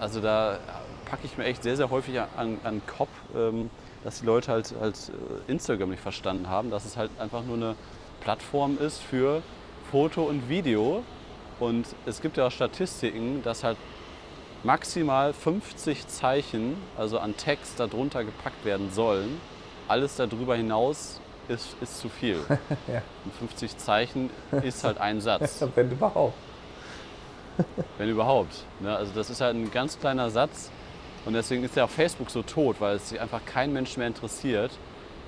also 0.00 0.20
da 0.20 0.58
packe 1.06 1.24
ich 1.24 1.38
mir 1.38 1.44
echt 1.44 1.62
sehr, 1.62 1.76
sehr 1.76 1.90
häufig 1.90 2.20
an, 2.20 2.58
an 2.62 2.80
den 2.80 2.86
Kopf, 2.86 3.08
ähm, 3.34 3.70
dass 4.04 4.20
die 4.20 4.26
Leute 4.26 4.52
halt, 4.52 4.74
halt 4.80 4.96
äh, 5.48 5.50
Instagram 5.50 5.90
nicht 5.90 6.02
verstanden 6.02 6.48
haben, 6.48 6.70
dass 6.70 6.84
es 6.84 6.96
halt 6.96 7.10
einfach 7.18 7.42
nur 7.42 7.56
eine 7.56 7.74
Plattform 8.20 8.76
ist 8.78 9.00
für 9.00 9.42
Foto 9.90 10.24
und 10.24 10.48
Video. 10.48 11.02
Und 11.58 11.86
es 12.04 12.20
gibt 12.20 12.36
ja 12.36 12.48
auch 12.48 12.50
Statistiken, 12.52 13.42
dass 13.42 13.64
halt 13.64 13.78
maximal 14.62 15.32
50 15.32 16.06
Zeichen, 16.08 16.76
also 16.98 17.18
an 17.18 17.36
Text 17.36 17.80
darunter 17.80 18.24
gepackt 18.24 18.64
werden 18.64 18.90
sollen. 18.92 19.40
Alles 19.88 20.16
darüber 20.16 20.56
hinaus 20.56 21.20
ist, 21.48 21.76
ist 21.80 22.00
zu 22.00 22.08
viel. 22.08 22.38
Ja. 22.88 23.02
Und 23.24 23.34
50 23.34 23.78
Zeichen 23.78 24.30
ist 24.62 24.84
halt 24.84 24.98
ein 24.98 25.20
Satz, 25.20 25.64
Wenn 25.74 25.90
überhaupt. 25.90 26.34
wenn 27.96 28.10
überhaupt. 28.10 28.64
Ne? 28.80 28.94
Also 28.94 29.12
das 29.14 29.30
ist 29.30 29.40
halt 29.40 29.54
ein 29.56 29.70
ganz 29.70 29.98
kleiner 29.98 30.28
Satz. 30.30 30.70
Und 31.26 31.32
deswegen 31.32 31.64
ist 31.64 31.76
ja 31.76 31.84
auch 31.84 31.90
Facebook 31.90 32.30
so 32.30 32.42
tot, 32.42 32.76
weil 32.78 32.96
es 32.96 33.08
sich 33.10 33.20
einfach 33.20 33.44
kein 33.44 33.72
Mensch 33.72 33.96
mehr 33.96 34.06
interessiert. 34.06 34.70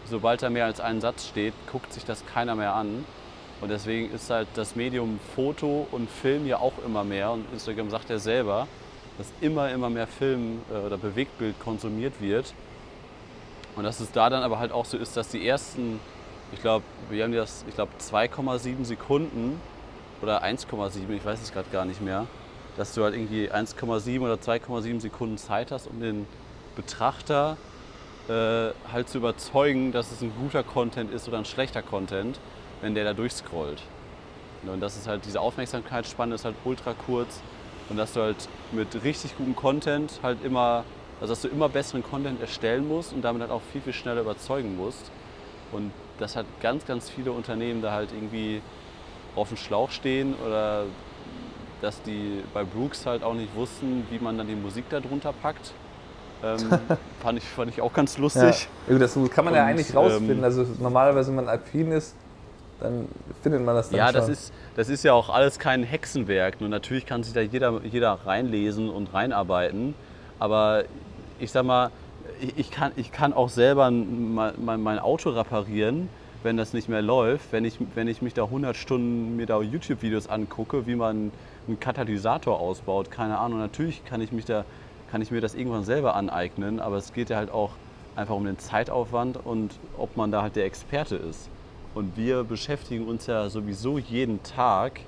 Sobald 0.08 0.42
da 0.42 0.48
mehr 0.48 0.64
als 0.64 0.80
ein 0.80 1.00
Satz 1.00 1.26
steht, 1.26 1.52
guckt 1.70 1.92
sich 1.92 2.04
das 2.04 2.24
keiner 2.24 2.54
mehr 2.54 2.72
an. 2.74 3.04
Und 3.60 3.68
deswegen 3.68 4.14
ist 4.14 4.30
halt 4.30 4.46
das 4.54 4.76
Medium 4.76 5.18
Foto 5.34 5.88
und 5.90 6.08
Film 6.08 6.46
ja 6.46 6.58
auch 6.58 6.74
immer 6.86 7.02
mehr. 7.02 7.32
Und 7.32 7.44
Instagram 7.52 7.90
sagt 7.90 8.08
ja 8.08 8.18
selber, 8.18 8.68
dass 9.18 9.26
immer, 9.40 9.70
immer 9.70 9.90
mehr 9.90 10.06
Film 10.06 10.60
äh, 10.70 10.86
oder 10.86 10.96
Bewegtbild 10.96 11.58
konsumiert 11.58 12.20
wird. 12.20 12.54
Und 13.74 13.82
dass 13.82 13.98
es 13.98 14.12
da 14.12 14.30
dann 14.30 14.44
aber 14.44 14.60
halt 14.60 14.70
auch 14.70 14.84
so 14.84 14.96
ist, 14.96 15.16
dass 15.16 15.28
die 15.28 15.46
ersten, 15.46 15.98
ich 16.52 16.60
glaube, 16.60 16.84
wir 17.10 17.24
haben 17.24 17.32
das, 17.32 17.64
ich 17.68 17.74
glaube, 17.74 17.92
2,7 18.00 18.84
Sekunden 18.84 19.60
oder 20.22 20.44
1,7, 20.44 21.10
ich 21.10 21.24
weiß 21.24 21.42
es 21.42 21.52
gerade 21.52 21.68
gar 21.70 21.84
nicht 21.84 22.00
mehr, 22.00 22.26
dass 22.78 22.94
du 22.94 23.02
halt 23.02 23.14
irgendwie 23.14 23.50
1,7 23.50 24.20
oder 24.20 24.34
2,7 24.34 25.00
Sekunden 25.00 25.36
Zeit 25.36 25.72
hast, 25.72 25.88
um 25.88 26.00
den 26.00 26.26
Betrachter 26.76 27.56
äh, 28.28 28.70
halt 28.92 29.08
zu 29.08 29.18
überzeugen, 29.18 29.90
dass 29.90 30.12
es 30.12 30.22
ein 30.22 30.32
guter 30.40 30.62
Content 30.62 31.12
ist 31.12 31.28
oder 31.28 31.38
ein 31.38 31.44
schlechter 31.44 31.82
Content, 31.82 32.38
wenn 32.80 32.94
der 32.94 33.04
da 33.04 33.14
durchscrollt. 33.14 33.82
Und 34.64 34.80
das 34.80 34.96
ist 34.96 35.08
halt, 35.08 35.24
diese 35.24 35.40
Aufmerksamkeitsspanne 35.40 36.34
ist 36.34 36.44
halt 36.44 36.54
ultra 36.64 36.94
kurz 36.94 37.40
und 37.88 37.96
dass 37.96 38.12
du 38.12 38.20
halt 38.20 38.48
mit 38.72 39.02
richtig 39.02 39.36
gutem 39.36 39.56
Content 39.56 40.20
halt 40.22 40.44
immer, 40.44 40.84
also 41.20 41.32
dass 41.32 41.42
du 41.42 41.48
immer 41.48 41.68
besseren 41.68 42.02
Content 42.02 42.40
erstellen 42.40 42.86
musst 42.86 43.12
und 43.12 43.22
damit 43.22 43.42
halt 43.42 43.50
auch 43.50 43.62
viel, 43.72 43.80
viel 43.80 43.92
schneller 43.92 44.20
überzeugen 44.20 44.76
musst. 44.76 45.10
Und 45.72 45.92
dass 46.18 46.36
halt 46.36 46.46
ganz, 46.60 46.86
ganz 46.86 47.10
viele 47.10 47.32
Unternehmen 47.32 47.82
da 47.82 47.92
halt 47.92 48.10
irgendwie 48.12 48.62
auf 49.36 49.48
dem 49.48 49.56
Schlauch 49.56 49.90
stehen 49.90 50.34
oder 50.46 50.84
dass 51.80 52.02
die 52.02 52.42
bei 52.54 52.64
Brooks 52.64 53.06
halt 53.06 53.22
auch 53.22 53.34
nicht 53.34 53.54
wussten, 53.54 54.04
wie 54.10 54.18
man 54.18 54.36
dann 54.38 54.46
die 54.48 54.54
Musik 54.54 54.84
da 54.90 55.00
drunter 55.00 55.32
packt. 55.32 55.72
Ähm, 56.44 56.58
fand, 57.22 57.38
ich, 57.38 57.44
fand 57.44 57.70
ich 57.70 57.80
auch 57.80 57.92
ganz 57.92 58.16
Ja. 58.16 58.22
lustig. 58.22 58.68
Ja, 58.88 58.98
Das 58.98 59.16
kann 59.34 59.44
man 59.44 59.54
ja 59.54 59.62
Und, 59.62 59.68
eigentlich 59.68 59.94
rausfinden. 59.94 60.38
ähm, 60.38 60.44
also 60.44 60.66
normalerweise, 60.80 61.28
wenn 61.28 61.44
man 61.44 61.48
affin 61.48 61.92
ist, 61.92 62.14
dann 62.80 63.08
findet 63.42 63.64
man 63.64 63.74
das 63.74 63.90
dann 63.90 63.98
Ja, 63.98 64.06
schon. 64.06 64.20
das 64.20 64.28
ist, 64.28 64.52
das 64.76 64.88
ist 64.88 65.02
ja 65.02 65.12
auch 65.12 65.30
alles 65.30 65.58
kein 65.58 65.82
Hexenwerk. 65.82 66.60
Nur 66.60 66.68
natürlich 66.68 67.06
kann 67.06 67.22
sich 67.22 67.34
da 67.34 67.40
jeder, 67.40 67.80
jeder 67.84 68.12
reinlesen 68.24 68.88
und 68.88 69.12
reinarbeiten. 69.12 69.94
Aber 70.38 70.84
ich 71.40 71.50
sag 71.50 71.64
mal, 71.64 71.90
ich, 72.40 72.56
ich, 72.56 72.70
kann, 72.70 72.92
ich 72.96 73.10
kann 73.10 73.32
auch 73.32 73.48
selber 73.48 73.90
mein, 73.90 74.54
mein, 74.64 74.80
mein 74.82 74.98
Auto 75.00 75.30
reparieren, 75.30 76.08
wenn 76.42 76.56
das 76.56 76.72
nicht 76.72 76.88
mehr 76.88 77.02
läuft. 77.02 77.52
Wenn 77.52 77.64
ich, 77.64 77.78
wenn 77.94 78.08
ich 78.08 78.22
mich 78.22 78.34
da 78.34 78.44
100 78.44 78.76
Stunden 78.76 79.36
mir 79.36 79.46
da 79.46 79.60
YouTube-Videos 79.60 80.28
angucke, 80.28 80.86
wie 80.86 80.94
man 80.94 81.32
einen 81.66 81.80
Katalysator 81.80 82.58
ausbaut, 82.58 83.10
keine 83.10 83.38
Ahnung. 83.38 83.58
Natürlich 83.58 84.04
kann 84.04 84.20
ich, 84.20 84.32
mich 84.32 84.44
da, 84.44 84.64
kann 85.10 85.22
ich 85.22 85.30
mir 85.30 85.40
das 85.40 85.54
irgendwann 85.54 85.84
selber 85.84 86.14
aneignen, 86.14 86.80
aber 86.80 86.96
es 86.96 87.12
geht 87.12 87.30
ja 87.30 87.36
halt 87.36 87.50
auch 87.50 87.70
einfach 88.16 88.34
um 88.34 88.44
den 88.44 88.58
Zeitaufwand 88.58 89.36
und 89.44 89.78
ob 89.96 90.16
man 90.16 90.32
da 90.32 90.42
halt 90.42 90.56
der 90.56 90.64
Experte 90.64 91.16
ist. 91.16 91.48
Und 91.94 92.16
wir 92.16 92.44
beschäftigen 92.44 93.06
uns 93.06 93.26
ja 93.26 93.48
sowieso 93.48 93.98
jeden 93.98 94.42
Tag. 94.42 95.00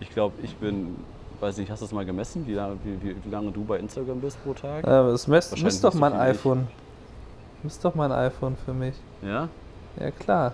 Ich 0.00 0.10
glaube, 0.10 0.34
ich 0.42 0.54
bin, 0.56 0.96
weiß 1.40 1.56
nicht, 1.58 1.70
hast 1.70 1.80
du 1.80 1.86
das 1.86 1.92
mal 1.92 2.04
gemessen, 2.04 2.46
wie 2.46 2.54
lange, 2.54 2.76
wie, 2.84 3.16
wie, 3.24 3.30
lange 3.30 3.50
du 3.50 3.64
bei 3.64 3.78
Instagram 3.78 4.20
bist 4.20 4.42
pro 4.42 4.52
Tag? 4.52 4.84
Äh, 4.84 4.90
das 4.90 5.26
misst, 5.26 5.62
misst 5.62 5.82
doch 5.82 5.94
mein 5.94 6.12
iPhone. 6.12 6.68
Misst 7.62 7.84
doch 7.84 7.94
mein 7.94 8.12
iPhone 8.12 8.56
für 8.56 8.74
mich. 8.74 8.94
Ja? 9.22 9.48
Ja, 10.00 10.10
klar. 10.10 10.52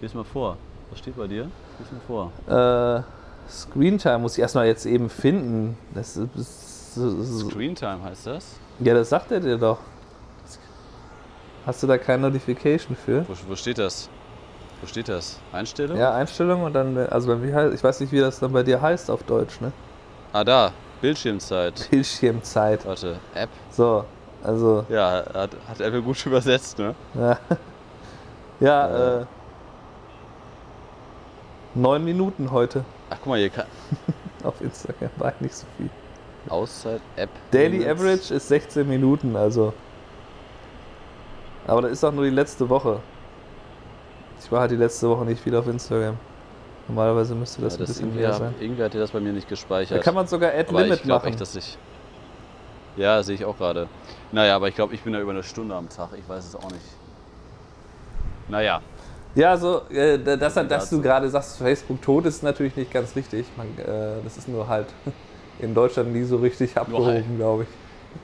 Lies 0.00 0.14
mal 0.14 0.24
vor. 0.24 0.56
Was 0.90 0.98
steht 0.98 1.16
bei 1.16 1.26
dir? 1.26 1.48
Lies 1.78 1.88
mal 1.92 2.00
vor. 2.46 2.98
Äh, 2.98 3.02
Screentime 3.50 4.18
muss 4.18 4.34
ich 4.34 4.40
erstmal 4.42 4.66
jetzt 4.66 4.86
eben 4.86 5.08
finden. 5.10 5.76
Das 5.94 6.16
ist, 6.16 6.28
das 6.36 6.96
ist, 6.96 7.40
Screentime 7.50 8.02
heißt 8.02 8.26
das? 8.26 8.44
ja, 8.80 8.94
das 8.94 9.08
sagt 9.08 9.30
er 9.32 9.40
dir 9.40 9.56
doch. 9.58 9.78
Hast 11.66 11.82
du 11.82 11.86
da 11.86 11.98
keine 11.98 12.22
Notification 12.28 12.96
für? 12.96 13.28
Wo, 13.28 13.34
wo 13.48 13.54
steht 13.56 13.78
das? 13.78 14.08
Wo 14.80 14.86
steht 14.86 15.08
das? 15.08 15.38
Einstellung? 15.52 15.98
Ja, 15.98 16.14
Einstellung 16.14 16.62
und 16.62 16.72
dann, 16.72 16.96
also 16.96 17.42
wie 17.42 17.52
heißt, 17.52 17.74
ich 17.74 17.84
weiß 17.84 18.00
nicht, 18.00 18.12
wie 18.12 18.20
das 18.20 18.38
dann 18.40 18.52
bei 18.52 18.62
dir 18.62 18.80
heißt 18.80 19.10
auf 19.10 19.22
Deutsch, 19.24 19.60
ne? 19.60 19.70
Ah, 20.32 20.42
da. 20.42 20.72
Bildschirmzeit. 21.02 21.88
Bildschirmzeit. 21.90 22.86
Warte. 22.86 23.18
App. 23.34 23.50
So, 23.70 24.04
Also, 24.42 24.86
Ja, 24.88 25.22
hat, 25.34 25.50
hat 25.68 25.80
Apple 25.80 26.00
gut 26.02 26.24
übersetzt, 26.26 26.78
ne? 26.78 26.94
ja. 27.14 27.38
Ja, 28.60 28.88
Äh. 28.88 29.20
äh, 29.22 29.26
neun 31.74 32.04
Minuten 32.04 32.50
heute 32.50 32.84
Ach, 33.08 33.16
guck 33.18 33.26
mal, 33.28 33.38
hier 33.38 33.50
kann 33.50 33.66
auf 34.44 34.60
Instagram, 34.60 35.10
war 35.16 35.32
nicht 35.40 35.54
so 35.54 35.66
viel. 35.76 35.90
Auszeit-App. 36.48 37.28
Daily 37.50 37.78
Limits. 37.78 37.90
Average 38.00 38.34
ist 38.34 38.48
16 38.48 38.88
Minuten, 38.88 39.34
also. 39.36 39.72
Aber 41.66 41.82
das 41.82 41.92
ist 41.92 42.04
auch 42.04 42.12
nur 42.12 42.24
die 42.24 42.30
letzte 42.30 42.68
Woche. 42.68 43.00
Ich 44.42 44.50
war 44.50 44.60
halt 44.60 44.70
die 44.70 44.76
letzte 44.76 45.08
Woche 45.08 45.24
nicht 45.24 45.42
viel 45.42 45.54
auf 45.56 45.66
Instagram. 45.66 46.16
Normalerweise 46.88 47.34
müsste 47.34 47.60
das 47.62 47.74
Ja, 47.74 47.80
ein 47.80 47.86
bisschen 47.86 48.06
irgendwie, 48.06 48.20
mehr 48.20 48.32
sein. 48.32 48.54
irgendwie 48.58 48.82
hat 48.82 48.94
er 48.94 49.00
das 49.00 49.10
bei 49.10 49.20
mir 49.20 49.32
nicht 49.32 49.48
gespeichert. 49.48 49.98
Da 49.98 50.02
kann 50.02 50.14
man 50.14 50.26
sogar 50.26 50.52
aber 50.54 50.82
Limit 50.82 51.00
ich 51.00 51.04
machen. 51.06 51.28
echt, 51.28 51.40
dass 51.40 51.54
ich. 51.56 51.76
Ja, 52.96 53.22
sehe 53.22 53.34
ich 53.34 53.44
auch 53.44 53.56
gerade. 53.58 53.88
Naja, 54.32 54.56
aber 54.56 54.68
ich 54.68 54.74
glaube, 54.74 54.94
ich 54.94 55.02
bin 55.02 55.12
da 55.12 55.20
über 55.20 55.30
eine 55.32 55.42
Stunde 55.42 55.74
am 55.74 55.88
Tag. 55.88 56.10
Ich 56.18 56.28
weiß 56.28 56.46
es 56.46 56.56
auch 56.56 56.70
nicht. 56.70 56.84
Naja, 58.50 58.82
Ja, 59.34 59.56
so, 59.56 59.82
äh, 59.90 60.18
da- 60.18 60.36
dass, 60.36 60.54
dass 60.54 60.64
du 60.64 60.66
dazu. 60.66 61.00
gerade 61.00 61.30
sagst, 61.30 61.58
Facebook 61.58 62.02
tot 62.02 62.26
ist 62.26 62.42
natürlich 62.42 62.74
nicht 62.76 62.90
ganz 62.92 63.14
richtig. 63.14 63.46
Man, 63.56 63.78
äh, 63.78 64.22
das 64.24 64.36
ist 64.36 64.48
nur 64.48 64.66
halt 64.68 64.86
in 65.60 65.74
Deutschland 65.74 66.12
nie 66.12 66.24
so 66.24 66.38
richtig 66.38 66.76
abgehoben, 66.76 67.36
glaube 67.36 67.62
ich. 67.64 67.68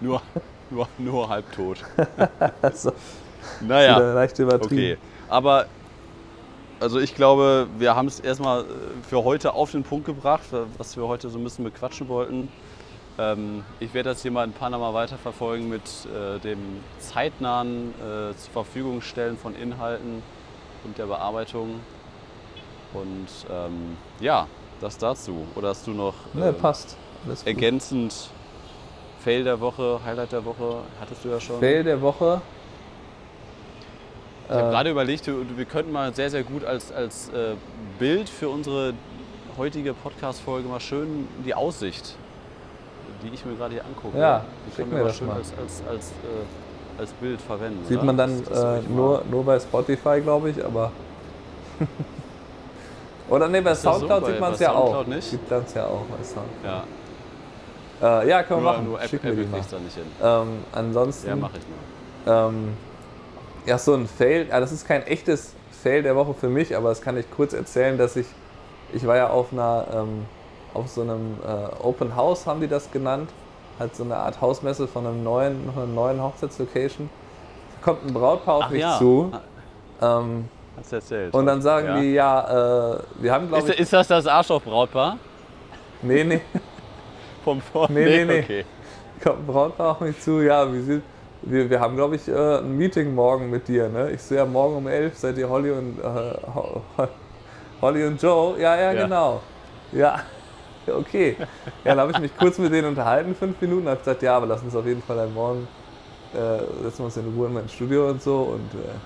nur, 0.00 0.20
nur, 0.70 0.88
nur 0.98 1.28
halbtot. 1.28 1.84
Also, 2.62 2.92
Naja. 3.60 3.98
leicht 3.98 4.38
übertrieben. 4.40 4.72
Okay, 4.72 4.98
aber 5.28 5.66
also 6.80 6.98
ich 6.98 7.14
glaube, 7.14 7.68
wir 7.78 7.94
haben 7.94 8.08
es 8.08 8.18
erstmal 8.20 8.62
äh, 8.62 8.64
für 9.08 9.24
heute 9.24 9.54
auf 9.54 9.70
den 9.70 9.82
Punkt 9.84 10.06
gebracht, 10.06 10.42
was 10.76 10.96
wir 10.96 11.06
heute 11.06 11.30
so 11.30 11.38
ein 11.38 11.44
bisschen 11.44 11.64
bequatschen 11.64 12.08
wollten. 12.08 12.48
Ähm, 13.18 13.64
ich 13.80 13.94
werde 13.94 14.10
das 14.10 14.22
hier 14.22 14.30
mal 14.30 14.44
in 14.44 14.52
Panama 14.52 14.92
weiterverfolgen 14.92 15.68
mit 15.68 15.82
äh, 16.06 16.38
dem 16.40 16.58
zeitnahen 16.98 17.94
äh, 18.00 18.36
zur 18.36 18.52
Verfügung 18.52 19.00
stellen 19.00 19.38
von 19.38 19.54
Inhalten 19.54 20.22
und 20.84 20.98
der 20.98 21.06
Bearbeitung. 21.06 21.80
Und 22.92 23.26
ähm, 23.50 23.96
ja, 24.20 24.46
das 24.80 24.98
dazu. 24.98 25.46
Oder 25.54 25.68
hast 25.70 25.86
du 25.86 25.92
noch 25.92 26.14
Ne, 26.34 26.48
ähm, 26.48 26.54
passt. 26.56 26.96
Ergänzend 27.44 28.30
Fail 29.24 29.42
der 29.42 29.60
Woche, 29.60 30.00
Highlight 30.04 30.32
der 30.32 30.44
Woche? 30.44 30.82
Hattest 31.00 31.24
du 31.24 31.28
ja 31.30 31.40
schon. 31.40 31.58
Fail 31.58 31.82
der 31.84 32.00
Woche. 32.00 32.40
Ich 34.48 34.54
habe 34.54 34.68
Äh, 34.68 34.70
gerade 34.70 34.90
überlegt, 34.90 35.26
wir 35.26 35.56
wir 35.56 35.64
könnten 35.64 35.90
mal 35.90 36.14
sehr, 36.14 36.30
sehr 36.30 36.44
gut 36.44 36.64
als, 36.64 36.92
als 36.92 37.28
äh, 37.30 37.54
Bild 37.98 38.28
für 38.28 38.48
unsere 38.48 38.94
heutige 39.58 39.92
Podcast-Folge 39.94 40.68
mal 40.68 40.78
schön 40.78 41.26
die 41.44 41.54
Aussicht, 41.54 42.14
die 43.22 43.34
ich 43.34 43.44
mir 43.44 43.54
gerade 43.54 43.74
hier 43.74 43.84
angucke, 43.84 44.18
Ja, 44.18 44.44
die 44.66 44.76
können 44.82 44.90
wir 44.96 45.04
das 45.04 45.16
schön 45.16 45.26
mal. 45.28 45.36
als, 45.36 45.52
als, 45.60 45.82
als, 45.88 46.06
äh, 46.10 47.00
als 47.00 47.10
Bild 47.12 47.40
verwenden. 47.40 47.84
Sieht 47.86 47.98
oder? 47.98 48.06
man 48.06 48.16
dann 48.16 48.42
äh, 48.52 48.80
nur, 48.88 49.22
nur 49.30 49.44
bei 49.44 49.58
Spotify, 49.60 50.20
glaube 50.20 50.50
ich, 50.50 50.64
aber. 50.64 50.90
Oder 53.28 53.48
nee, 53.48 53.60
bei 53.60 53.72
Ist 53.72 53.82
so? 53.82 53.90
Soundcloud 53.92 54.22
Bei- 54.22 54.30
sieht 54.30 54.40
man 54.40 54.52
es 54.52 54.60
ja 54.60 54.72
Soundcloud 54.72 55.04
auch. 55.04 55.06
nicht? 55.08 55.30
Sieht 55.30 55.50
man 55.50 55.62
es 55.66 55.74
ja 55.74 55.84
auch 55.86 56.02
bei 56.02 56.24
Soundcloud. 56.24 56.84
Ja, 58.00 58.20
Äh, 58.22 58.28
ja, 58.28 58.42
können 58.44 58.62
wir 58.62 58.72
machen. 58.72 58.84
nur 58.84 59.00
App, 59.02 59.08
Schick 59.08 59.24
mir 59.24 59.30
Apple 59.32 59.46
kriegst 59.46 59.72
da 59.72 59.78
nicht 59.78 59.94
hin. 59.94 60.04
Ähm, 60.22 60.48
ansonsten. 60.72 61.28
Ja, 61.28 61.36
mache 61.36 61.52
ich 61.58 62.26
mal. 62.26 62.48
Ähm, 62.48 62.68
ja, 63.66 63.78
so 63.78 63.94
ein 63.94 64.06
Fail. 64.06 64.46
Ja, 64.48 64.60
das 64.60 64.70
ist 64.70 64.86
kein 64.86 65.02
echtes 65.06 65.54
Fail 65.82 66.02
der 66.02 66.14
Woche 66.14 66.34
für 66.34 66.48
mich, 66.48 66.76
aber 66.76 66.90
das 66.90 67.00
kann 67.02 67.16
ich 67.16 67.28
kurz 67.30 67.52
erzählen, 67.52 67.98
dass 67.98 68.14
ich. 68.16 68.26
Ich 68.92 69.06
war 69.06 69.16
ja 69.16 69.30
auf 69.30 69.52
einer. 69.52 69.86
Ähm, 69.92 70.24
auf 70.76 70.88
so 70.88 71.02
einem 71.02 71.36
äh, 71.46 71.82
Open 71.82 72.14
House 72.14 72.46
haben 72.46 72.60
die 72.60 72.68
das 72.68 72.90
genannt. 72.90 73.30
Halt 73.78 73.94
so 73.94 74.04
eine 74.04 74.16
Art 74.16 74.40
Hausmesse 74.40 74.86
von 74.88 75.06
einem 75.06 75.22
neuen, 75.22 75.70
von 75.74 75.82
einer 75.84 75.92
neuen 75.92 76.22
Hochzeitslocation. 76.22 77.10
Da 77.80 77.84
kommt 77.92 78.06
ein 78.06 78.14
Brautpaar 78.14 78.54
auf 78.56 78.64
Ach 78.66 78.70
mich 78.70 78.80
ja, 78.82 78.96
zu. 78.98 79.32
Ah, 80.00 80.18
Ähm, 80.20 80.48
hast 80.78 80.92
du 80.92 80.96
erzählt. 80.96 81.34
und 81.34 81.46
dann 81.46 81.60
sagen 81.60 81.86
ja. 81.88 82.00
die, 82.00 82.12
ja, 82.14 82.94
äh, 82.94 82.98
wir 83.16 83.32
haben 83.32 83.48
glaube 83.48 83.68
ich. 83.70 83.78
ist 83.80 83.92
das 83.92 84.08
das 84.08 84.26
Arschloch-Brautpaar? 84.26 85.18
Nee, 86.02 86.24
nee, 86.24 86.40
Vom 87.44 87.60
Vor 87.60 87.90
Nee, 87.90 88.04
nee, 88.04 88.24
nee. 88.24 88.40
Okay. 88.42 88.64
kommt 89.22 89.40
ein 89.40 89.46
Brautpaar 89.46 89.90
auf 89.92 90.00
mich 90.00 90.18
zu, 90.20 90.40
ja, 90.42 90.72
wie 90.72 90.80
sieht. 90.80 91.02
Wir, 91.42 91.68
wir 91.70 91.78
haben, 91.80 91.96
glaube 91.96 92.16
ich, 92.16 92.26
äh, 92.28 92.58
ein 92.58 92.76
Meeting 92.76 93.14
morgen 93.14 93.50
mit 93.50 93.68
dir. 93.68 93.88
Ne? 93.88 94.10
Ich 94.10 94.22
so, 94.22 94.34
ja, 94.34 94.44
morgen 94.46 94.76
um 94.76 94.88
11 94.88 95.16
seid 95.16 95.36
ihr 95.38 95.48
Holly 95.48 95.70
und, 95.70 95.98
äh, 96.00 96.02
Ho- 96.02 96.80
Ho- 96.98 97.08
Holly 97.82 98.04
und 98.06 98.20
Joe. 98.20 98.58
Ja, 98.58 98.74
ja, 98.74 98.92
Ja. 98.92 99.02
genau. 99.04 99.40
Ja, 99.92 100.20
okay. 100.94 101.36
Ja, 101.84 101.94
dann 101.94 102.00
habe 102.00 102.12
ich 102.12 102.18
mich 102.18 102.36
kurz 102.36 102.58
mit 102.58 102.72
denen 102.72 102.88
unterhalten, 102.88 103.34
fünf 103.34 103.60
Minuten. 103.60 103.88
habe 103.88 103.98
gesagt, 103.98 104.22
ja, 104.22 104.36
aber 104.36 104.46
lass 104.46 104.62
uns 104.62 104.74
auf 104.76 104.86
jeden 104.86 105.02
Fall 105.02 105.16
dann 105.16 105.34
morgen, 105.34 105.68
äh, 106.32 106.58
setzen 106.82 106.98
wir 107.00 107.04
uns 107.06 107.16
in 107.16 107.26
Ruhe 107.34 107.48
in 107.48 107.54
mein 107.54 107.68
Studio 107.68 108.10
und 108.10 108.22
so. 108.22 108.42
Und 108.44 108.74
äh, 108.74 109.02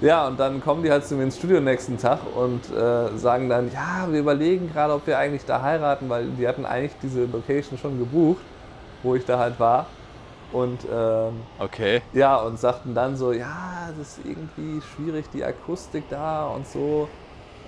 ja, 0.00 0.28
und 0.28 0.38
dann 0.38 0.60
kommen 0.60 0.82
die 0.84 0.90
halt 0.90 1.04
zu 1.06 1.16
mir 1.16 1.24
ins 1.24 1.38
Studio 1.38 1.60
nächsten 1.60 1.98
Tag 1.98 2.20
und 2.36 2.70
äh, 2.70 3.16
sagen 3.18 3.48
dann, 3.48 3.70
ja, 3.72 4.06
wir 4.10 4.20
überlegen 4.20 4.68
gerade, 4.68 4.94
ob 4.94 5.06
wir 5.06 5.18
eigentlich 5.18 5.44
da 5.44 5.62
heiraten, 5.62 6.08
weil 6.08 6.34
die 6.36 6.46
hatten 6.46 6.66
eigentlich 6.66 6.98
diese 6.98 7.26
Location 7.26 7.78
schon 7.78 7.98
gebucht, 7.98 8.46
wo 9.02 9.14
ich 9.16 9.24
da 9.24 9.38
halt 9.38 9.58
war. 9.58 9.98
Und 10.50 10.86
ähm, 10.90 11.50
Okay. 11.58 12.02
ja, 12.12 12.36
und 12.36 12.58
sagten 12.58 12.94
dann 12.94 13.16
so, 13.16 13.32
ja, 13.32 13.92
das 13.96 14.18
ist 14.18 14.24
irgendwie 14.24 14.80
schwierig, 14.82 15.30
die 15.30 15.44
Akustik 15.44 16.08
da 16.08 16.46
und 16.48 16.66
so. 16.66 17.18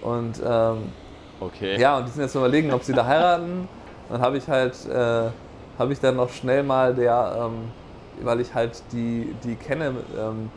Und 0.01 0.41
ähm, 0.45 1.00
Okay. 1.41 1.79
ja, 1.81 1.99
und 1.99 2.07
die 2.07 2.13
sind 2.13 2.23
jetzt 2.23 2.35
überlegen, 2.35 2.73
ob 2.73 2.83
sie 2.83 2.93
da 2.93 3.07
heiraten. 3.07 3.69
Dann 4.11 4.21
habe 4.21 4.37
ich 4.37 4.49
halt, 4.49 4.75
äh, 4.87 5.29
habe 5.79 5.93
ich 5.93 6.01
dann 6.01 6.17
noch 6.17 6.29
schnell 6.31 6.63
mal 6.63 6.95
der, 6.95 7.37
ähm, 7.47 7.71
weil 8.23 8.41
ich 8.41 8.55
halt 8.55 8.83
die, 8.93 9.35
die 9.45 9.55
kenne, 9.55 9.95
ähm, 10.19 10.51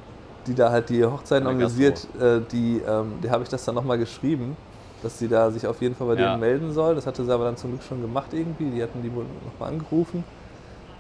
die 0.47 0.53
da 0.53 0.69
halt 0.71 0.89
die 0.89 1.05
Hochzeiten 1.05 1.47
organisiert, 1.47 2.05
äh, 2.19 2.41
die, 2.51 2.81
ähm, 2.86 3.13
die 3.23 3.29
habe 3.29 3.43
ich 3.43 3.49
das 3.49 3.63
dann 3.63 3.75
nochmal 3.75 3.97
geschrieben, 3.97 4.57
dass 5.01 5.17
sie 5.19 5.27
da 5.29 5.49
sich 5.51 5.65
auf 5.67 5.81
jeden 5.81 5.95
Fall 5.95 6.07
bei 6.07 6.15
Ja. 6.21 6.29
denen 6.29 6.39
melden 6.39 6.73
soll. 6.73 6.95
Das 6.95 7.07
hatte 7.07 7.23
sie 7.23 7.34
aber 7.34 7.45
dann 7.45 7.57
zum 7.57 7.71
Glück 7.71 7.84
schon 7.84 8.01
gemacht 8.01 8.34
irgendwie. 8.34 8.69
Die 8.71 8.84
hatten 8.84 9.01
die 9.01 9.13
wohl 9.13 9.25
nochmal 9.45 9.69
angerufen. 9.73 10.23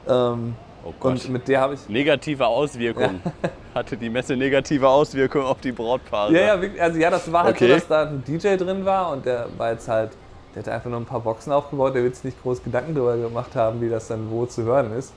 Ähm, 0.07 0.55
Oh 0.85 0.93
Gott. 0.99 1.11
und 1.13 1.29
mit 1.29 1.47
der 1.47 1.61
habe 1.61 1.75
ich 1.75 1.87
Negative 1.87 2.45
Auswirkungen. 2.45 3.21
Hatte 3.73 3.97
die 3.97 4.09
Messe 4.09 4.35
negative 4.35 4.87
Auswirkungen 4.87 5.45
auf 5.45 5.59
die 5.61 5.71
Brautpaare? 5.71 6.31
Ja, 6.33 6.55
ja, 6.55 6.69
also 6.79 6.99
ja, 6.99 7.09
das 7.09 7.31
war 7.31 7.45
halt 7.45 7.55
Okay. 7.55 7.67
so, 7.69 7.73
dass 7.73 7.87
da 7.87 8.01
ein 8.03 8.23
DJ 8.23 8.55
drin 8.57 8.85
war 8.85 9.11
und 9.11 9.25
der 9.25 9.47
war 9.57 9.71
jetzt 9.71 9.87
halt, 9.87 10.11
der 10.53 10.61
hat 10.63 10.69
einfach 10.69 10.89
nur 10.89 10.99
ein 10.99 11.05
paar 11.05 11.21
Boxen 11.21 11.51
aufgebaut, 11.53 11.95
der 11.95 12.03
wird 12.03 12.15
sich 12.15 12.25
nicht 12.25 12.41
groß 12.43 12.63
Gedanken 12.63 12.93
darüber 12.93 13.17
gemacht 13.17 13.55
haben, 13.55 13.81
wie 13.81 13.89
das 13.89 14.07
dann 14.09 14.29
wo 14.29 14.45
zu 14.45 14.63
hören 14.63 14.93
ist. 14.93 15.13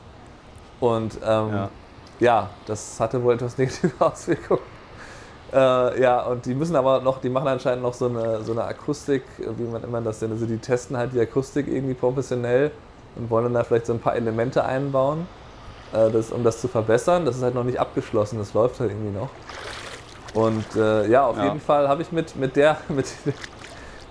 Und 0.81 1.19
ähm, 1.27 1.51
ja. 1.53 1.69
Ja. 2.21 2.51
das 2.67 2.99
hatte 3.01 3.23
wohl 3.23 3.35
etwas 3.35 3.59
negative 3.59 3.93
Auswirkungen. 3.99 4.61
Äh, 5.53 6.01
ja, 6.01 6.23
und 6.23 6.47
die 6.47 6.55
müssen 6.55 6.77
aber 6.77 7.01
noch, 7.01 7.21
die 7.21 7.29
machen 7.29 7.49
anscheinend 7.49 7.83
noch 7.83 7.95
so 7.95 8.07
eine, 8.07 8.43
so 8.43 8.53
eine 8.53 8.65
Akustik, 8.65 9.23
wie 9.39 9.63
man 9.65 9.83
immer 9.85 10.01
das 10.01 10.19
denn, 10.21 10.33
also 10.33 10.47
die 10.47 10.59
testen 10.59 10.97
halt 10.97 11.13
die 11.13 11.21
Akustik 11.21 11.69
irgendwie 11.69 11.95
professionell 11.95 12.71
und 13.17 13.31
wollen 13.31 13.45
dann 13.45 13.55
da 13.55 13.65
vielleicht 13.65 13.87
so 13.87 13.93
ein 13.93 14.01
paar 14.01 14.17
Elemente 14.17 14.65
einbauen, 14.65 15.27
äh, 15.97 16.11
das, 16.11 16.31
um 16.31 16.45
das 16.45 16.61
zu 16.61 16.69
verbessern. 16.69 17.25
Das 17.25 17.37
ist 17.37 17.43
halt 17.43 17.55
noch 17.55 17.65
nicht 17.65 17.81
abgeschlossen, 17.81 18.39
das 18.39 18.53
läuft 18.55 18.81
halt 18.81 18.91
irgendwie 18.91 19.17
noch. 19.19 19.31
Und 20.35 20.65
äh, 20.77 21.09
ja, 21.09 21.25
auf 21.27 21.37
Ja. 21.39 21.45
jeden 21.45 21.61
Fall 21.61 21.89
habe 21.89 22.03
ich 22.03 22.13
mit, 22.13 22.37
mit 22.37 22.57
der, 22.57 22.77
mit, 22.89 23.07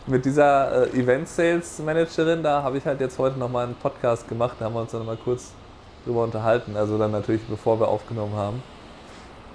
mit 0.07 0.25
dieser 0.25 0.87
äh, 0.93 0.99
Event 0.99 1.27
Sales 1.27 1.79
Managerin, 1.79 2.41
da 2.43 2.63
habe 2.63 2.77
ich 2.77 2.85
halt 2.85 2.99
jetzt 3.01 3.17
heute 3.19 3.37
nochmal 3.39 3.65
einen 3.65 3.75
Podcast 3.75 4.27
gemacht, 4.27 4.55
da 4.59 4.65
haben 4.65 4.73
wir 4.73 4.81
uns 4.81 4.91
dann 4.91 5.05
mal 5.05 5.17
kurz 5.17 5.51
drüber 6.05 6.23
unterhalten, 6.23 6.75
also 6.77 6.97
dann 6.97 7.11
natürlich 7.11 7.41
bevor 7.47 7.79
wir 7.79 7.87
aufgenommen 7.87 8.35
haben. 8.35 8.63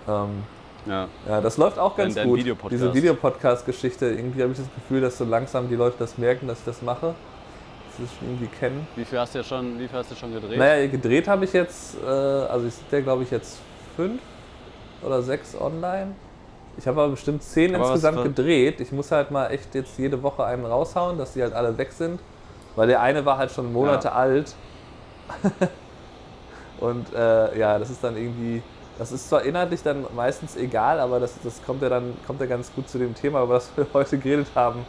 Ähm, 0.09 0.45
Ja. 0.87 1.09
ja, 1.29 1.41
das 1.41 1.57
läuft 1.59 1.79
auch 1.79 1.95
Dein- 1.97 2.07
ganz 2.07 2.15
dein 2.17 2.29
gut. 2.29 2.39
Videopodcast. 2.39 2.73
Diese 2.73 2.95
Videopodcast-Geschichte, 2.95 4.07
irgendwie 4.07 4.43
habe 4.43 4.53
ich 4.53 4.59
das 4.59 4.67
Gefühl, 4.75 5.01
dass 5.03 5.19
so 5.19 5.25
langsam 5.25 5.69
die 5.69 5.77
Leute 5.77 5.97
das 5.99 6.17
merken, 6.19 6.49
dass 6.49 6.61
ich 6.61 6.65
das 6.65 6.83
mache. 6.83 7.15
Schon 8.09 8.29
irgendwie 8.29 8.47
kennen. 8.47 8.87
Wie 8.97 9.05
viel 9.05 9.19
hast 9.19 9.35
du 9.35 9.45
schon, 9.45 9.79
wie 9.79 9.87
viel 9.89 9.99
hast 9.99 10.11
du 10.11 10.15
schon 10.15 10.33
gedreht? 10.33 10.59
Naja, 10.59 10.87
gedreht 10.87 11.29
habe 11.29 11.45
ich 11.45 11.53
jetzt, 11.53 11.97
äh, 12.03 12.07
also 12.07 12.67
ich 12.67 12.75
sind 12.75 12.91
ja 12.93 13.01
glaube 13.01 13.23
ich 13.23 13.31
jetzt 13.31 13.59
fünf 13.97 14.21
oder 15.03 15.23
sechs 15.23 15.55
online. 15.61 16.13
Ich 16.79 16.87
habe 16.87 17.01
aber 17.03 17.11
bestimmt 17.11 17.43
zehn 17.43 17.75
Aber 17.75 17.85
insgesamt 17.93 18.23
gedreht. 18.23 18.81
Ich 18.81 18.93
muss 18.93 19.11
halt 19.11 19.31
mal 19.31 19.49
echt 19.49 19.75
jetzt 19.75 19.99
jede 19.99 20.23
Woche 20.23 20.45
einen 20.45 20.65
raushauen, 20.65 21.19
dass 21.19 21.35
die 21.35 21.43
halt 21.43 21.53
alle 21.53 21.77
weg 21.77 21.93
sind. 21.93 22.21
Weil 22.77 22.89
der 22.89 23.01
eine 23.03 23.25
war 23.27 23.37
halt 23.37 23.51
schon 23.51 23.73
Monate 23.73 24.09
Ja. 24.09 24.15
alt. 24.15 24.55
Und 26.81 27.13
äh, 27.15 27.59
ja, 27.59 27.79
das 27.79 27.91
ist 27.91 28.03
dann 28.03 28.17
irgendwie, 28.17 28.63
das 28.99 29.13
ist 29.13 29.29
zwar 29.29 29.43
inhaltlich 29.43 29.83
dann 29.83 30.07
meistens 30.17 30.57
egal, 30.57 30.99
aber 31.01 31.21
das, 31.21 31.35
das 31.45 31.61
kommt 31.65 31.83
ja 31.83 31.89
dann 31.91 32.15
kommt 32.27 32.41
ja 32.41 32.47
ganz 32.47 32.73
gut 32.75 32.89
zu 32.89 32.99
dem 32.99 33.15
Thema, 33.15 33.43
über 33.43 33.55
das 33.55 33.71
wir 33.77 33.87
heute 33.93 34.17
geredet 34.19 34.47
haben. 34.55 34.87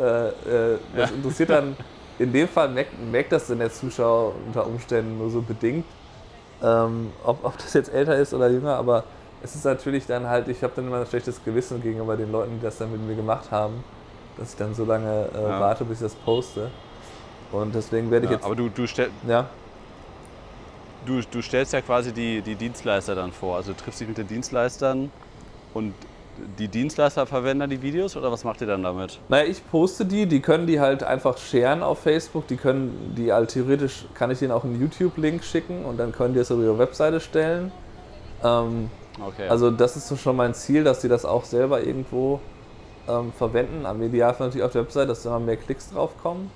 Äh, 0.00 0.28
äh, 0.28 0.78
das 0.96 1.10
Ja. 1.10 1.16
interessiert 1.16 1.50
dann, 1.50 1.76
in 2.20 2.32
dem 2.32 2.48
Fall 2.48 2.68
merkt, 2.68 2.92
merkt 3.10 3.32
das 3.32 3.46
dann 3.46 3.58
der 3.58 3.72
Zuschauer 3.72 4.34
unter 4.46 4.66
Umständen 4.66 5.18
nur 5.18 5.30
so 5.30 5.40
bedingt, 5.40 5.86
ähm, 6.62 7.10
ob, 7.24 7.42
ob 7.44 7.56
das 7.56 7.72
jetzt 7.72 7.92
älter 7.92 8.16
ist 8.16 8.34
oder 8.34 8.50
jünger, 8.50 8.76
aber 8.76 9.04
es 9.42 9.54
ist 9.54 9.64
natürlich 9.64 10.06
dann 10.06 10.26
halt, 10.26 10.48
ich 10.48 10.62
habe 10.62 10.74
dann 10.76 10.86
immer 10.86 11.00
ein 11.00 11.06
schlechtes 11.06 11.42
Gewissen 11.42 11.82
gegenüber 11.82 12.16
den 12.16 12.30
Leuten, 12.30 12.58
die 12.58 12.62
das 12.62 12.76
dann 12.76 12.92
mit 12.92 13.00
mir 13.00 13.16
gemacht 13.16 13.50
haben, 13.50 13.82
dass 14.36 14.50
ich 14.50 14.56
dann 14.56 14.74
so 14.74 14.84
lange 14.84 15.30
äh, 15.34 15.42
Ja. 15.42 15.60
warte, 15.60 15.84
bis 15.84 16.02
ich 16.02 16.04
das 16.04 16.14
poste. 16.14 16.70
Und 17.52 17.74
deswegen 17.74 18.10
werde 18.10 18.26
ich 18.26 18.30
ja, 18.30 18.36
jetzt, 18.36 18.44
aber 18.44 18.54
du, 18.54 18.68
du, 18.68 18.86
stell, 18.86 19.10
ja, 19.26 19.48
du, 21.06 21.22
du 21.22 21.42
stellst 21.42 21.72
ja 21.72 21.80
quasi 21.80 22.12
die, 22.12 22.42
die 22.42 22.54
Dienstleister 22.54 23.14
dann 23.14 23.32
vor. 23.32 23.56
Also 23.56 23.72
du 23.72 23.78
triffst 23.78 24.00
dich 24.00 24.08
mit 24.08 24.18
den 24.18 24.26
Dienstleistern 24.26 25.10
und 25.72 25.94
die 26.58 26.68
Dienstleister 26.68 27.26
verwenden 27.26 27.60
dann 27.60 27.70
die 27.70 27.82
Videos 27.82 28.16
oder 28.16 28.32
was 28.32 28.44
macht 28.44 28.60
ihr 28.60 28.66
dann 28.66 28.82
damit? 28.82 29.18
Naja, 29.28 29.44
ich 29.48 29.68
poste 29.70 30.04
die, 30.04 30.26
die 30.26 30.40
können 30.40 30.66
die 30.66 30.80
halt 30.80 31.02
einfach 31.02 31.36
sharen 31.38 31.82
auf 31.82 32.00
Facebook, 32.00 32.46
die 32.46 32.56
können 32.56 33.14
die 33.16 33.32
halt 33.32 33.50
theoretisch, 33.50 34.06
kann 34.14 34.30
ich 34.30 34.38
denen 34.38 34.52
auch 34.52 34.64
einen 34.64 34.80
YouTube-Link 34.80 35.44
schicken 35.44 35.84
und 35.84 35.98
dann 35.98 36.12
können 36.12 36.34
die 36.34 36.40
es 36.40 36.50
auf 36.50 36.58
ihre 36.58 36.78
Webseite 36.78 37.20
stellen. 37.20 37.72
Ähm, 38.42 38.90
Okay. 39.18 39.48
Also 39.48 39.70
das 39.70 39.96
ist 39.96 40.08
so 40.08 40.16
schon 40.16 40.36
mein 40.36 40.54
Ziel, 40.54 40.84
dass 40.84 41.00
die 41.00 41.08
das 41.08 41.24
auch 41.24 41.44
selber 41.44 41.82
irgendwo 41.82 42.40
ähm, 43.08 43.32
verwenden. 43.32 43.86
Am 43.86 44.02
Idealfall 44.02 44.48
natürlich 44.48 44.64
auf 44.64 44.72
der 44.72 44.82
Webseite, 44.82 45.08
dass 45.08 45.22
da 45.22 45.30
immer 45.30 45.40
mehr 45.40 45.56
Klicks 45.56 45.90
drauf 45.90 46.12
kommen. 46.22 46.50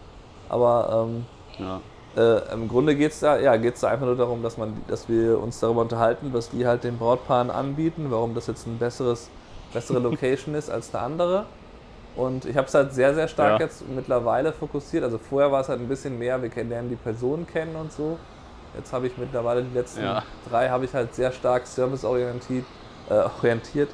Aber 0.49 1.09
ähm, 1.09 1.27
ja. 1.59 1.81
äh, 2.17 2.53
im 2.53 2.69
Grunde 2.69 2.95
geht 2.95 3.13
es 3.13 3.21
da, 3.21 3.39
ja, 3.39 3.57
geht's 3.57 3.81
da 3.81 3.89
einfach 3.89 4.07
nur 4.07 4.17
darum, 4.17 4.43
dass, 4.43 4.57
man, 4.57 4.75
dass 4.89 5.09
wir 5.09 5.41
uns 5.41 5.61
darüber 5.61 5.83
unterhalten, 5.83 6.31
was 6.33 6.51
die 6.51 6.67
halt 6.67 6.85
den 6.85 6.99
Brautpaaren 6.99 7.51
anbieten, 7.51 8.07
warum 8.11 8.35
das 8.35 8.47
jetzt 8.47 8.67
ein 8.67 8.79
besseres, 8.79 9.31
bessere 9.75 9.99
Location 9.99 10.55
ist 10.55 10.71
als 10.71 10.95
eine 10.95 11.05
andere. 11.05 11.45
Und 12.17 12.45
ich 12.45 12.57
habe 12.57 12.69
es 12.69 12.75
halt 12.75 12.95
sehr, 12.95 13.13
sehr 13.15 13.27
stark 13.29 13.59
Ja. 13.61 13.67
jetzt 13.67 13.83
mittlerweile 13.89 14.53
fokussiert. 14.53 15.03
Also 15.05 15.19
vorher 15.19 15.51
war 15.51 15.61
es 15.61 15.69
halt 15.69 15.81
ein 15.81 15.89
bisschen 15.89 16.17
mehr, 16.19 16.41
wir 16.41 16.51
lernen 16.65 16.89
die 16.89 16.97
Personen 16.97 17.47
kennen 17.47 17.75
und 17.77 17.93
so. 17.93 18.19
Jetzt 18.77 18.93
habe 18.93 19.07
ich 19.09 19.19
mittlerweile 19.19 19.63
die 19.63 19.75
letzten 19.75 20.03
Ja. 20.05 20.23
drei 20.49 20.69
habe 20.69 20.85
ich 20.85 20.95
halt 20.95 21.15
sehr 21.15 21.33
stark 21.33 21.67
serviceorientiert 21.67 22.65
äh, 23.11 23.15
orientiert 23.39 23.91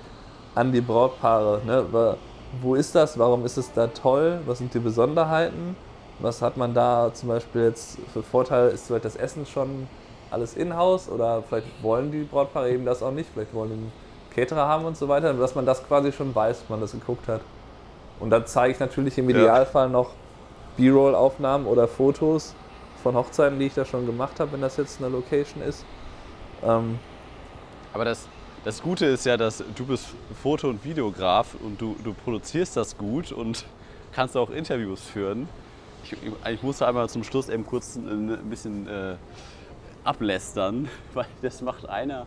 an 0.54 0.70
die 0.70 0.80
Brautpaare. 0.80 1.60
Ne? 1.66 1.84
Wo 2.62 2.74
ist 2.76 2.94
das? 2.94 3.18
Warum 3.18 3.44
ist 3.44 3.56
es 3.56 3.72
da 3.72 3.88
toll? 3.88 4.38
Was 4.46 4.58
sind 4.58 4.72
die 4.72 4.78
Besonderheiten? 4.78 5.74
Was 6.20 6.42
hat 6.42 6.56
man 6.56 6.74
da 6.74 7.10
zum 7.12 7.28
Beispiel 7.30 7.62
jetzt 7.64 7.98
für 8.12 8.22
Vorteile? 8.22 8.68
Ist 8.68 8.86
vielleicht 8.86 9.04
das 9.06 9.16
Essen 9.16 9.46
schon 9.46 9.88
alles 10.30 10.54
in-house 10.56 11.08
oder 11.08 11.42
vielleicht 11.42 11.66
wollen 11.82 12.12
die 12.12 12.22
Brautpaare 12.22 12.70
eben 12.70 12.84
das 12.84 13.02
auch 13.02 13.10
nicht? 13.10 13.28
Vielleicht 13.32 13.52
wollen 13.54 13.70
die 13.70 13.92
Caterer 14.34 14.66
haben 14.68 14.84
und 14.84 14.96
so 14.96 15.08
weiter, 15.08 15.32
dass 15.34 15.54
man 15.54 15.66
das 15.66 15.86
quasi 15.86 16.12
schon 16.12 16.34
weiß, 16.34 16.62
wenn 16.68 16.76
man 16.76 16.80
das 16.80 16.92
geguckt 16.92 17.28
hat. 17.28 17.40
Und 18.18 18.30
dann 18.30 18.46
zeige 18.46 18.74
ich 18.74 18.80
natürlich 18.80 19.16
im 19.18 19.28
Ja. 19.30 19.36
Idealfall 19.36 19.88
noch 19.88 20.10
B-Roll-Aufnahmen 20.76 21.66
oder 21.66 21.88
Fotos 21.88 22.54
von 23.02 23.14
Hochzeiten, 23.14 23.58
die 23.58 23.66
ich 23.66 23.74
da 23.74 23.84
schon 23.84 24.06
gemacht 24.06 24.38
habe, 24.40 24.52
wenn 24.52 24.60
das 24.60 24.76
jetzt 24.76 25.00
eine 25.00 25.08
Location 25.10 25.62
ist. 25.62 25.84
Ähm, 26.62 26.98
Aber 27.92 28.04
das, 28.04 28.28
das 28.64 28.82
Gute 28.82 29.06
ist 29.06 29.24
ja, 29.26 29.36
dass 29.36 29.64
du 29.74 29.86
bist 29.86 30.08
Foto- 30.42 30.68
und 30.68 30.84
Videograf 30.84 31.54
und 31.64 31.80
du, 31.80 31.96
du 32.04 32.12
produzierst 32.12 32.76
das 32.76 32.96
gut 32.96 33.32
und 33.32 33.64
kannst 34.12 34.36
auch 34.36 34.50
Interviews 34.50 35.00
führen. 35.02 35.48
Ich, 36.04 36.16
ich 36.52 36.62
musste 36.62 36.86
einmal 36.86 37.08
zum 37.08 37.24
Schluss 37.24 37.48
eben 37.48 37.66
kurz 37.66 37.96
ein, 37.96 38.30
ein 38.32 38.50
bisschen 38.50 38.86
äh, 38.86 39.14
ablästern, 40.04 40.88
weil 41.14 41.26
das 41.42 41.62
macht 41.62 41.88
einer, 41.88 42.26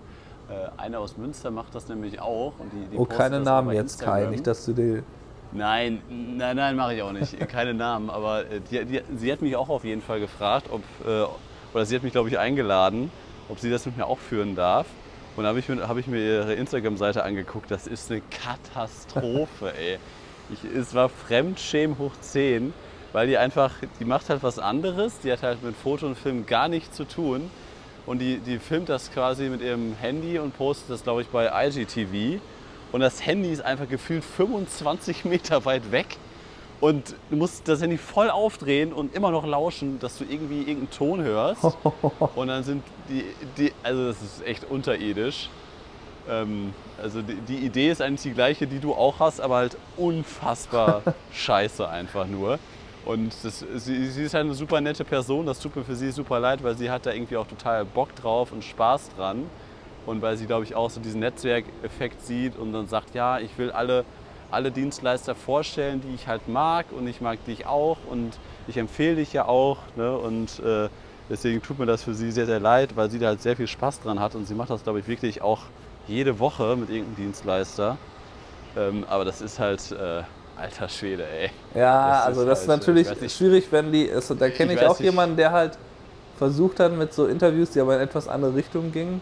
äh, 0.78 0.82
einer 0.82 1.00
aus 1.00 1.18
Münster 1.18 1.52
macht 1.52 1.76
das 1.76 1.88
nämlich 1.88 2.22
auch. 2.22 2.54
Die, 2.72 2.92
die 2.92 2.98
oh, 2.98 3.06
keine 3.06 3.40
Namen 3.40 3.74
jetzt, 3.74 4.02
Kai. 4.02 4.26
Nicht, 4.28 4.48
dass 4.48 4.66
du 4.66 4.74
die. 4.74 5.04
Nein, 5.52 6.02
nein, 6.10 6.56
nein, 6.56 6.76
mache 6.76 6.96
ich 6.96 7.02
auch 7.04 7.12
nicht. 7.12 7.40
Keine 7.48 7.76
Namen. 7.76 8.10
Aber 8.10 8.42
äh, 8.42 8.60
die, 8.72 8.86
die, 8.86 9.02
sie 9.16 9.32
hat 9.32 9.44
mich 9.44 9.56
auch 9.56 9.70
auf 9.70 9.84
jeden 9.84 10.02
Fall 10.02 10.20
gefragt, 10.20 10.66
ob, 10.72 10.82
äh, 11.06 11.26
oder 11.74 11.86
sie 11.86 11.96
hat 11.96 12.02
mich, 12.02 12.12
glaube 12.12 12.28
ich, 12.30 12.40
eingeladen, 12.40 13.12
ob 13.50 13.60
sie 13.60 13.70
das 13.70 13.86
mit 13.86 13.96
mir 13.96 14.08
auch 14.08 14.18
führen 14.18 14.56
darf. 14.56 14.88
Und 15.36 15.44
da 15.44 15.50
habe 15.50 15.60
ich, 15.60 15.70
mir- 15.70 15.88
hab 15.88 15.98
ich 15.98 16.08
mir 16.08 16.18
ihre 16.20 16.54
Instagram-Seite 16.56 17.24
angeguckt. 17.24 17.70
Das 17.70 17.86
ist 17.86 18.10
eine 18.12 18.22
Katastrophe, 18.32 19.74
ey. 19.78 20.00
Ich, 20.52 20.64
es 20.76 20.94
war 20.96 21.10
Fremdschämen 21.10 21.98
hoch 22.00 22.14
10, 22.20 22.74
weil 23.14 23.28
die 23.28 23.38
einfach, 23.38 23.72
die 24.00 24.06
macht 24.06 24.30
halt 24.30 24.42
was 24.42 24.58
anderes. 24.58 25.20
Die 25.20 25.32
hat 25.32 25.44
halt 25.44 25.64
mit 25.64 25.76
Foto 25.76 26.08
und 26.08 26.18
Film 26.18 26.46
gar 26.48 26.68
nichts 26.68 26.96
zu 26.98 27.06
tun. 27.06 27.50
Und 28.06 28.20
die, 28.20 28.38
die 28.38 28.60
filmt 28.60 28.90
das 28.90 29.12
quasi 29.12 29.50
mit 29.50 29.62
ihrem 29.62 29.96
Handy 29.96 30.38
und 30.38 30.58
postet 30.58 30.90
das, 30.90 31.04
glaube 31.04 31.22
ich, 31.22 31.28
bei 31.28 31.50
IGTV. 31.68 32.42
Und 32.92 33.00
das 33.00 33.26
Handy 33.26 33.52
ist 33.52 33.62
einfach 33.62 33.88
gefühlt 33.88 34.24
25 34.24 35.26
Meter 35.26 35.66
weit 35.66 35.92
weg. 35.92 36.18
Und 36.82 37.16
du 37.30 37.38
musst 37.38 37.68
das 37.70 37.82
Handy 37.82 37.98
voll 37.98 38.30
aufdrehen 38.30 38.92
und 38.92 39.16
immer 39.16 39.32
noch 39.32 39.46
lauschen, 39.46 40.00
dass 40.00 40.18
du 40.18 40.26
irgendwie 40.26 40.60
irgendeinen 40.60 40.92
Ton 40.92 41.22
hörst. 41.22 41.64
Und 42.36 42.50
dann 42.50 42.66
sind 42.66 42.84
die, 43.08 43.24
die 43.58 43.72
also 43.84 44.08
das 44.08 44.22
ist 44.22 44.46
echt 44.46 44.70
unterirdisch. 44.70 45.48
Ähm, 46.30 46.74
also 47.02 47.22
die, 47.22 47.36
die 47.36 47.58
Idee 47.58 47.90
ist 47.90 48.02
eigentlich 48.02 48.24
die 48.24 48.34
gleiche, 48.34 48.68
die 48.68 48.80
du 48.80 48.94
auch 48.94 49.20
hast, 49.20 49.40
aber 49.40 49.56
halt 49.56 49.78
unfassbar 49.96 51.04
scheiße 51.32 51.88
einfach 51.88 52.28
nur. 52.28 52.60
Und 53.06 53.34
das, 53.44 53.66
sie, 53.76 54.08
sie 54.08 54.24
ist 54.24 54.34
halt 54.34 54.46
eine 54.46 54.54
super 54.54 54.80
nette 54.80 55.04
Person, 55.04 55.46
das 55.46 55.60
tut 55.60 55.76
mir 55.76 55.84
für 55.84 55.96
sie 55.96 56.12
super 56.12 56.40
leid, 56.40 56.64
weil 56.64 56.78
sie 56.78 56.90
hat 56.90 57.06
da 57.06 57.12
irgendwie 57.12 57.36
auch 57.36 57.48
total 57.48 57.84
Bock 57.84 58.16
drauf 58.16 58.52
und 58.52 58.64
Spaß 58.64 59.10
dran. 59.18 59.46
Und 60.06 60.22
weil 60.22 60.38
sie, 60.38 60.46
glaube 60.46 60.64
ich, 60.64 60.76
auch 60.76 60.90
so 60.90 61.00
diesen 61.00 61.20
Netzwerkeffekt 61.22 62.26
sieht 62.26 62.58
und 62.58 62.74
dann 62.74 62.88
sagt, 62.88 63.16
ja, 63.16 63.40
ich 63.40 63.58
will 63.58 63.72
alle, 63.72 64.04
alle 64.52 64.72
Dienstleister 64.72 65.34
vorstellen, 65.34 66.02
die 66.02 66.14
ich 66.14 66.28
halt 66.28 66.48
mag 66.48 66.88
und 66.92 67.08
ich 67.08 67.22
mag 67.22 67.44
dich 67.46 67.66
auch 67.66 67.98
und 68.10 68.38
ich 68.68 68.78
empfehle 68.78 69.16
dich 69.16 69.32
ja 69.34 69.46
auch. 69.48 69.78
Ne? 69.96 70.18
Und 70.18 70.60
äh, 70.60 70.90
deswegen 71.30 71.62
tut 71.62 71.80
mir 71.80 71.86
das 71.86 72.04
für 72.04 72.14
sie 72.14 72.32
sehr, 72.32 72.46
sehr 72.46 72.60
leid, 72.60 72.96
weil 72.96 73.10
sie 73.10 73.20
da 73.20 73.28
halt 73.28 73.42
sehr 73.42 73.56
viel 73.56 73.68
Spaß 73.68 74.02
dran 74.02 74.20
hat 74.20 74.36
und 74.36 74.46
sie 74.46 74.56
macht 74.56 74.70
das, 74.70 74.84
glaube 74.84 75.00
ich, 75.00 75.08
wirklich 75.08 75.42
auch 75.42 75.62
jede 76.08 76.40
Woche 76.40 76.76
mit 76.76 76.90
irgendeinem 76.90 77.16
Dienstleister. 77.16 77.98
Ähm, 78.76 79.06
aber 79.10 79.24
das 79.24 79.42
ist 79.42 79.60
halt, 79.60 79.92
äh, 79.92 80.24
alter 80.56 80.90
Schwede, 80.90 81.28
ey. 81.28 81.52
Ja, 81.74 82.04
Das 82.08 82.28
ist 82.28 82.28
also 82.28 82.46
das 82.46 82.62
ist 82.62 82.68
halt, 82.68 82.68
natürlich 82.68 83.08
schwierig, 83.34 83.72
wenn 83.72 83.92
die. 83.92 84.12
Also, 84.12 84.36
da 84.36 84.50
kenne 84.50 84.74
Ich 84.74 84.76
ich, 84.76 84.86
auch 84.86 85.00
nicht. 85.00 85.06
jemanden, 85.06 85.38
der 85.38 85.52
halt 85.52 85.80
versucht 86.36 86.80
hat 86.80 86.94
mit 86.94 87.14
so 87.14 87.28
Interviews, 87.28 87.72
die 87.72 87.80
aber 87.80 87.96
in 87.96 88.02
etwas 88.02 88.28
andere 88.28 88.56
Richtung 88.56 88.92
gingen, 88.92 89.22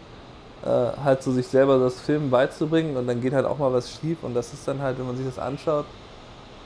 äh, 0.62 0.66
halt 0.68 1.22
so 1.22 1.32
sich 1.32 1.48
selber 1.48 1.78
das 1.78 2.00
Filmen 2.00 2.30
beizubringen 2.30 2.96
und 2.96 3.06
dann 3.06 3.20
geht 3.20 3.32
halt 3.34 3.46
auch 3.46 3.58
mal 3.58 3.72
was 3.72 3.90
schief 3.92 4.22
und 4.22 4.34
das 4.34 4.52
ist 4.52 4.66
dann 4.68 4.82
halt, 4.82 4.98
wenn 4.98 5.06
man 5.06 5.16
sich 5.16 5.26
das 5.26 5.38
anschaut, 5.38 5.94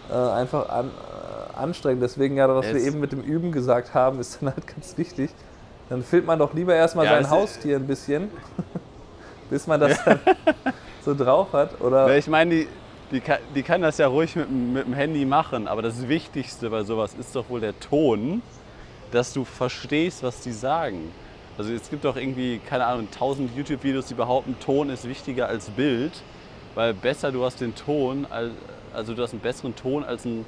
äh, 0.09 0.15
einfach 0.15 0.69
an, 0.71 0.97
äh, 0.99 1.55
anstrengend. 1.55 2.03
Deswegen 2.03 2.37
ja, 2.37 2.49
was 2.55 2.73
wir 2.73 2.81
Es- 2.81 2.83
eben 2.83 3.01
mit 3.01 3.13
dem 3.13 3.23
Üben 3.23 3.53
gesagt 3.53 3.95
haben, 3.95 4.21
ist 4.21 4.43
dann 4.43 4.51
halt 4.55 4.67
ganz 4.77 4.97
wichtig. 4.99 5.37
Dann 5.89 6.03
filmt 6.05 6.27
man 6.27 6.39
doch 6.41 6.55
lieber 6.55 6.75
erstmal 6.75 7.07
Ja, 7.07 7.11
sein 7.11 7.31
Haustier 7.31 7.77
ein 7.77 7.87
bisschen, 7.87 8.33
bis 9.49 9.67
man 9.67 9.81
das 9.81 10.03
dann 10.05 10.21
so 11.01 11.15
drauf 11.15 11.53
hat. 11.53 11.81
Oder 11.81 12.17
ich 12.17 12.27
meine, 12.29 12.51
die, 12.55 12.69
die, 13.11 13.21
kann, 13.21 13.39
die 13.55 13.63
kann 13.63 13.83
das 13.83 13.99
ja 13.99 14.07
ruhig 14.09 14.35
mit, 14.37 14.49
dem- 14.49 14.73
mit 14.73 14.87
dem 14.87 14.95
Handy 14.95 15.25
machen, 15.25 15.69
aber 15.69 15.83
das 15.83 16.09
Wichtigste 16.09 16.71
bei 16.71 16.83
sowas 16.83 17.15
ist 17.19 17.35
doch 17.37 17.49
wohl 17.49 17.61
der 17.61 17.79
Ton, 17.79 18.43
dass 19.13 19.33
du 19.33 19.45
verstehst, 19.45 20.23
was 20.23 20.41
die 20.41 20.53
sagen. 20.53 21.11
Also 21.59 21.73
es 21.73 21.89
gibt 21.89 22.05
doch 22.05 22.17
irgendwie, 22.17 22.59
keine 22.69 22.85
Ahnung, 22.87 23.09
tausend 23.11 23.57
YouTube-Videos, 23.57 24.07
die 24.07 24.15
behaupten, 24.15 24.57
Ton 24.61 24.91
ist 24.91 25.09
wichtiger 25.09 25.49
als 25.49 25.71
Bild, 25.71 26.13
weil 26.75 26.93
besser 26.93 27.33
du 27.33 27.45
hast 27.45 27.61
den 27.61 27.75
Ton, 27.75 28.27
al- 28.29 28.51
also 28.93 29.15
du 29.15 29.23
hast 29.23 29.33
einen 29.33 29.41
besseren 29.41 29.75
Ton 29.77 30.05
als 30.05 30.25
ein, 30.25 30.45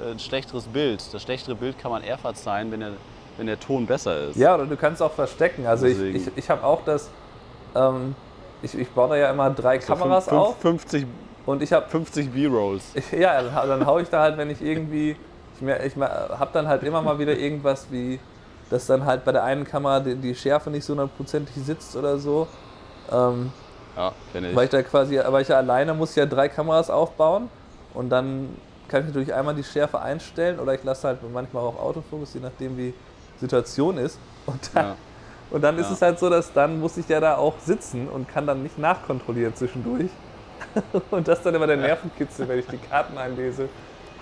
äh, 0.00 0.10
ein 0.10 0.18
schlechteres 0.18 0.64
Bild. 0.64 1.02
Das 1.14 1.22
schlechtere 1.22 1.54
Bild 1.54 1.78
kann 1.78 1.90
man 1.90 2.02
eher 2.02 2.18
verzeihen, 2.18 2.70
wenn 2.72 2.80
der, 2.80 2.92
wenn 3.38 3.46
der 3.46 3.58
Ton 3.60 3.86
besser 3.86 4.28
ist. 4.28 4.36
Ja, 4.36 4.54
oder 4.54 4.66
du 4.66 4.76
kannst 4.76 5.00
auch 5.00 5.12
verstecken. 5.12 5.66
Also 5.66 5.86
ich, 5.86 5.94
Deswegen. 5.96 6.16
ich, 6.16 6.28
ich 6.36 6.50
habe 6.50 6.62
auch 6.64 6.84
das, 6.84 7.08
ähm, 7.74 8.14
ich, 8.62 8.76
ich 8.76 8.88
baue 8.90 9.10
da 9.10 9.16
ja 9.16 9.30
immer 9.30 9.48
drei 9.50 9.80
So 9.80 9.94
Kameras 9.94 10.24
fünf- 10.28 10.38
auf 10.40 10.58
50, 10.60 11.06
und 11.46 11.62
ich 11.62 11.72
habe, 11.72 11.88
50 11.88 12.30
B-Rolls. 12.32 12.92
ja, 13.12 13.42
dann, 13.42 13.54
hau- 13.54 13.66
dann 13.66 13.86
haue 13.86 14.02
ich 14.02 14.08
da 14.08 14.20
halt, 14.22 14.36
wenn 14.36 14.50
ich 14.50 14.60
irgendwie, 14.62 15.16
ich, 15.60 15.66
ich 15.86 15.96
habe 15.96 16.50
dann 16.52 16.68
halt 16.68 16.82
immer 16.82 17.02
mal 17.02 17.18
wieder 17.18 17.36
irgendwas 17.36 17.86
wie, 17.90 18.18
dass 18.70 18.86
dann 18.86 19.04
halt 19.04 19.24
bei 19.24 19.32
der 19.32 19.42
einen 19.44 19.64
Kamera 19.64 20.00
die, 20.00 20.14
die 20.14 20.34
Schärfe 20.34 20.70
nicht 20.70 20.84
so 20.84 20.92
hundertprozentig 20.92 21.54
sitzt 21.56 21.96
oder 21.96 22.18
so. 22.18 22.46
Ähm, 23.10 23.50
Ja, 23.96 24.12
kenne 24.32 24.50
ich. 24.50 24.56
weil 24.56 24.64
ich 24.64 24.70
da 24.70 24.82
quasi, 24.82 25.20
weil 25.28 25.42
ich 25.42 25.48
ja 25.48 25.56
alleine 25.56 25.92
muss 25.94 26.14
ja 26.14 26.24
drei 26.26 26.48
Kameras 26.48 26.88
aufbauen 26.90 27.48
und 27.94 28.10
dann 28.10 28.48
kann 28.88 29.00
ich 29.02 29.08
natürlich 29.08 29.34
einmal 29.34 29.54
die 29.54 29.64
Schärfe 29.64 30.00
einstellen 30.00 30.58
oder 30.60 30.74
ich 30.74 30.82
lasse 30.84 31.08
halt 31.08 31.18
manchmal 31.32 31.62
auch 31.64 31.78
Autofokus, 31.80 32.34
je 32.34 32.40
nachdem 32.40 32.76
wie 32.76 32.92
die 33.36 33.40
Situation 33.40 33.98
ist. 33.98 34.18
Und 34.46 34.70
dann, 34.74 34.84
Ja. 34.86 34.94
und 35.50 35.62
dann 35.62 35.78
ist 35.78 35.86
Ja. 35.88 35.92
es 35.94 36.02
halt 36.02 36.18
so, 36.18 36.28
dass 36.30 36.52
dann 36.52 36.78
muss 36.80 36.96
ich 36.96 37.08
ja 37.08 37.20
da 37.20 37.36
auch 37.36 37.54
sitzen 37.60 38.08
und 38.08 38.28
kann 38.28 38.46
dann 38.46 38.62
nicht 38.62 38.78
nachkontrollieren 38.78 39.54
zwischendurch. 39.54 40.10
Und 41.10 41.26
das 41.26 41.38
ist 41.38 41.44
dann 41.44 41.54
immer 41.54 41.66
der 41.66 41.76
Nervenkitzel, 41.76 42.48
wenn 42.48 42.58
ich 42.58 42.66
die 42.66 42.78
Karten 42.78 43.16
einlese. 43.18 43.68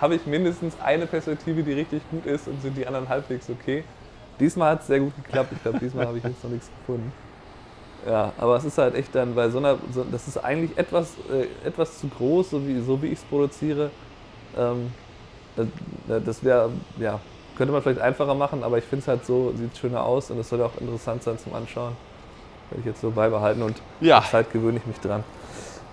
Habe 0.01 0.15
ich 0.15 0.25
mindestens 0.25 0.75
eine 0.83 1.05
Perspektive, 1.05 1.63
die 1.63 1.73
richtig 1.73 2.01
gut 2.09 2.25
ist 2.25 2.47
und 2.47 2.61
sind 2.61 2.77
die 2.77 2.87
anderen 2.87 3.09
halbwegs 3.09 3.49
okay. 3.49 3.83
Diesmal 4.39 4.71
hat 4.71 4.81
es 4.81 4.87
sehr 4.87 4.99
gut 4.99 5.13
geklappt. 5.15 5.51
Ich 5.53 5.61
glaube, 5.61 5.79
diesmal 5.79 6.07
habe 6.07 6.17
ich 6.17 6.23
jetzt 6.23 6.41
noch 6.43 6.51
nichts 6.51 6.69
gefunden. 6.79 7.11
Ja, 8.07 8.31
aber 8.37 8.55
es 8.55 8.63
ist 8.63 8.77
halt 8.77 8.95
echt 8.95 9.13
dann 9.13 9.35
bei 9.35 9.49
so 9.49 9.57
einer, 9.57 9.77
so, 9.91 10.05
das 10.09 10.27
ist 10.27 10.37
eigentlich 10.37 10.77
etwas, 10.77 11.15
äh, 11.29 11.67
etwas 11.67 11.99
zu 11.99 12.07
groß, 12.07 12.51
so 12.51 12.65
wie, 12.65 12.79
so 12.79 13.01
wie 13.01 13.07
ich 13.07 13.19
es 13.19 13.25
produziere. 13.25 13.91
Ähm, 14.57 14.91
das 16.07 16.43
wäre, 16.43 16.69
ja, 16.97 17.19
könnte 17.57 17.73
man 17.73 17.81
vielleicht 17.81 17.99
einfacher 17.99 18.35
machen, 18.35 18.63
aber 18.63 18.77
ich 18.77 18.85
finde 18.85 19.01
es 19.01 19.07
halt 19.09 19.25
so, 19.25 19.51
sieht 19.57 19.77
schöner 19.77 20.05
aus 20.05 20.31
und 20.31 20.39
es 20.39 20.47
soll 20.47 20.61
auch 20.61 20.79
interessant 20.79 21.23
sein 21.23 21.37
zum 21.37 21.53
Anschauen. 21.53 21.91
Werde 22.69 22.79
ich 22.79 22.85
jetzt 22.85 23.01
so 23.01 23.11
beibehalten 23.11 23.61
und 23.63 23.75
Ja. 23.99 24.21
Zeit 24.21 24.51
gewöhne 24.53 24.77
ich 24.77 24.85
mich 24.85 24.99
dran. 24.99 25.25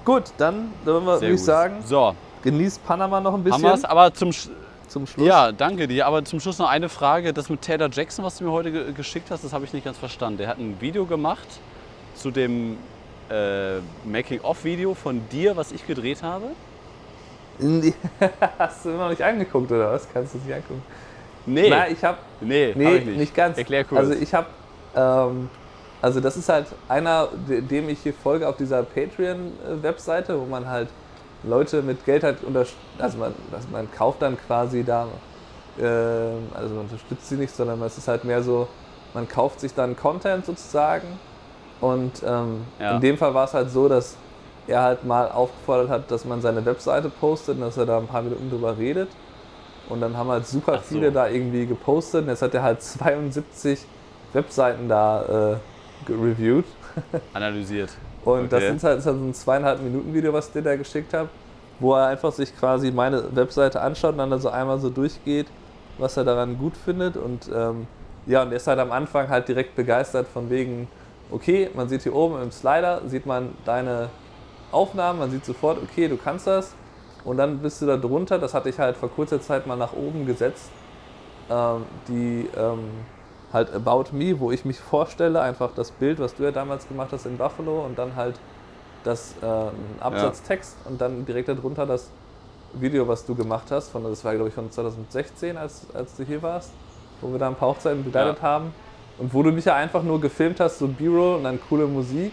Gut, 0.07 0.23
dann 0.39 0.73
würden 0.85 1.05
wir, 1.05 1.19
Sehr 1.19 1.29
würde 1.29 1.35
ich 1.35 1.45
sagen, 1.45 1.83
So, 1.85 2.15
genießt 2.43 2.83
Panama 2.87 3.21
noch 3.21 3.33
ein 3.33 3.35
haben 3.35 3.43
bisschen. 3.45 3.67
es, 3.67 3.85
aber 3.85 4.15
zum, 4.15 4.31
Sch- 4.31 4.49
zum 4.89 5.07
Schluss? 5.07 5.27
Ja, 5.27 5.51
danke 5.53 5.87
dir. 5.89 6.07
Aber 6.07 6.25
zum 6.25 6.41
Schluss 6.41 6.59
noch 6.59 6.71
eine 6.71 6.89
Frage. 6.89 7.35
Das 7.35 7.51
mit 7.51 7.61
Taylor 7.61 7.91
Jackson, 7.93 8.25
was 8.25 8.39
du 8.39 8.45
mir 8.45 8.53
heute 8.53 8.71
ge 8.73 8.93
geschickt 8.93 9.31
hast, 9.31 9.43
das 9.45 9.53
habe 9.53 9.65
ich 9.65 9.73
nicht 9.75 9.85
ganz 9.85 9.99
verstanden. 9.99 10.39
Der 10.39 10.49
hat 10.49 10.59
ein 10.59 10.81
Video 10.81 11.05
gemacht 11.07 11.47
zu 12.15 12.31
dem 12.31 12.79
äh, 13.29 13.79
Making-of-Video 14.05 14.95
von 14.95 15.21
dir, 15.31 15.57
was 15.57 15.73
ich 15.73 15.85
gedreht 15.87 16.23
habe. 16.23 16.47
Hast 18.59 18.85
du 18.85 18.91
noch 18.91 19.09
nicht 19.09 19.23
angeguckt 19.23 19.73
oder 19.73 19.91
was? 19.93 20.07
Kannst 20.13 20.35
du 20.35 20.39
es 20.39 20.45
nicht 20.45 20.55
angucken? 20.55 20.83
Nee, 21.47 21.71
Nein, 21.71 21.93
ich 21.93 22.05
habe 22.05 22.19
nee, 22.41 22.73
Nee, 22.77 22.85
hab 22.87 22.93
ich 22.95 23.07
nicht. 23.07 23.19
nicht. 23.19 23.35
ganz. 23.35 23.57
Erklär 23.59 23.85
kurz. 23.85 23.99
Also 24.01 24.13
ich 24.13 24.35
habe, 24.35 24.47
ähm, 24.95 25.49
also 26.03 26.21
das 26.21 26.37
ist 26.37 26.49
halt 26.49 26.67
einer, 26.89 27.29
de- 27.49 27.61
dem 27.63 27.89
ich 27.89 28.01
hier 28.01 28.15
folge 28.15 28.49
auf 28.49 28.57
dieser 28.57 28.83
Patreon-Webseite, 28.83 30.39
wo 30.41 30.45
man 30.45 30.69
halt 30.69 30.89
Leute 31.43 31.83
mit 31.83 32.05
Geld 32.05 32.23
halt 32.25 32.43
unter, 32.45 32.65
also 32.99 33.19
man, 33.19 33.35
also 33.53 33.69
man 33.71 33.91
kauft 33.93 34.23
dann 34.23 34.37
quasi 34.39 34.85
da, 34.85 35.07
ähm, 35.81 36.49
also 36.55 36.75
man 36.75 36.85
unterstützt 36.85 37.29
sie 37.29 37.37
nicht, 37.37 37.55
sondern 37.55 37.81
es 37.83 37.99
ist 37.99 38.09
halt 38.09 38.25
mehr 38.25 38.43
so, 38.43 38.69
man 39.15 39.29
kauft 39.29 39.61
sich 39.61 39.75
dann 39.75 39.97
Content 39.97 40.45
sozusagen 40.47 41.07
und 41.81 42.23
ähm, 42.27 42.63
Ja. 42.79 42.93
in 42.97 43.01
dem 43.01 43.19
Fall 43.19 43.35
war 43.35 43.45
es 43.45 43.55
halt 43.55 43.71
so, 43.71 43.89
dass 43.89 44.17
er 44.67 44.83
halt 44.83 45.05
mal 45.05 45.31
aufgefordert 45.31 45.89
hat, 45.91 46.11
dass 46.11 46.25
man 46.25 46.41
seine 46.41 46.65
Webseite 46.65 47.09
postet 47.09 47.57
und 47.57 47.61
dass 47.63 47.77
er 47.77 47.87
da 47.87 47.99
ein 47.99 48.09
paar 48.09 48.23
Minuten 48.23 48.51
drüber 48.51 48.77
redet. 48.77 49.09
Und 49.89 50.01
dann 50.01 50.17
haben 50.17 50.29
halt 50.29 50.45
super 50.45 50.79
so. 50.79 50.83
viele 50.83 51.13
da 51.13 51.29
irgendwie 51.29 51.67
gepostet. 51.67 52.25
Und 52.25 52.31
jetzt 52.31 52.43
hat 52.43 52.53
er 52.55 52.65
halt 52.65 52.83
72 52.83 53.79
Webseiten 54.33 54.89
da 54.89 55.23
gereviewt. 56.05 56.65
Analysiert. 57.33 57.91
Und 58.25 58.53
das 58.53 58.59
Okay. 58.59 58.69
sind 58.69 58.83
halt, 58.83 58.99
ist 58.99 59.07
halt 59.07 59.17
so 59.17 59.25
ein 59.25 59.35
zweieinhalb 59.35 59.81
Minuten 59.83 60.13
Video, 60.13 60.33
was 60.33 60.49
ich 60.49 60.53
dir 60.55 60.63
da 60.63 60.77
geschickt 60.77 61.15
habe, 61.15 61.29
wo 61.79 61.95
er 61.95 62.07
einfach 62.07 62.33
sich 62.33 62.57
quasi 62.59 62.91
meine 62.91 63.35
Webseite 63.35 63.81
anschaut 63.81 64.13
und 64.13 64.19
dann 64.19 64.31
da 64.31 64.39
so 64.39 64.49
einmal 64.49 64.79
so 64.79 64.91
durchgeht, 64.91 65.47
was 65.99 66.17
er 66.17 66.25
daran 66.25 66.59
gut 66.59 66.77
findet. 66.77 67.17
Und 67.17 67.49
ähm, 67.55 67.87
ja, 68.27 68.43
und 68.43 68.51
er 68.51 68.57
ist 68.57 68.67
halt 68.67 68.79
am 68.79 68.93
Anfang 68.93 69.29
halt 69.29 69.49
direkt 69.49 69.77
begeistert 69.77 70.27
von 70.27 70.51
wegen, 70.51 70.89
okay, 71.31 71.71
man 71.75 71.89
sieht 71.89 72.03
hier 72.03 72.15
oben 72.15 72.43
im 72.43 72.51
Slider, 72.51 73.03
sieht 73.07 73.27
man 73.27 73.51
deine 73.65 74.09
Aufnahmen, 74.73 75.21
man 75.21 75.31
sieht 75.31 75.45
sofort, 75.45 75.79
okay, 75.83 76.09
du 76.09 76.17
kannst 76.17 76.47
das. 76.47 76.75
Und 77.25 77.39
dann 77.39 77.59
bist 77.59 77.83
du 77.83 77.87
da 77.87 77.97
drunter, 77.97 78.39
das 78.39 78.55
hatte 78.55 78.69
ich 78.69 78.79
halt 78.79 78.97
vor 78.97 79.11
kurzer 79.11 79.41
Zeit 79.41 79.67
mal 79.67 79.77
nach 79.77 79.93
oben 79.93 80.27
gesetzt, 80.27 80.71
ähm, 81.51 81.83
die 82.09 82.49
ähm, 82.57 82.89
halt 83.57 83.75
About 83.75 84.05
Me, 84.13 84.39
wo 84.39 84.53
ich 84.53 84.65
mich 84.65 84.79
vorstelle, 84.79 85.41
einfach 85.41 85.71
das 85.75 85.91
Bild, 85.91 86.21
was 86.21 86.35
du 86.35 86.45
ja 86.45 86.53
damals 86.53 86.87
gemacht 86.87 87.09
hast 87.13 87.27
in 87.27 87.37
Buffalo 87.39 87.85
und 87.85 87.99
dann 87.99 88.15
halt 88.15 88.39
das 89.03 89.35
ähm, 89.43 89.71
Absatztext 90.01 90.77
und 90.85 91.01
dann 91.01 91.25
direkt 91.25 91.49
darunter 91.49 91.87
das 91.87 92.11
Video, 92.75 93.09
was 93.09 93.25
du 93.25 93.35
gemacht 93.35 93.71
hast, 93.71 93.89
von, 93.91 94.05
das 94.05 94.25
war 94.25 94.35
glaube 94.35 94.49
ich 94.49 94.55
von 94.55 94.71
2016, 94.71 95.57
als, 95.57 95.87
als 95.95 96.15
du 96.17 96.25
hier 96.25 96.43
warst, 96.43 96.71
wo 97.21 97.33
wir 97.33 97.39
da 97.39 97.49
ein 97.49 97.55
paar 97.55 97.71
Hochzeiten 97.71 98.05
begleitet 98.05 98.37
Ja. 98.39 98.43
haben 98.43 98.73
und 99.19 99.33
wo 99.33 99.43
du 99.43 99.51
mich 99.51 99.65
ja 99.65 99.75
einfach 99.75 100.03
nur 100.03 100.21
gefilmt 100.21 100.61
hast, 100.61 100.79
so 100.79 100.87
B-Roll 100.89 101.37
und 101.37 101.45
dann 101.45 101.59
coole 101.69 101.87
Musik. 101.87 102.33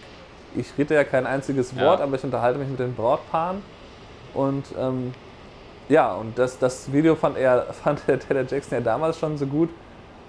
Ich 0.56 0.76
rede 0.76 0.94
ja 0.94 1.04
kein 1.04 1.26
einziges 1.26 1.72
Ja. 1.72 1.82
Wort, 1.82 2.00
aber 2.00 2.16
ich 2.16 2.24
unterhalte 2.24 2.58
mich 2.58 2.68
mit 2.68 2.78
den 2.78 2.94
Brautpaaren 2.94 3.62
und 4.34 4.64
ähm, 4.78 5.14
ja, 5.88 6.14
und 6.14 6.38
das, 6.38 6.58
das 6.58 6.92
Video 6.92 7.14
fand 7.14 7.36
er, 7.38 7.72
fand 7.72 8.06
der 8.08 8.18
Taylor 8.18 8.44
Jackson 8.46 8.78
ja 8.78 8.84
damals 8.84 9.18
schon 9.18 9.38
so 9.38 9.46
gut, 9.46 9.70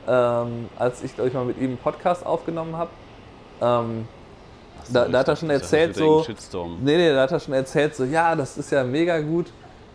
ähm, 0.08 0.70
als 0.78 1.04
ich, 1.04 1.16
glaube 1.16 1.30
ich, 1.30 1.34
mal 1.34 1.46
mit 1.46 1.58
ihm 1.58 1.70
einen 1.70 1.78
Podcast 1.78 2.26
aufgenommen 2.26 2.76
habe. 2.78 2.90
Ähm, 3.62 4.08
da, 4.90 5.08
da 5.08 5.20
hat 5.20 5.28
er 5.28 5.36
schon 5.36 5.50
erzählt, 5.50 5.92
das 5.92 6.52
so. 6.52 6.68
Nee, 6.82 6.98
nee, 6.98 7.14
da 7.14 7.24
hat 7.24 7.32
er 7.32 7.40
schon 7.40 7.54
erzählt, 7.54 7.96
so, 7.96 8.04
ja, 8.04 8.36
das 8.36 8.58
ist 8.58 8.72
ja 8.72 8.84
mega 8.84 9.20
gut. 9.20 9.48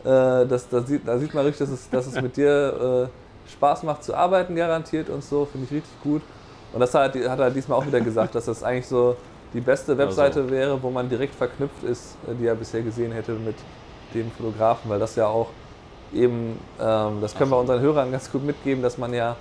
Äh, 0.04 0.46
das, 0.46 0.68
da, 0.68 0.82
sieht, 0.82 1.06
da 1.06 1.18
sieht 1.18 1.32
man 1.32 1.44
richtig, 1.44 1.68
dass 1.68 1.78
es, 1.78 1.90
dass 1.90 2.06
es 2.06 2.20
mit 2.20 2.36
dir 2.36 3.08
äh, 3.48 3.50
Spaß 3.50 3.82
macht 3.84 4.02
zu 4.02 4.14
arbeiten, 4.14 4.56
garantiert 4.56 5.08
und 5.10 5.22
so. 5.22 5.44
Finde 5.44 5.66
ich 5.66 5.72
richtig 5.72 6.02
gut. 6.02 6.22
Und 6.72 6.80
das 6.80 6.94
hat, 6.94 7.14
hat 7.14 7.38
er 7.38 7.50
diesmal 7.50 7.78
auch 7.78 7.86
wieder 7.86 8.00
gesagt, 8.00 8.34
dass 8.34 8.46
das 8.46 8.62
eigentlich 8.62 8.86
so 8.86 9.16
die 9.52 9.60
beste 9.60 9.98
Webseite 9.98 10.48
wäre, 10.50 10.80
wo 10.82 10.90
man 10.90 11.08
direkt 11.08 11.34
verknüpft 11.34 11.82
ist, 11.84 12.16
äh, 12.28 12.34
die 12.34 12.46
er 12.46 12.54
bisher 12.54 12.82
gesehen 12.82 13.12
hätte 13.12 13.32
mit 13.32 13.56
den 14.14 14.30
Fotografen, 14.32 14.90
weil 14.90 14.98
das 14.98 15.16
ja 15.16 15.26
auch 15.26 15.48
eben, 16.12 16.58
ähm, 16.80 17.18
das 17.20 17.34
können 17.34 17.50
wir 17.50 17.56
so. 17.56 17.60
unseren 17.60 17.80
Hörern 17.80 18.10
ganz 18.10 18.30
gut 18.30 18.44
mitgeben, 18.44 18.82
dass 18.82 18.98
man 18.98 19.14
ja, 19.14 19.36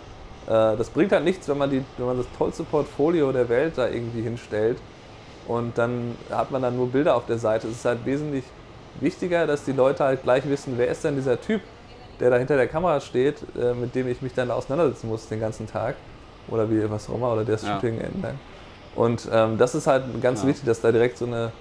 das 0.50 0.90
bringt 0.90 1.12
halt 1.12 1.24
nichts, 1.24 1.48
wenn 1.48 1.58
man, 1.58 1.70
die, 1.70 1.84
wenn 1.98 2.06
man 2.06 2.18
das 2.18 2.32
tollste 2.32 2.64
Portfolio 2.64 3.32
der 3.32 3.50
Welt 3.50 3.78
da 3.78 3.88
irgendwie 3.88 4.22
hinstellt 4.22 4.78
und 5.48 5.78
dann 5.78 6.16
hat 6.30 6.52
man 6.52 6.62
dann 6.62 6.76
nur 6.76 6.92
Bilder 6.92 7.16
auf 7.16 7.26
der 7.26 7.38
Seite. 7.38 7.68
Es 7.68 7.76
ist 7.78 7.86
halt 7.86 8.06
wesentlich 8.06 8.44
wichtiger, 8.96 9.48
dass 9.48 9.64
die 9.66 9.72
Leute 9.74 10.04
halt 10.04 10.24
gleich 10.24 10.48
wissen, 10.50 10.78
wer 10.78 10.88
ist 10.88 11.04
denn 11.04 11.16
dieser 11.16 11.40
Typ, 11.40 11.62
der 12.20 12.30
da 12.32 12.38
hinter 12.38 12.58
der 12.58 12.68
Kamera 12.68 13.00
steht, 13.00 13.46
äh, 13.56 13.74
mit 13.74 13.96
dem 13.96 14.08
ich 14.08 14.22
mich 14.22 14.34
dann 14.34 14.52
auseinandersetzen 14.52 15.08
muss 15.08 15.28
den 15.28 15.40
ganzen 15.40 15.68
Tag 15.68 15.96
oder 16.48 16.70
wie 16.70 16.90
was 16.90 17.10
auch 17.10 17.16
immer 17.16 17.32
oder 17.34 17.46
der 17.46 17.56
das 17.56 17.66
Ja. 17.66 17.76
Shooting 17.76 18.00
entlang. 18.00 18.40
Und 18.96 19.30
ähm, 19.32 19.58
das 19.58 19.76
ist 19.76 19.88
halt 19.88 20.20
ganz 20.22 20.42
Ja. 20.42 20.48
wichtig, 20.50 20.66
dass 20.66 20.82
da 20.82 20.92
direkt 20.92 21.18
so 21.18 21.26
eine 21.26 21.52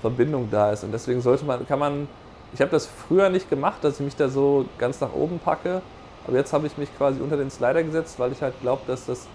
Verbindung 0.00 0.50
da 0.50 0.70
ist. 0.72 0.84
Und 0.84 0.92
deswegen 0.92 1.20
sollte 1.20 1.44
man, 1.46 1.66
kann 1.66 1.78
man, 1.78 2.08
ich 2.52 2.60
habe 2.60 2.70
das 2.70 2.86
früher 2.86 3.30
nicht 3.30 3.48
gemacht, 3.48 3.82
dass 3.82 3.94
ich 3.94 4.04
mich 4.04 4.16
da 4.16 4.28
so 4.28 4.66
ganz 4.78 5.00
nach 5.00 5.12
oben 5.14 5.40
packe, 5.40 5.82
aber 6.26 6.36
jetzt 6.36 6.52
habe 6.52 6.66
ich 6.66 6.76
mich 6.78 6.88
quasi 6.96 7.20
unter 7.20 7.36
den 7.36 7.50
Slider 7.50 7.82
gesetzt, 7.82 8.18
weil 8.18 8.32
ich 8.32 8.40
halt 8.40 8.54
glaube, 8.60 8.82
dass 8.86 9.06
das 9.06 9.26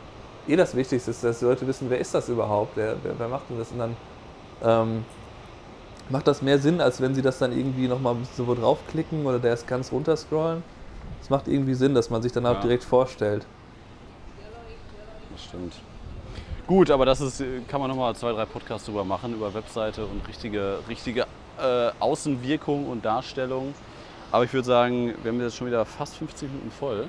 eh 0.47 0.55
das 0.55 0.75
Wichtigste 0.75 1.11
ist, 1.11 1.23
dass 1.23 1.39
die 1.39 1.45
Leute 1.45 1.67
wissen, 1.67 1.89
wer 1.89 1.99
ist 1.99 2.13
das 2.13 2.29
überhaupt, 2.29 2.71
wer, 2.75 2.95
wer, 3.03 3.13
wer 3.17 3.27
macht 3.27 3.49
denn 3.49 3.59
das? 3.59 3.71
Und 3.71 3.79
dann 3.79 3.95
ähm, 4.63 5.05
macht 6.09 6.27
das 6.27 6.41
mehr 6.41 6.57
Sinn, 6.59 6.81
als 6.81 6.99
wenn 7.01 7.13
sie 7.13 7.21
das 7.21 7.37
dann 7.37 7.51
irgendwie 7.51 7.87
nochmal 7.87 8.15
so 8.35 8.47
wo 8.47 8.55
draufklicken 8.55 9.25
oder 9.25 9.39
der 9.39 9.53
ist 9.53 9.67
ganz 9.67 9.91
runterscrollen. 9.91 10.63
Es 11.21 11.29
macht 11.29 11.47
irgendwie 11.47 11.75
Sinn, 11.75 11.93
dass 11.93 12.09
man 12.09 12.21
sich 12.21 12.31
dann 12.31 12.45
auch 12.45 12.53
Ja. 12.55 12.61
direkt 12.61 12.83
vorstellt. 12.83 13.45
Das 15.31 15.43
stimmt. 15.43 15.73
Gut, 16.65 16.91
aber 16.91 17.05
das 17.05 17.19
ist, 17.21 17.43
kann 17.67 17.81
man 17.81 17.89
nochmal 17.89 18.15
zwei, 18.15 18.31
drei 18.31 18.45
Podcasts 18.45 18.85
drüber 18.85 19.03
machen, 19.03 19.33
über 19.33 19.53
Webseite 19.53 20.05
und 20.05 20.27
richtige, 20.27 20.79
richtige 20.87 21.25
äh, 21.59 21.91
Außenwirkung 21.99 22.87
und 22.87 23.03
Darstellung. 23.03 23.73
Aber 24.32 24.43
ich 24.43 24.53
würde 24.53 24.65
sagen, 24.67 25.13
wir 25.23 25.32
haben 25.32 25.41
jetzt 25.41 25.55
schon 25.57 25.67
wieder 25.67 25.86
fast 25.86 26.15
50 26.17 26.49
Minuten 26.49 26.71
voll. 26.71 27.07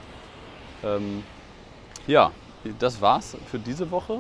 Ähm, 0.85 1.23
ja, 2.07 2.31
das 2.79 3.01
war's 3.01 3.37
für 3.51 3.59
diese 3.59 3.91
Woche. 3.91 4.19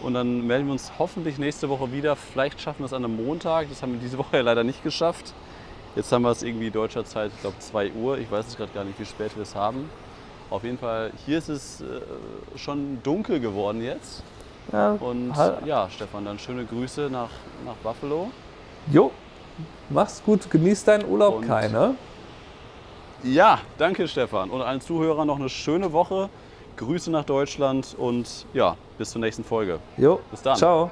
Und 0.00 0.14
dann 0.14 0.44
melden 0.46 0.66
wir 0.66 0.72
uns 0.72 0.90
hoffentlich 0.98 1.38
nächste 1.38 1.68
Woche 1.68 1.92
wieder. 1.92 2.16
Vielleicht 2.16 2.60
schaffen 2.60 2.80
wir 2.80 2.86
es 2.86 2.92
an 2.92 3.04
einem 3.04 3.24
Montag. 3.24 3.68
Das 3.68 3.82
haben 3.82 3.92
wir 3.92 4.00
diese 4.00 4.18
Woche 4.18 4.36
ja 4.38 4.42
leider 4.42 4.64
nicht 4.64 4.82
geschafft. 4.82 5.32
Jetzt 5.94 6.10
haben 6.10 6.22
wir 6.22 6.30
es 6.30 6.42
irgendwie 6.42 6.70
deutscher 6.70 7.04
Zeit, 7.04 7.30
ich 7.34 7.40
glaube 7.42 7.58
2 7.58 7.92
Uhr. 7.92 8.18
Ich 8.18 8.30
weiß 8.30 8.46
es 8.48 8.56
gerade 8.56 8.72
gar 8.72 8.82
nicht, 8.84 8.98
wie 8.98 9.04
spät 9.04 9.36
wir 9.36 9.42
es 9.42 9.54
haben. 9.54 9.88
Auf 10.50 10.64
jeden 10.64 10.78
Fall, 10.78 11.12
hier 11.26 11.38
ist 11.38 11.48
es 11.48 11.80
äh, 11.82 11.84
schon 12.58 12.98
dunkel 13.02 13.40
geworden 13.40 13.82
jetzt. 13.82 14.22
Ja, 14.72 14.92
Und 14.92 15.34
halt- 15.36 15.66
ja, 15.66 15.88
Stefan, 15.90 16.24
dann 16.24 16.38
schöne 16.38 16.64
Grüße 16.64 17.08
nach, 17.10 17.30
nach 17.64 17.74
Buffalo. 17.82 18.30
Jo, 18.90 19.10
mach's 19.90 20.22
gut, 20.24 20.50
genieß 20.50 20.84
deinen 20.84 21.04
Urlaub, 21.08 21.36
Und- 21.36 21.46
keine. 21.46 21.94
Ja, 23.24 23.60
danke 23.78 24.08
Stefan. 24.08 24.50
Und 24.50 24.62
allen 24.62 24.80
Zuhörern 24.80 25.26
noch 25.26 25.38
eine 25.38 25.48
schöne 25.48 25.92
Woche. 25.92 26.28
Grüße 26.76 27.10
nach 27.10 27.24
Deutschland 27.24 27.94
und 27.98 28.46
ja, 28.54 28.76
bis 28.98 29.10
zur 29.10 29.20
nächsten 29.20 29.44
Folge. 29.44 29.78
Jo, 29.96 30.20
Bis 30.30 30.42
dann. 30.42 30.56
Ciao. 30.56 30.90